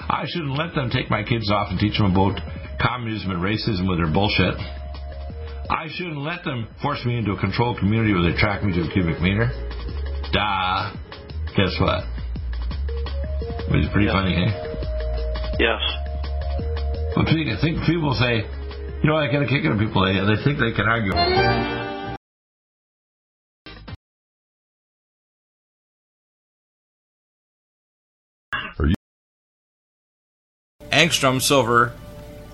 I 0.10 0.26
shouldn't 0.28 0.58
let 0.58 0.76
them 0.76 0.89
take 0.89 1.10
my 1.10 1.24
kids 1.24 1.50
off 1.50 1.70
and 1.72 1.80
teach 1.80 1.98
them 1.98 2.12
about 2.14 2.38
communism 2.82 3.32
and 3.32 3.41
racism 3.41 3.88
with 3.88 3.98
their 3.98 4.12
bullshit. 4.12 4.56
I 5.70 5.88
shouldn't 5.96 6.20
let 6.20 6.44
them 6.44 6.68
force 6.82 7.06
me 7.06 7.18
into 7.18 7.32
a 7.32 7.39
controlled 7.39 7.80
community 7.80 8.14
where 8.14 8.30
they 8.30 8.38
track 8.38 8.64
me 8.64 8.74
to 8.74 8.82
a 8.86 8.91
cubic 8.91 9.22
meter. 9.22 9.48
Da. 10.34 10.91
Guess 11.56 11.80
what? 11.80 12.04
Which 13.72 13.86
is 13.86 13.89
pretty 13.89 14.08
Yeah. 14.08 14.20
funny, 14.20 14.34
hey? 14.36 14.52
Yes. 15.60 15.82
But 17.16 17.30
I 17.30 17.58
think 17.62 17.86
people 17.86 18.14
say, 18.16 18.44
you 19.04 19.10
know, 19.10 19.18
I 19.18 19.28
get 19.28 19.41
a 19.41 19.45
kick 19.45 19.66
out 19.66 19.74
of 19.74 19.80
people. 19.80 20.06
They, 20.06 20.14
they 20.14 20.41
think 20.41 20.60
they 20.60 20.72
can 20.72 20.88
argue. 20.88 21.12
Angstrom 30.89 31.41
silver 31.41 31.91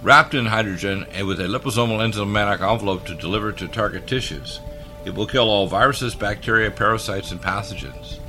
wrapped 0.02 0.34
in 0.34 0.48
hydrogen 0.48 1.06
and 1.12 1.28
with 1.28 1.40
a 1.40 1.44
liposomal 1.44 2.00
enzymatic 2.00 2.68
envelope 2.68 3.06
to 3.06 3.14
deliver 3.14 3.52
to 3.52 3.68
target 3.68 4.08
tissues. 4.08 4.60
It 5.06 5.14
will 5.14 5.28
kill 5.28 5.50
all 5.50 5.68
viruses, 5.68 6.16
bacteria, 6.16 6.72
parasites, 6.72 7.32
and 7.32 7.42
pathogens. 7.42 8.20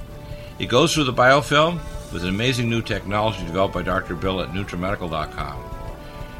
It 0.58 0.66
goes 0.66 0.92
through 0.92 1.04
the 1.04 1.12
biofilm 1.12 1.80
with 2.12 2.22
an 2.22 2.28
amazing 2.28 2.68
new 2.68 2.82
technology 2.82 3.46
developed 3.46 3.72
by 3.72 3.82
Dr. 3.82 4.14
Bill 4.14 4.42
at 4.42 4.50
NutriMedical.com. 4.50 5.69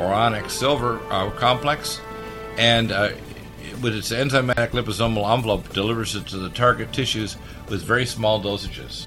or 0.00 0.48
silver 0.48 0.98
uh, 1.10 1.30
complex, 1.32 2.00
and 2.56 2.90
uh, 2.90 3.10
with 3.82 3.94
its 3.94 4.10
enzymatic 4.10 4.70
liposomal 4.70 5.32
envelope, 5.32 5.72
delivers 5.72 6.16
it 6.16 6.26
to 6.26 6.38
the 6.38 6.48
target 6.48 6.92
tissues 6.92 7.36
with 7.68 7.82
very 7.82 8.06
small 8.06 8.42
dosages. 8.42 9.06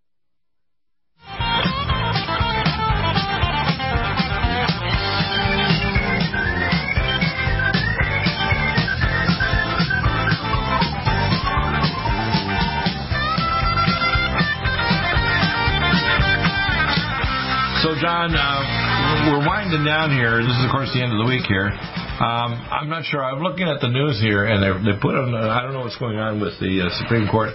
So, 17.91 17.99
John, 17.99 18.31
uh, 18.31 19.27
we're 19.27 19.45
winding 19.45 19.83
down 19.83 20.15
here. 20.15 20.39
This 20.39 20.55
is, 20.55 20.63
of 20.63 20.71
course, 20.71 20.87
the 20.95 21.03
end 21.03 21.11
of 21.11 21.19
the 21.19 21.27
week 21.27 21.43
here. 21.43 21.67
Um, 21.67 22.55
I'm 22.71 22.87
not 22.87 23.03
sure. 23.03 23.19
I'm 23.19 23.43
looking 23.43 23.67
at 23.67 23.81
the 23.81 23.89
news 23.89 24.15
here, 24.21 24.45
and 24.45 24.63
they 24.63 24.95
put 25.01 25.11
on. 25.11 25.35
I 25.35 25.61
don't 25.61 25.73
know 25.73 25.81
what's 25.81 25.99
going 25.99 26.15
on 26.15 26.39
with 26.39 26.55
the 26.61 26.87
uh, 26.87 27.03
Supreme 27.03 27.27
Court. 27.27 27.51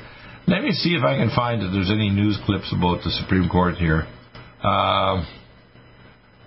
Let 0.47 0.61
me 0.61 0.73
see 0.73 0.93
if 0.93 1.03
I 1.03 1.17
can 1.17 1.33
find 1.35 1.63
if 1.63 1.73
there's 1.73 1.89
any 1.89 2.11
news 2.11 2.37
clips 2.45 2.69
about 2.69 3.01
the 3.03 3.09
Supreme 3.17 3.49
Court 3.49 3.77
here. 3.77 4.05
Uh, 4.63 5.25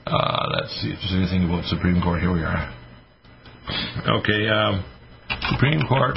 uh, 0.06 0.46
let's 0.54 0.70
see 0.86 0.94
if 0.94 1.00
there's 1.02 1.18
anything 1.18 1.50
about 1.50 1.66
Supreme 1.66 2.00
Court. 2.00 2.22
Here 2.22 2.32
we 2.32 2.46
are. 2.46 2.70
Okay, 4.22 4.50
um, 4.54 4.86
Supreme 5.50 5.82
Court. 5.90 6.14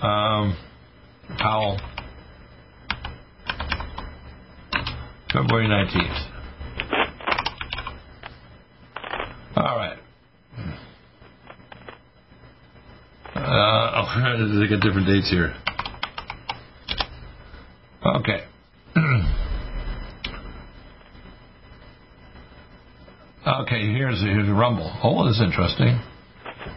Um, 0.00 0.56
Powell. 1.36 1.76
February 5.32 5.68
19th. 5.68 6.26
All 9.56 9.76
right. 9.76 9.96
Uh, 13.36 14.02
oh, 14.02 14.58
they 14.58 14.66
got 14.68 14.80
different 14.80 15.06
dates 15.06 15.30
here. 15.30 15.54
Okay. 18.04 18.44
okay, 23.46 23.92
here's 23.92 24.20
here's 24.20 24.48
a 24.48 24.52
Rumble. 24.52 24.92
Oh, 25.04 25.26
this 25.28 25.36
is 25.36 25.42
interesting. 25.42 26.00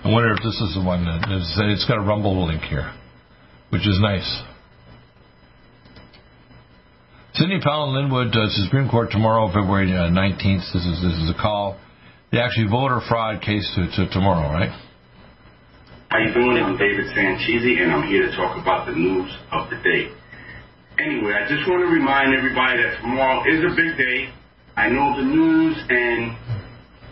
I 0.03 0.11
wonder 0.11 0.31
if 0.31 0.37
this 0.43 0.61
is 0.61 0.75
the 0.75 0.83
one 0.85 1.05
that 1.05 1.25
it's 1.71 1.85
got 1.87 1.97
a 1.97 2.01
Rumble 2.01 2.45
link 2.45 2.61
here, 2.61 2.93
which 3.71 3.87
is 3.87 3.99
nice. 3.99 4.43
Sidney 7.53 7.69
Powell 7.69 7.93
and 7.93 8.09
Lin 8.09 8.09
Wood 8.09 8.33
uh, 8.33 8.49
Supreme 8.65 8.89
Court 8.89 9.11
tomorrow, 9.11 9.45
February 9.53 9.93
uh, 9.93 10.09
19th. 10.09 10.73
This 10.73 10.81
is 10.89 10.97
this 11.05 11.13
is 11.21 11.29
a 11.29 11.37
call. 11.37 11.77
The 12.31 12.41
actually 12.41 12.65
voter 12.65 12.97
fraud 13.05 13.45
case 13.45 13.69
to, 13.77 13.85
to 13.93 14.09
tomorrow, 14.09 14.49
right? 14.49 14.73
How 16.09 16.17
you 16.17 16.33
doing? 16.33 16.57
I'm 16.57 16.81
David 16.81 17.13
Sancheesi, 17.13 17.77
and 17.77 17.93
I'm 17.93 18.09
here 18.09 18.25
to 18.25 18.33
talk 18.33 18.57
about 18.57 18.89
the 18.89 18.97
news 18.97 19.29
of 19.51 19.69
the 19.69 19.77
day. 19.85 20.09
Anyway, 20.97 21.29
I 21.37 21.45
just 21.45 21.69
want 21.69 21.85
to 21.85 21.93
remind 21.93 22.33
everybody 22.33 22.81
that 22.81 22.97
tomorrow 23.05 23.45
is 23.45 23.61
a 23.61 23.73
big 23.77 24.01
day. 24.01 24.33
I 24.73 24.89
know 24.89 25.13
the 25.13 25.21
news 25.21 25.77
and 25.93 26.33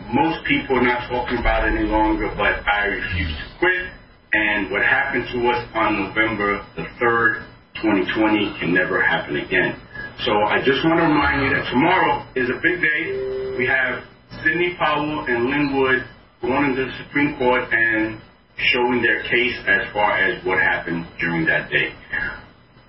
most 0.09 0.41
people 0.49 0.81
are 0.81 0.87
not 0.89 1.05
talking 1.05 1.37
about 1.37 1.69
it 1.69 1.77
any 1.77 1.85
longer, 1.85 2.33
but 2.33 2.65
I 2.65 2.89
refuse 2.89 3.29
to 3.29 3.45
quit. 3.59 3.93
And 4.33 4.71
what 4.71 4.81
happened 4.81 5.29
to 5.37 5.37
us 5.53 5.69
on 5.77 6.01
November 6.01 6.65
the 6.73 6.89
3rd, 6.97 7.45
2020 7.77 8.57
can 8.57 8.73
never 8.73 9.05
happen 9.05 9.37
again. 9.37 9.77
So 10.21 10.37
I 10.37 10.61
just 10.61 10.85
want 10.85 11.01
to 11.01 11.09
remind 11.09 11.41
you 11.41 11.49
that 11.49 11.65
tomorrow 11.73 12.21
is 12.37 12.45
a 12.45 12.61
big 12.61 12.77
day. 12.77 13.57
We 13.57 13.65
have 13.65 14.05
Sidney 14.45 14.77
Powell 14.77 15.25
and 15.25 15.49
Lin 15.49 15.73
Wood 15.73 16.05
going 16.45 16.77
to 16.77 16.85
the 16.85 16.93
Supreme 17.01 17.33
Court 17.41 17.65
and 17.73 18.21
showing 18.69 19.01
their 19.01 19.25
case 19.25 19.57
as 19.65 19.89
far 19.89 20.21
as 20.21 20.37
what 20.45 20.61
happened 20.61 21.09
during 21.17 21.49
that 21.49 21.73
day. 21.73 21.97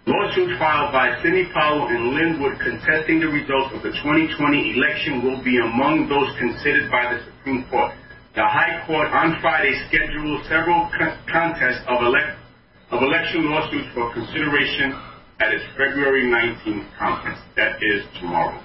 Lawsuits 0.05 0.61
filed 0.61 0.93
by 0.93 1.17
Sidney 1.25 1.49
Powell 1.57 1.89
and 1.89 2.13
Lin 2.13 2.37
Wood 2.37 2.61
contesting 2.61 3.25
the 3.25 3.33
results 3.33 3.73
of 3.73 3.81
the 3.81 3.97
2020 3.97 4.77
election 4.77 5.25
will 5.25 5.41
be 5.41 5.57
among 5.57 6.13
those 6.13 6.29
considered 6.37 6.93
by 6.93 7.17
the 7.17 7.25
Supreme 7.33 7.65
Court. 7.73 7.97
The 8.37 8.45
High 8.45 8.85
Court 8.85 9.09
on 9.09 9.41
Friday 9.41 9.73
scheduled 9.89 10.45
several 10.53 10.85
contests 11.33 11.81
of, 11.89 11.97
elect- 12.05 12.37
of 12.93 13.01
election 13.01 13.49
lawsuits 13.49 13.89
for 13.97 14.13
consideration 14.13 15.01
at 15.43 15.51
its 15.51 15.67
February 15.75 16.31
19th 16.31 16.87
conference. 16.95 17.39
That 17.59 17.83
is 17.83 18.07
tomorrow. 18.23 18.63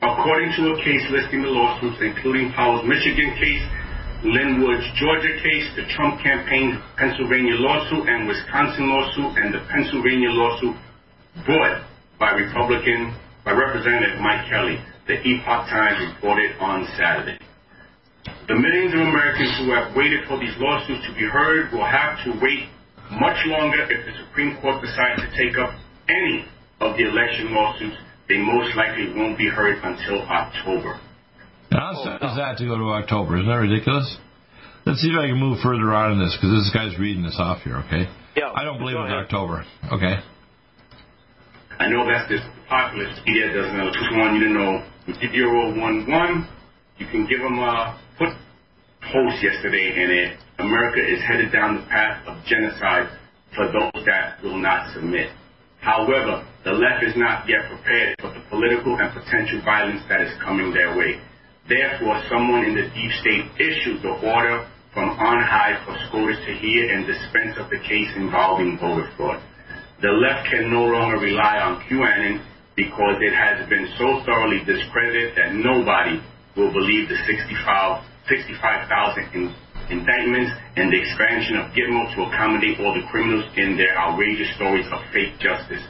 According 0.00 0.56
to 0.56 0.72
a 0.72 0.76
case 0.80 1.04
listing 1.12 1.44
the 1.44 1.52
lawsuits, 1.52 2.00
including 2.00 2.52
Powell's 2.56 2.88
Michigan 2.88 3.36
case, 3.36 3.60
Lin 4.24 4.64
Wood's 4.64 4.88
Georgia 4.96 5.36
case, 5.44 5.68
the 5.76 5.84
Trump 5.92 6.22
campaign's 6.24 6.80
Pennsylvania 6.96 7.60
lawsuit, 7.60 8.08
and 8.08 8.26
Wisconsin 8.26 8.88
lawsuit, 8.88 9.36
and 9.36 9.52
the 9.52 9.62
Pennsylvania 9.68 10.32
lawsuit 10.32 10.76
brought 11.44 11.84
by 12.18 12.32
Republican, 12.32 13.12
by 13.44 13.52
Representative 13.52 14.18
Mike 14.24 14.48
Kelly, 14.48 14.80
the 15.06 15.20
Epoch 15.20 15.68
Times 15.68 16.00
reported 16.14 16.56
on 16.58 16.88
Saturday. 16.96 17.38
The 18.48 18.56
millions 18.56 18.94
of 18.94 19.04
Americans 19.04 19.52
who 19.60 19.76
have 19.76 19.94
waited 19.94 20.24
for 20.26 20.40
these 20.40 20.54
lawsuits 20.58 21.04
to 21.06 21.12
be 21.14 21.28
heard 21.28 21.70
will 21.72 21.86
have 21.86 22.16
to 22.24 22.32
wait 22.40 22.72
much 23.10 23.40
longer 23.46 23.88
if 23.88 24.06
the 24.06 24.12
Supreme 24.26 24.56
Court 24.60 24.82
decides 24.82 25.22
to 25.22 25.28
take 25.36 25.56
up 25.58 25.72
any 26.08 26.44
of 26.80 26.96
the 26.96 27.04
election 27.08 27.52
lawsuits. 27.52 27.96
They 28.28 28.38
most 28.38 28.76
likely 28.76 29.12
won't 29.16 29.38
be 29.38 29.48
heard 29.48 29.80
until 29.82 30.20
October. 30.28 31.00
How 31.72 31.96
sad 32.04 32.20
is 32.20 32.36
that 32.36 32.58
to 32.58 32.64
go 32.66 32.76
to 32.76 32.88
October? 33.00 33.36
Isn't 33.36 33.48
that 33.48 33.60
ridiculous? 33.60 34.16
Let's 34.84 35.00
see 35.00 35.08
if 35.08 35.18
I 35.18 35.28
can 35.28 35.36
move 35.36 35.58
further 35.62 35.92
on 35.92 36.12
in 36.12 36.18
this 36.18 36.36
because 36.36 36.64
this 36.64 36.70
guy's 36.72 36.98
reading 36.98 37.22
this 37.22 37.36
off 37.38 37.60
here, 37.62 37.76
okay? 37.88 38.08
Yeah. 38.36 38.52
I 38.54 38.64
don't 38.64 38.78
believe 38.78 38.96
it's 38.96 39.12
October. 39.12 39.64
Okay. 39.92 40.16
I 41.78 41.88
know 41.88 42.06
that's 42.08 42.28
this 42.28 42.40
populist 42.68 43.20
media 43.26 43.52
doesn't 43.52 43.76
know. 43.76 43.90
just 43.92 44.12
want 44.12 44.36
you 44.36 44.48
to 44.48 44.52
know. 44.52 44.84
With 45.06 45.16
011, 45.24 46.48
you 46.98 47.06
can 47.08 47.26
give 47.26 47.40
them 47.40 47.58
a 47.58 47.98
put 48.18 48.28
post 49.12 49.42
yesterday 49.42 49.96
in 49.96 50.10
it 50.10 50.38
America 50.58 50.98
is 50.98 51.22
headed 51.22 51.52
down 51.52 51.76
the 51.76 51.86
path 51.86 52.26
of 52.26 52.44
genocide 52.44 53.06
for 53.54 53.70
those 53.70 54.04
that 54.04 54.42
will 54.42 54.58
not 54.58 54.92
submit. 54.92 55.30
However, 55.80 56.42
the 56.64 56.72
left 56.72 57.04
is 57.06 57.14
not 57.16 57.48
yet 57.48 57.70
prepared 57.70 58.18
for 58.18 58.34
the 58.34 58.42
political 58.50 58.98
and 58.98 59.14
potential 59.14 59.62
violence 59.64 60.02
that 60.08 60.20
is 60.20 60.34
coming 60.42 60.74
their 60.74 60.98
way. 60.98 61.22
Therefore, 61.68 62.18
someone 62.28 62.64
in 62.64 62.74
the 62.74 62.90
deep 62.90 63.12
state 63.22 63.46
issued 63.54 64.02
the 64.02 64.18
order 64.18 64.66
from 64.92 65.10
on 65.14 65.38
high 65.46 65.78
for 65.86 65.94
SCOTUS 66.10 66.42
to 66.46 66.52
hear 66.58 66.90
and 66.90 67.06
dispense 67.06 67.54
of 67.62 67.70
the 67.70 67.78
case 67.86 68.10
involving 68.16 68.78
voter 68.82 69.06
fraud. 69.16 69.38
The 70.02 70.10
left 70.10 70.50
can 70.50 70.70
no 70.72 70.90
longer 70.90 71.18
rely 71.22 71.62
on 71.62 71.86
QAnon 71.86 72.42
because 72.74 73.22
it 73.22 73.34
has 73.34 73.68
been 73.68 73.86
so 73.98 74.22
thoroughly 74.26 74.64
discredited 74.66 75.36
that 75.38 75.54
nobody 75.54 76.18
will 76.56 76.72
believe 76.72 77.08
the 77.08 77.18
65,000 77.26 78.02
in, 79.34 79.54
indictments 79.90 80.52
and 80.76 80.92
the 80.92 81.00
expansion 81.00 81.56
of 81.56 81.72
Gitmo 81.72 82.14
to 82.14 82.28
accommodate 82.28 82.80
all 82.80 82.94
the 82.94 83.06
criminals 83.10 83.44
in 83.56 83.76
their 83.76 83.96
outrageous 83.98 84.54
stories 84.56 84.86
of 84.92 85.00
fake 85.12 85.38
justice. 85.40 85.82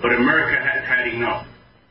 But 0.00 0.12
America 0.12 0.58
has 0.58 0.86
had 0.86 1.08
enough. 1.08 1.46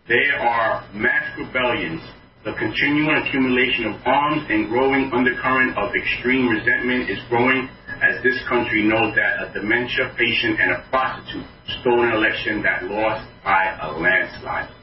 There 0.08 0.40
are 0.40 0.88
mass 0.94 1.38
rebellions, 1.38 2.02
the 2.44 2.58
continuing 2.58 3.14
accumulation 3.22 3.86
of 3.86 4.02
arms 4.04 4.50
and 4.50 4.68
growing 4.68 5.14
undercurrent 5.14 5.78
of 5.78 5.94
extreme 5.94 6.50
resentment 6.50 7.08
is 7.08 7.22
growing 7.30 7.70
as 8.02 8.18
this 8.24 8.42
country 8.50 8.82
knows 8.82 9.14
that 9.14 9.46
a 9.46 9.54
dementia 9.54 10.10
patient 10.18 10.58
and 10.60 10.72
a 10.74 10.82
prostitute 10.90 11.46
stole 11.80 12.02
an 12.02 12.12
election 12.18 12.64
that 12.64 12.84
lost 12.90 13.30
by 13.44 13.78
a 13.82 13.94
landslide. 13.94 14.74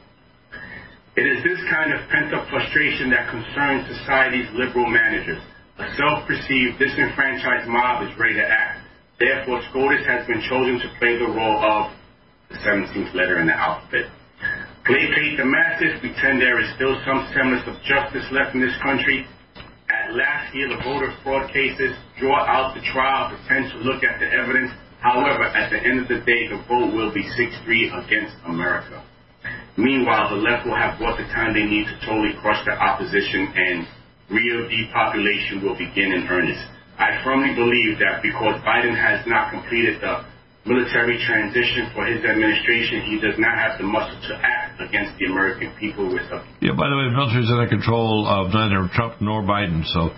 It 1.17 1.27
is 1.27 1.43
this 1.43 1.59
kind 1.69 1.91
of 1.91 2.07
pent-up 2.07 2.47
frustration 2.47 3.11
that 3.11 3.27
concerns 3.27 3.91
society's 3.91 4.47
liberal 4.55 4.87
managers. 4.87 5.43
A 5.79 5.87
self-perceived 5.95 6.75
disenfranchised 6.77 7.71
mob 7.71 8.03
is 8.03 8.11
ready 8.19 8.35
to 8.35 8.43
act. 8.43 8.83
Therefore, 9.17 9.63
SCOTUS 9.71 10.03
has 10.11 10.27
been 10.27 10.43
chosen 10.43 10.75
to 10.75 10.91
play 10.99 11.15
the 11.15 11.31
role 11.31 11.55
of 11.63 11.95
the 12.51 12.59
17th 12.67 13.15
letter 13.15 13.39
in 13.39 13.47
the 13.47 13.55
alphabet. 13.55 14.11
Placate 14.83 15.39
the 15.39 15.47
masses, 15.47 15.95
pretend 16.03 16.43
there 16.43 16.59
is 16.59 16.67
still 16.75 16.99
some 17.07 17.31
semblance 17.31 17.63
of 17.63 17.79
justice 17.87 18.27
left 18.35 18.55
in 18.55 18.59
this 18.59 18.75
country. 18.83 19.23
At 19.87 20.19
last, 20.19 20.51
hear 20.51 20.67
the 20.67 20.83
voter 20.83 21.15
fraud 21.23 21.47
cases, 21.53 21.95
draw 22.19 22.43
out 22.43 22.75
the 22.75 22.83
trial, 22.91 23.31
pretend 23.31 23.71
to 23.71 23.77
look 23.79 24.03
at 24.03 24.19
the 24.19 24.27
evidence. 24.27 24.75
However, 24.99 25.47
at 25.47 25.71
the 25.71 25.79
end 25.79 26.03
of 26.03 26.07
the 26.11 26.19
day, 26.27 26.51
the 26.51 26.59
vote 26.67 26.91
will 26.91 27.13
be 27.15 27.23
6-3 27.23 28.03
against 28.03 28.35
America. 28.43 28.99
Meanwhile, 29.77 30.35
the 30.35 30.43
left 30.43 30.67
will 30.67 30.75
have 30.75 30.99
bought 30.99 31.15
the 31.15 31.27
time 31.31 31.55
they 31.55 31.63
need 31.63 31.87
to 31.87 31.95
totally 32.03 32.35
crush 32.43 32.59
the 32.67 32.75
opposition 32.75 33.47
and 33.55 33.87
real 34.29 34.69
depopulation 34.69 35.61
will 35.63 35.77
begin 35.77 36.13
in 36.13 36.27
earnest. 36.29 36.65
I 36.97 37.21
firmly 37.23 37.55
believe 37.55 37.97
that 37.99 38.21
because 38.21 38.61
Biden 38.61 38.93
has 38.93 39.25
not 39.25 39.51
completed 39.51 40.01
the 40.01 40.25
military 40.65 41.17
transition 41.25 41.89
for 41.95 42.05
his 42.05 42.23
administration, 42.23 43.01
he 43.07 43.19
does 43.19 43.39
not 43.39 43.57
have 43.57 43.79
the 43.79 43.87
muscle 43.87 44.19
to 44.29 44.35
act 44.35 44.81
against 44.81 45.17
the 45.17 45.25
American 45.25 45.73
people 45.79 46.07
with 46.07 46.27
a 46.29 46.43
Yeah, 46.61 46.75
by 46.75 46.89
the 46.89 46.95
way, 46.95 47.05
the 47.09 47.15
military 47.15 47.43
is 47.43 47.51
under 47.51 47.67
control 47.67 48.27
of 48.27 48.53
neither 48.53 48.87
Trump 48.93 49.21
nor 49.21 49.41
Biden, 49.41 49.85
so 49.85 50.11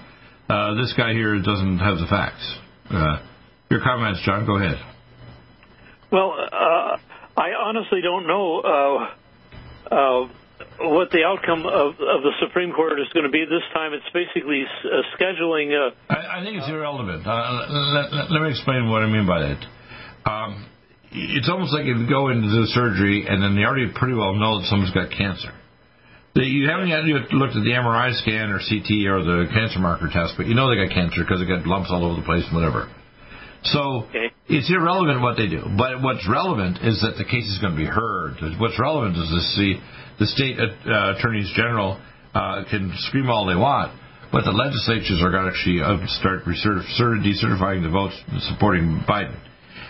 uh, 0.49 0.75
this 0.75 0.93
guy 0.97 1.13
here 1.13 1.39
doesn't 1.39 1.79
have 1.79 1.97
the 1.97 2.07
facts. 2.09 2.43
Uh, 2.89 3.21
your 3.69 3.79
comments, 3.81 4.21
John, 4.25 4.45
go 4.45 4.57
ahead. 4.57 4.75
Well, 6.11 6.33
uh, 6.35 6.97
I 7.37 7.55
honestly 7.63 8.01
don't 8.01 8.27
know 8.27 8.59
uh, 8.59 9.95
uh, 9.95 10.29
what 10.89 11.11
the 11.11 11.23
outcome 11.23 11.65
of, 11.65 11.99
of 11.99 12.19
the 12.25 12.33
Supreme 12.41 12.71
Court 12.73 12.99
is 12.99 13.07
going 13.13 13.25
to 13.25 13.31
be 13.31 13.45
this 13.45 13.65
time. 13.73 13.93
It's 13.93 14.07
basically 14.13 14.63
uh, 14.65 15.03
scheduling. 15.17 15.73
Uh, 15.73 15.93
I, 16.09 16.39
I 16.39 16.43
think 16.43 16.57
it's 16.57 16.69
irrelevant. 16.69 17.25
Uh, 17.25 17.67
let, 17.69 18.13
let, 18.13 18.31
let 18.31 18.41
me 18.41 18.49
explain 18.49 18.89
what 18.89 19.03
I 19.03 19.07
mean 19.07 19.27
by 19.27 19.39
that. 19.39 19.59
Um, 20.25 20.65
it's 21.11 21.49
almost 21.49 21.73
like 21.73 21.83
if 21.83 21.97
you 21.97 22.07
go 22.07 22.29
into 22.29 22.47
the 22.47 22.67
surgery 22.71 23.27
and 23.27 23.43
then 23.43 23.55
they 23.55 23.63
already 23.67 23.91
pretty 23.93 24.15
well 24.15 24.33
know 24.33 24.59
that 24.59 24.67
someone's 24.67 24.95
got 24.95 25.11
cancer. 25.11 25.51
They, 26.33 26.47
you 26.47 26.69
haven't 26.71 26.87
yet 26.87 27.03
looked 27.35 27.59
at 27.59 27.63
the 27.67 27.75
MRI 27.75 28.15
scan 28.23 28.55
or 28.55 28.63
CT 28.63 28.87
or 29.11 29.19
the 29.19 29.51
cancer 29.51 29.79
marker 29.83 30.07
test, 30.07 30.39
but 30.39 30.47
you 30.47 30.55
know 30.55 30.71
they 30.71 30.79
got 30.79 30.95
cancer 30.95 31.27
because 31.27 31.43
they 31.43 31.47
got 31.47 31.67
lumps 31.67 31.91
all 31.91 32.07
over 32.07 32.15
the 32.15 32.25
place 32.25 32.47
and 32.47 32.55
whatever. 32.55 32.87
So 33.67 34.07
okay. 34.07 34.31
it's 34.47 34.71
irrelevant 34.71 35.19
what 35.19 35.35
they 35.35 35.51
do. 35.51 35.67
But 35.75 36.01
what's 36.01 36.23
relevant 36.23 36.79
is 36.81 37.03
that 37.03 37.19
the 37.19 37.27
case 37.27 37.45
is 37.51 37.59
going 37.59 37.75
to 37.75 37.81
be 37.81 37.85
heard. 37.85 38.39
What's 38.57 38.79
relevant 38.79 39.19
is 39.19 39.27
to 39.27 39.41
see 39.59 39.69
the 40.21 40.29
state 40.29 40.53
uh, 40.61 41.17
attorneys 41.17 41.49
general 41.57 41.97
uh, 42.37 42.61
can 42.69 42.93
scream 43.09 43.25
all 43.25 43.49
they 43.49 43.57
want, 43.57 43.89
but 44.29 44.45
the 44.45 44.53
legislatures 44.53 45.17
are 45.17 45.33
going 45.33 45.49
to 45.49 45.51
actually 45.51 45.81
uh, 45.81 45.97
start 46.21 46.45
decertifying 46.45 47.81
the 47.81 47.89
votes 47.89 48.13
supporting 48.45 49.01
Biden. 49.09 49.33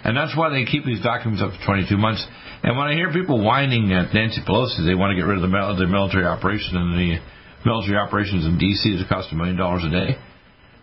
And 0.07 0.15
that's 0.15 0.31
why 0.31 0.47
they 0.47 0.63
keep 0.63 0.87
these 0.87 1.03
documents 1.03 1.43
up 1.43 1.51
for 1.51 1.75
22 1.75 1.99
months. 1.99 2.23
And 2.63 2.79
when 2.79 2.87
I 2.87 2.95
hear 2.95 3.11
people 3.11 3.43
whining 3.43 3.91
at 3.91 4.15
Nancy 4.15 4.39
Pelosi, 4.47 4.87
they 4.87 4.95
want 4.95 5.11
to 5.11 5.19
get 5.19 5.27
rid 5.27 5.43
of 5.43 5.43
the, 5.43 5.51
the 5.51 5.91
military 5.91 6.23
operation 6.23 6.79
and 6.79 6.95
the 6.95 7.19
military 7.67 7.99
operations 7.99 8.47
in 8.47 8.55
D.C. 8.55 9.03
that 9.03 9.11
cost 9.11 9.29
a 9.31 9.35
million 9.35 9.59
dollars 9.59 9.83
a 9.83 9.91
day. 9.91 10.15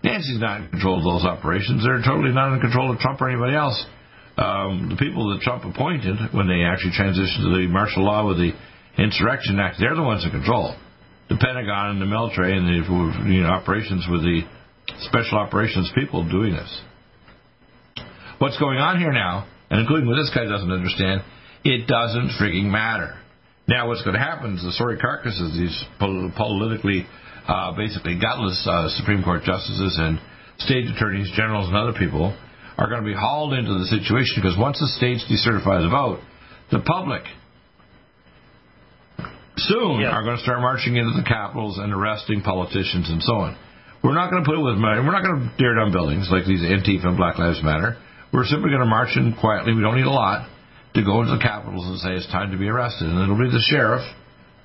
Nancy's 0.05 0.38
not 0.38 0.61
in 0.61 0.68
control 0.68 1.01
of 1.01 1.09
those 1.09 1.24
operations. 1.24 1.82
They're 1.82 2.05
totally 2.05 2.36
not 2.36 2.53
in 2.53 2.61
control 2.61 2.92
of 2.92 3.01
Trump 3.01 3.18
or 3.24 3.32
anybody 3.32 3.57
else. 3.57 3.80
Um, 4.36 4.92
the 4.92 5.01
people 5.01 5.32
that 5.34 5.40
Trump 5.40 5.64
appointed 5.64 6.36
when 6.36 6.46
they 6.46 6.62
actually 6.62 6.94
transitioned 6.94 7.42
to 7.42 7.51
the 7.59 7.66
martial 7.66 8.05
law 8.05 8.28
with 8.28 8.38
the 8.38 8.53
Insurrection 8.99 9.59
Act, 9.61 9.76
they're 9.78 9.94
the 9.94 10.03
ones 10.03 10.24
in 10.24 10.30
control. 10.30 10.74
The 11.28 11.36
Pentagon 11.36 11.90
and 11.90 12.03
the 12.03 12.07
military 12.07 12.57
and 12.57 12.66
the 12.66 13.30
you 13.30 13.42
know, 13.42 13.49
operations 13.49 14.07
with 14.11 14.22
the 14.22 14.42
special 15.09 15.38
operations 15.38 15.90
people 15.94 16.28
doing 16.28 16.53
this. 16.53 16.82
What's 18.38 18.59
going 18.59 18.78
on 18.78 18.99
here 18.99 19.12
now, 19.12 19.46
and 19.70 19.80
including 19.80 20.09
what 20.09 20.16
this 20.16 20.30
guy 20.34 20.44
doesn't 20.44 20.70
understand, 20.70 21.22
it 21.64 21.86
doesn't 21.86 22.38
freaking 22.40 22.70
matter. 22.70 23.14
Now, 23.68 23.88
what's 23.88 24.03
going 24.03 24.14
to 24.14 24.22
happen 24.22 24.57
is 24.57 24.62
the 24.62 24.72
sorry 24.72 24.96
carcasses, 24.96 25.53
these 25.53 25.76
politically, 25.99 27.07
uh, 27.46 27.76
basically 27.76 28.18
gutless 28.18 28.66
uh, 28.66 28.88
Supreme 28.96 29.22
Court 29.22 29.42
justices 29.44 29.99
and 30.01 30.18
state 30.59 30.86
attorneys, 30.88 31.30
generals, 31.36 31.68
and 31.68 31.76
other 31.76 31.92
people 31.92 32.34
are 32.78 32.88
going 32.88 33.03
to 33.03 33.07
be 33.07 33.14
hauled 33.14 33.53
into 33.53 33.74
the 33.74 33.86
situation 33.86 34.40
because 34.40 34.57
once 34.57 34.78
the 34.78 34.88
states 34.96 35.26
decertify 35.28 35.82
the 35.82 35.90
vote, 35.90 36.20
the 36.70 36.80
public 36.80 37.22
soon 39.59 40.00
yeah. 40.00 40.14
are 40.14 40.22
going 40.22 40.36
to 40.36 40.42
start 40.42 40.61
marching 40.61 40.96
into 40.96 41.12
the 41.18 41.26
capitals 41.26 41.78
and 41.78 41.92
arresting 41.92 42.42
politicians 42.42 43.11
and 43.11 43.22
so 43.22 43.34
on. 43.46 43.59
We're 44.02 44.14
not 44.14 44.30
going 44.30 44.44
to 44.44 44.46
put 44.46 44.59
it 44.59 44.62
with 44.62 44.78
money. 44.78 45.02
We're 45.02 45.14
not 45.14 45.26
going 45.26 45.42
to 45.42 45.50
tear 45.59 45.74
down 45.74 45.90
buildings 45.90 46.30
like 46.30 46.46
these 46.46 46.62
Antifa 46.62 47.11
and 47.11 47.16
Black 47.18 47.38
Lives 47.38 47.62
Matter. 47.62 47.98
We're 48.32 48.46
simply 48.46 48.70
going 48.70 48.84
to 48.84 48.90
march 48.90 49.16
in 49.16 49.34
quietly. 49.34 49.74
We 49.74 49.82
don't 49.82 49.96
need 49.96 50.06
a 50.06 50.14
lot 50.14 50.46
to 50.94 51.02
go 51.02 51.20
into 51.20 51.34
the 51.34 51.42
capitals 51.42 51.82
and 51.86 51.98
say 51.98 52.14
it's 52.14 52.30
time 52.30 52.52
to 52.52 52.59
be 52.59 52.68
arrested. 52.68 53.11
And 53.11 53.18
it'll 53.18 53.38
be 53.38 53.50
the 53.50 53.64
sheriff 53.66 54.06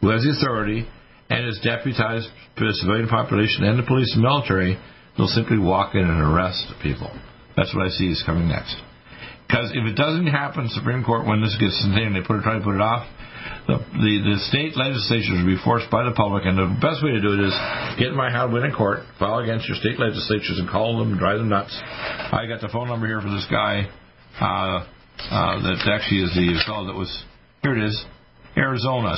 who 0.02 0.10
has 0.10 0.22
the 0.22 0.38
authority 0.38 0.86
and 1.30 1.46
has 1.46 1.58
deputized 1.64 2.30
to 2.58 2.62
the 2.62 2.74
civilian 2.78 3.10
population 3.10 3.66
and 3.66 3.80
the 3.80 3.88
police 3.88 4.14
and 4.14 4.22
military. 4.22 4.78
They'll 5.18 5.32
simply 5.32 5.58
walk 5.58 5.96
in 5.96 6.06
and 6.06 6.22
arrest 6.22 6.70
people. 6.82 7.10
That's 7.58 7.74
what 7.74 7.86
I 7.86 7.90
see 7.90 8.10
is 8.10 8.22
coming 8.26 8.50
next. 8.50 8.76
Because 9.48 9.72
if 9.74 9.86
it 9.86 9.96
doesn't 9.96 10.28
happen, 10.28 10.70
Supreme 10.70 11.04
Court, 11.04 11.26
when 11.26 11.42
this 11.42 11.56
gets 11.60 11.78
sustained, 11.82 12.16
they 12.16 12.26
put 12.26 12.38
it, 12.38 12.44
try 12.44 12.58
to 12.58 12.64
put 12.64 12.76
it 12.76 12.82
off, 12.82 13.06
the, 13.68 13.78
the, 13.80 14.14
the 14.34 14.38
state 14.50 14.76
legislatures 14.76 15.40
will 15.40 15.48
be 15.48 15.62
forced 15.64 15.90
by 15.90 16.04
the 16.04 16.12
public, 16.12 16.44
and 16.46 16.58
the 16.58 16.68
best 16.84 17.04
way 17.04 17.12
to 17.16 17.22
do 17.22 17.34
it 17.36 17.42
is 17.48 17.56
get 18.00 18.12
my 18.12 18.30
house, 18.30 18.52
win 18.52 18.64
in 18.64 18.74
court, 18.76 19.08
file 19.20 19.40
against 19.40 19.68
your 19.68 19.78
state 19.78 20.00
legislatures, 20.00 20.60
and 20.60 20.68
call 20.68 21.00
them 21.00 21.12
and 21.12 21.20
drive 21.20 21.40
them 21.40 21.50
nuts. 21.50 21.72
I 21.74 22.46
got 22.48 22.62
the 22.62 22.70
phone 22.72 22.88
number 22.88 23.08
here 23.08 23.22
for 23.22 23.32
this 23.32 23.48
guy 23.50 23.88
uh, 24.40 24.84
uh, 25.32 25.62
that 25.64 25.88
actually 25.88 26.24
is 26.28 26.34
the 26.36 26.60
fellow 26.66 26.88
that 26.88 26.96
was. 26.96 27.12
Here 27.62 27.76
it 27.78 27.84
is. 27.88 27.96
Arizona, 28.56 29.18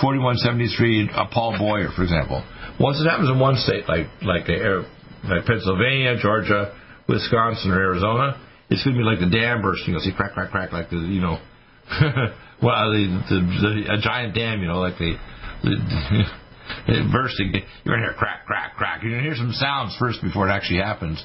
602-926-4173, 0.00 1.12
uh, 1.12 1.26
Paul 1.30 1.58
Boyer, 1.58 1.90
for 1.94 2.02
example. 2.02 2.42
Once 2.80 2.98
it 2.98 3.04
happens 3.04 3.28
in 3.28 3.38
one 3.38 3.56
state, 3.56 3.86
like 3.88 4.06
like, 4.22 4.48
uh, 4.48 4.82
like 5.28 5.44
Pennsylvania, 5.44 6.16
Georgia, 6.16 6.72
Wisconsin, 7.08 7.72
or 7.72 7.80
Arizona, 7.80 8.40
it's 8.70 8.82
going 8.84 8.96
to 8.96 9.00
be 9.00 9.04
like 9.04 9.20
the 9.20 9.28
dam 9.28 9.60
bursting. 9.60 9.92
You'll 9.92 10.00
see 10.00 10.14
crack, 10.16 10.32
crack, 10.32 10.50
crack, 10.50 10.72
like 10.72 10.88
the, 10.88 10.96
you 10.96 11.20
know, 11.20 11.38
well, 12.62 12.92
the, 12.92 13.04
the, 13.28 13.38
the, 13.38 13.94
a 13.94 14.00
giant 14.00 14.34
dam, 14.34 14.60
you 14.60 14.66
know, 14.66 14.80
like 14.80 14.98
the, 14.98 15.16
the, 15.62 17.08
bursting. 17.12 17.52
You're 17.84 17.96
gonna 17.96 18.06
hear 18.06 18.14
crack, 18.16 18.46
crack, 18.46 18.76
crack. 18.76 19.02
You're 19.02 19.12
gonna 19.12 19.22
hear 19.22 19.36
some 19.36 19.52
sounds 19.52 19.96
first 19.98 20.22
before 20.22 20.48
it 20.48 20.52
actually 20.52 20.80
happens. 20.80 21.24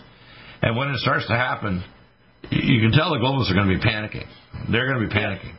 And 0.61 0.75
when 0.75 0.89
it 0.89 0.97
starts 0.99 1.27
to 1.27 1.35
happen, 1.35 1.83
you 2.51 2.81
can 2.81 2.91
tell 2.91 3.11
the 3.11 3.19
globalists 3.19 3.51
are 3.51 3.55
going 3.55 3.69
to 3.69 3.75
be 3.75 3.83
panicking. 3.83 4.27
They're 4.71 4.87
going 4.91 5.01
to 5.01 5.07
be 5.07 5.13
panicking. 5.13 5.55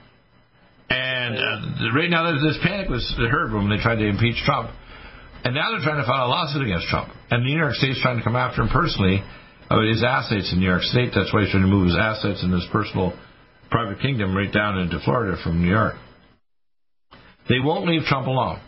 And 0.91 1.37
uh, 1.39 1.95
right 1.95 2.11
now, 2.11 2.33
this 2.35 2.59
panic 2.63 2.89
was 2.89 3.05
heard 3.17 3.53
when 3.53 3.71
they 3.71 3.79
tried 3.79 3.97
to 3.97 4.07
impeach 4.09 4.43
Trump. 4.45 4.71
And 5.45 5.55
now 5.55 5.71
they're 5.71 5.85
trying 5.85 6.03
to 6.03 6.07
file 6.07 6.27
a 6.27 6.29
lawsuit 6.29 6.63
against 6.67 6.89
Trump. 6.89 7.09
And 7.31 7.45
the 7.45 7.49
New 7.49 7.57
York 7.57 7.75
State's 7.75 8.03
trying 8.03 8.19
to 8.19 8.25
come 8.25 8.37
after 8.37 8.61
him 8.61 8.69
personally 8.69 9.23
about 9.71 9.87
his 9.87 10.03
assets 10.05 10.53
in 10.53 10.59
New 10.61 10.69
York 10.69 10.83
State. 10.83 11.13
That's 11.15 11.33
why 11.33 11.43
he's 11.43 11.51
trying 11.51 11.65
to 11.65 11.71
move 11.71 11.87
his 11.87 11.97
assets 11.97 12.43
and 12.43 12.53
his 12.53 12.67
personal 12.73 13.17
private 13.71 14.01
kingdom 14.01 14.37
right 14.37 14.53
down 14.53 14.79
into 14.79 14.99
Florida 15.05 15.37
from 15.43 15.63
New 15.63 15.71
York. 15.71 15.95
They 17.49 17.59
won't 17.63 17.87
leave 17.87 18.03
Trump 18.03 18.27
alone. 18.27 18.61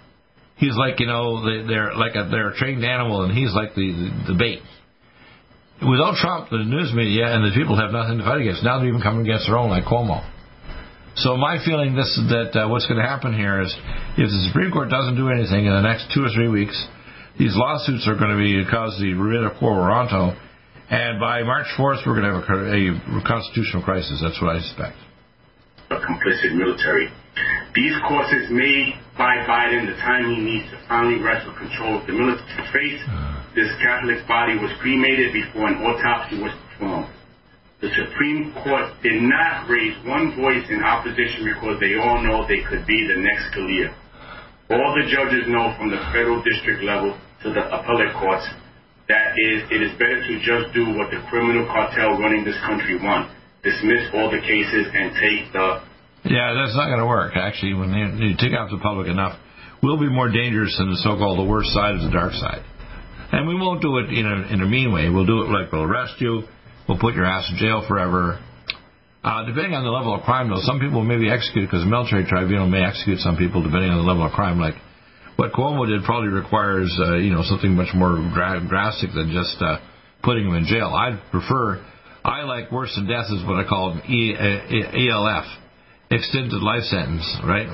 He's 0.57 0.77
like 0.77 1.01
you 1.01 1.07
know 1.07 1.43
they, 1.43 1.75
are 1.75 1.95
like 1.97 2.15
a, 2.15 2.29
they're 2.31 2.51
a 2.51 2.57
trained 2.57 2.85
animal, 2.85 3.23
and 3.23 3.37
he's 3.37 3.53
like 3.55 3.75
the, 3.75 3.89
the 4.29 4.35
bait. 4.35 4.63
without 5.81 6.15
Trump, 6.17 6.51
the 6.51 6.59
news 6.59 6.93
media 6.95 7.27
and 7.27 7.45
the 7.45 7.55
people 7.55 7.77
have 7.77 7.91
nothing 7.91 8.19
to 8.19 8.25
fight 8.25 8.41
against. 8.41 8.63
Now 8.63 8.79
they're 8.79 8.89
even 8.89 9.03
coming 9.03 9.23
against 9.23 9.47
their 9.47 9.59
own, 9.59 9.71
like 9.71 9.85
Cuomo. 9.85 10.23
So 11.17 11.37
my 11.37 11.59
feeling 11.65 11.95
this 11.95 12.09
is 12.17 12.31
that 12.33 12.57
uh, 12.57 12.69
what's 12.69 12.87
going 12.87 12.97
to 12.97 13.07
happen 13.07 13.37
here 13.37 13.61
is 13.61 13.69
if 14.17 14.29
the 14.33 14.43
Supreme 14.49 14.73
Court 14.73 14.89
doesn't 14.89 15.17
do 15.17 15.29
anything 15.29 15.67
in 15.67 15.73
the 15.73 15.85
next 15.85 16.09
two 16.15 16.25
or 16.25 16.31
three 16.33 16.49
weeks, 16.49 16.75
these 17.39 17.53
lawsuits 17.53 18.09
are 18.09 18.17
going 18.17 18.33
to 18.33 18.41
be 18.41 18.65
cause 18.71 18.97
the 19.01 19.13
writ 19.13 19.45
of 19.45 19.59
quo 19.59 19.77
warranto, 19.77 20.37
and 20.93 21.17
by 21.17 21.43
March 21.43 21.67
4th 21.81 22.05
we're 22.05 22.21
going 22.21 22.29
to 22.29 22.37
have 22.37 22.69
a, 22.69 22.85
a 23.17 23.23
constitutional 23.25 23.81
crisis. 23.81 24.21
That's 24.21 24.37
what 24.45 24.53
I 24.53 24.61
expect. 24.61 25.01
A 25.89 25.97
complicit 25.97 26.53
military. 26.53 27.09
These 27.73 27.97
courses 28.05 28.53
made 28.53 28.93
by 29.17 29.41
Biden 29.49 29.89
the 29.89 29.97
time 30.05 30.29
he 30.37 30.41
needs 30.45 30.69
to 30.69 30.77
finally 30.85 31.17
wrestle 31.25 31.57
control 31.57 31.97
of 31.97 32.05
the 32.05 32.13
military 32.13 32.69
face. 32.77 33.01
Uh-huh. 33.09 33.41
This 33.57 33.73
Catholic 33.81 34.21
body 34.29 34.61
was 34.61 34.69
cremated 34.85 35.33
before 35.33 35.73
an 35.73 35.81
autopsy 35.81 36.37
was 36.45 36.53
performed. 36.69 37.09
The 37.81 37.89
Supreme 37.97 38.53
Court 38.61 38.93
did 39.03 39.17
not 39.25 39.69
raise 39.73 39.97
one 40.05 40.37
voice 40.37 40.69
in 40.69 40.85
opposition 40.85 41.49
because 41.49 41.81
they 41.81 41.97
all 41.97 42.21
know 42.21 42.45
they 42.45 42.61
could 42.69 42.85
be 42.85 43.01
the 43.09 43.17
next 43.17 43.49
Scalia. 43.49 43.97
All 44.69 44.93
the 44.93 45.09
judges 45.09 45.49
know 45.49 45.73
from 45.81 45.89
the 45.89 46.01
federal 46.13 46.45
district 46.45 46.85
level 46.85 47.17
to 47.43 47.49
the 47.49 47.65
appellate 47.73 48.13
courts 48.21 48.45
that 49.13 49.37
is, 49.37 49.69
it 49.69 49.81
is 49.85 49.93
better 50.01 50.25
to 50.25 50.35
just 50.41 50.73
do 50.73 50.97
what 50.97 51.13
the 51.13 51.21
criminal 51.29 51.69
cartel 51.69 52.17
running 52.17 52.49
this 52.49 52.57
country 52.65 52.97
want. 52.97 53.29
Dismiss 53.61 54.09
all 54.17 54.33
the 54.33 54.41
cases 54.41 54.89
and 54.91 55.13
take 55.21 55.53
the 55.53 55.85
yeah, 56.25 56.55
that's 56.55 56.77
not 56.79 56.87
going 56.87 57.03
to 57.03 57.07
work. 57.07 57.35
Actually, 57.35 57.75
when 57.75 57.91
you, 57.91 58.31
you 58.31 58.35
take 58.39 58.55
out 58.55 58.71
the 58.71 58.79
public 58.79 59.09
enough, 59.11 59.39
we'll 59.83 59.99
be 59.99 60.09
more 60.09 60.31
dangerous 60.31 60.71
than 60.79 60.91
the 60.91 61.01
so-called 61.03 61.39
the 61.39 61.51
worst 61.51 61.75
side 61.75 61.99
of 61.99 62.03
the 62.03 62.15
dark 62.15 62.33
side. 62.33 62.63
And 63.33 63.49
we 63.49 63.59
won't 63.59 63.83
do 63.83 63.99
it 63.99 64.07
in 64.13 64.23
a 64.23 64.55
in 64.55 64.61
a 64.63 64.69
mean 64.69 64.93
way. 64.93 65.09
We'll 65.09 65.27
do 65.27 65.43
it 65.43 65.51
like 65.51 65.73
we'll 65.73 65.83
arrest 65.83 66.21
you, 66.21 66.47
we'll 66.87 66.99
put 66.99 67.15
your 67.15 67.25
ass 67.25 67.51
in 67.51 67.57
jail 67.59 67.85
forever. 67.89 68.39
Uh, 69.25 69.47
depending 69.47 69.75
on 69.75 69.85
the 69.85 69.91
level 69.91 70.15
of 70.15 70.23
crime, 70.23 70.51
though, 70.51 70.63
some 70.63 70.81
people 70.81 71.03
may 71.03 71.17
be 71.17 71.31
executed 71.31 71.71
because 71.71 71.83
the 71.83 71.91
military 71.91 72.27
tribunal 72.27 72.67
may 72.67 72.85
execute 72.85 73.19
some 73.21 73.37
people 73.37 73.63
depending 73.63 73.91
on 73.91 73.99
the 73.99 74.07
level 74.07 74.27
of 74.27 74.33
crime. 74.33 74.59
Like 74.61 74.75
what 75.37 75.53
Cuomo 75.53 75.87
did 75.87 76.05
probably 76.05 76.29
requires, 76.29 76.93
uh, 77.01 77.17
you 77.17 77.31
know, 77.31 77.43
something 77.43 77.75
much 77.75 77.95
more 77.95 78.17
dra- 78.35 78.65
drastic 78.69 79.11
than 79.15 79.33
just 79.33 79.57
uh, 79.61 79.79
putting 80.23 80.47
him 80.47 80.55
in 80.55 80.67
jail. 80.67 80.89
I'd 80.89 81.21
prefer, 81.31 81.85
I 82.25 82.43
like 82.43 82.71
worse 82.71 82.95
than 82.95 83.09
death 83.09 83.27
is 83.31 83.45
what 83.47 83.59
I 83.59 83.69
call 83.69 83.99
e- 84.09 84.37
e- 84.37 85.09
ELF, 85.09 85.45
extended 86.11 86.63
life 86.63 86.85
sentence, 86.85 87.25
right? 87.45 87.69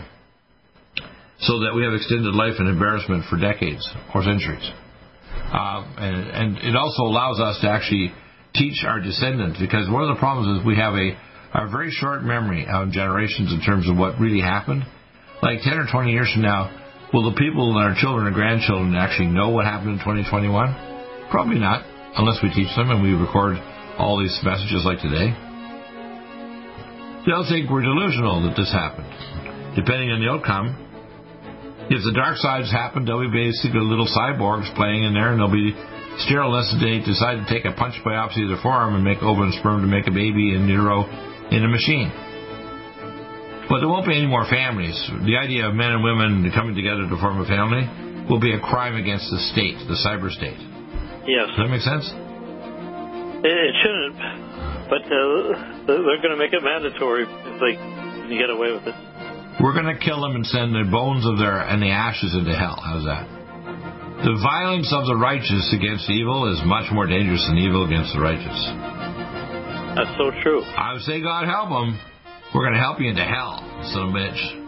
So 1.41 1.61
that 1.61 1.75
we 1.75 1.85
have 1.85 1.95
extended 1.95 2.35
life 2.35 2.55
and 2.59 2.69
embarrassment 2.69 3.25
for 3.31 3.39
decades 3.39 3.87
or 4.15 4.23
centuries. 4.23 4.71
Uh, 5.53 5.85
and, 5.99 6.31
and 6.31 6.59
it 6.59 6.77
also 6.77 7.03
allows 7.03 7.41
us 7.41 7.61
to 7.63 7.69
actually 7.69 8.13
teach 8.55 8.85
our 8.85 9.01
descendants 9.01 9.59
because 9.61 9.89
one 9.89 10.03
of 10.03 10.09
the 10.09 10.19
problems 10.19 10.59
is 10.59 10.67
we 10.67 10.77
have 10.77 10.95
a, 10.95 11.15
a 11.55 11.71
very 11.71 11.91
short 11.91 12.23
memory 12.23 12.67
of 12.69 12.91
generations 12.91 13.53
in 13.53 13.61
terms 13.61 13.89
of 13.89 13.97
what 13.97 14.19
really 14.19 14.41
happened. 14.41 14.83
Like 15.43 15.61
10 15.63 15.79
or 15.79 15.87
20 15.91 16.11
years 16.11 16.31
from 16.33 16.43
now, 16.43 16.88
will 17.13 17.31
the 17.31 17.37
people 17.37 17.73
and 17.73 17.79
our 17.79 17.95
children 17.97 18.27
and 18.27 18.35
grandchildren 18.35 18.95
actually 18.97 19.29
know 19.29 19.51
what 19.51 19.65
happened 19.65 19.97
in 19.97 19.99
2021? 19.99 21.31
Probably 21.31 21.59
not, 21.59 21.85
unless 22.17 22.43
we 22.43 22.51
teach 22.53 22.75
them 22.77 22.91
and 22.91 23.03
we 23.03 23.13
record 23.13 23.57
all 23.99 24.21
these 24.21 24.37
messages 24.45 24.85
like 24.85 25.01
today. 25.01 25.33
They'll 27.27 27.49
think 27.49 27.69
we're 27.69 27.85
delusional 27.85 28.47
that 28.49 28.57
this 28.57 28.73
happened. 28.73 29.11
Depending 29.77 30.11
on 30.11 30.21
the 30.21 30.29
outcome, 30.33 30.89
if 31.91 32.05
the 32.05 32.13
dark 32.13 32.37
sides 32.37 32.71
happen, 32.71 33.05
they'll 33.05 33.25
be 33.25 33.33
basically 33.33 33.81
little 33.81 34.09
cyborgs 34.09 34.69
playing 34.77 35.05
in 35.05 35.13
there, 35.13 35.33
and 35.33 35.41
they'll 35.41 35.53
be 35.53 35.73
sterile 36.25 36.53
unless 36.53 36.73
they 36.81 37.01
decide 37.01 37.41
to 37.41 37.47
take 37.49 37.65
a 37.65 37.73
punch 37.73 37.97
biopsy 38.05 38.45
of 38.45 38.53
their 38.53 38.63
forearm 38.63 38.95
and 38.95 39.05
make 39.05 39.23
ovum 39.23 39.49
and 39.49 39.55
sperm 39.57 39.81
to 39.81 39.89
make 39.89 40.07
a 40.07 40.13
baby 40.13 40.53
in 40.53 40.69
utero 40.69 41.09
in 41.51 41.65
a 41.65 41.69
machine. 41.69 42.13
But 43.69 43.85
there 43.85 43.89
won't 43.89 44.09
be 44.09 44.17
any 44.17 44.27
more 44.27 44.49
families. 44.49 44.97
The 45.29 45.37
idea 45.37 45.69
of 45.69 45.75
men 45.77 45.93
and 45.93 46.03
women 46.03 46.51
coming 46.57 46.75
together 46.75 47.05
to 47.05 47.17
form 47.21 47.41
a 47.41 47.47
family 47.47 47.85
will 48.29 48.41
be 48.41 48.53
a 48.57 48.61
crime 48.61 48.97
against 48.97 49.29
the 49.29 49.41
state, 49.53 49.77
the 49.85 49.97
cyber 50.01 50.33
state. 50.33 50.57
Yes. 51.29 51.53
Does 51.53 51.61
that 51.61 51.69
make 51.69 51.85
sense? 51.85 52.09
It 53.45 53.75
shouldn't, 53.85 54.19
but 54.91 55.05
uh, 55.05 55.87
they're 55.87 56.21
going 56.25 56.35
to 56.35 56.41
make 56.41 56.53
it 56.53 56.65
mandatory 56.65 57.23
if 57.29 57.57
they 57.61 57.77
can 57.77 58.35
get 58.35 58.51
away 58.51 58.73
with 58.73 58.83
it. 58.89 58.97
We're 59.61 59.75
going 59.75 59.91
to 59.91 59.99
kill 60.01 60.23
them 60.23 60.35
and 60.35 60.47
send 60.47 60.75
the 60.75 60.89
bones 60.91 61.27
of 61.27 61.39
their 61.39 61.61
and 61.61 61.83
the 61.83 61.91
ashes 61.91 62.35
into 62.35 62.51
hell. 62.57 62.81
How's 62.83 63.05
that? 63.05 63.27
The 64.25 64.35
violence 64.43 64.91
of 64.91 65.07
the 65.07 65.15
righteous 65.15 65.71
against 65.71 66.11
evil 66.11 66.51
is 66.51 66.59
much 66.67 66.91
more 66.91 67.07
dangerous 67.07 67.47
than 67.47 67.59
evil 67.59 67.87
against 67.87 68.11
the 68.15 68.21
righteous. 68.21 68.59
That's 69.95 70.15
so 70.19 70.35
true. 70.43 70.63
I 70.63 70.95
would 70.95 71.03
say 71.03 71.23
God 71.23 71.47
help 71.47 71.71
them. 71.71 71.95
We're 72.55 72.63
going 72.63 72.75
to 72.75 72.81
help 72.81 72.99
you 72.99 73.11
into 73.11 73.25
hell, 73.25 73.63
son 73.93 74.09
of 74.09 74.15
a 74.15 74.19
bitch. 74.19 74.68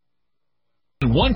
One 1.03 1.35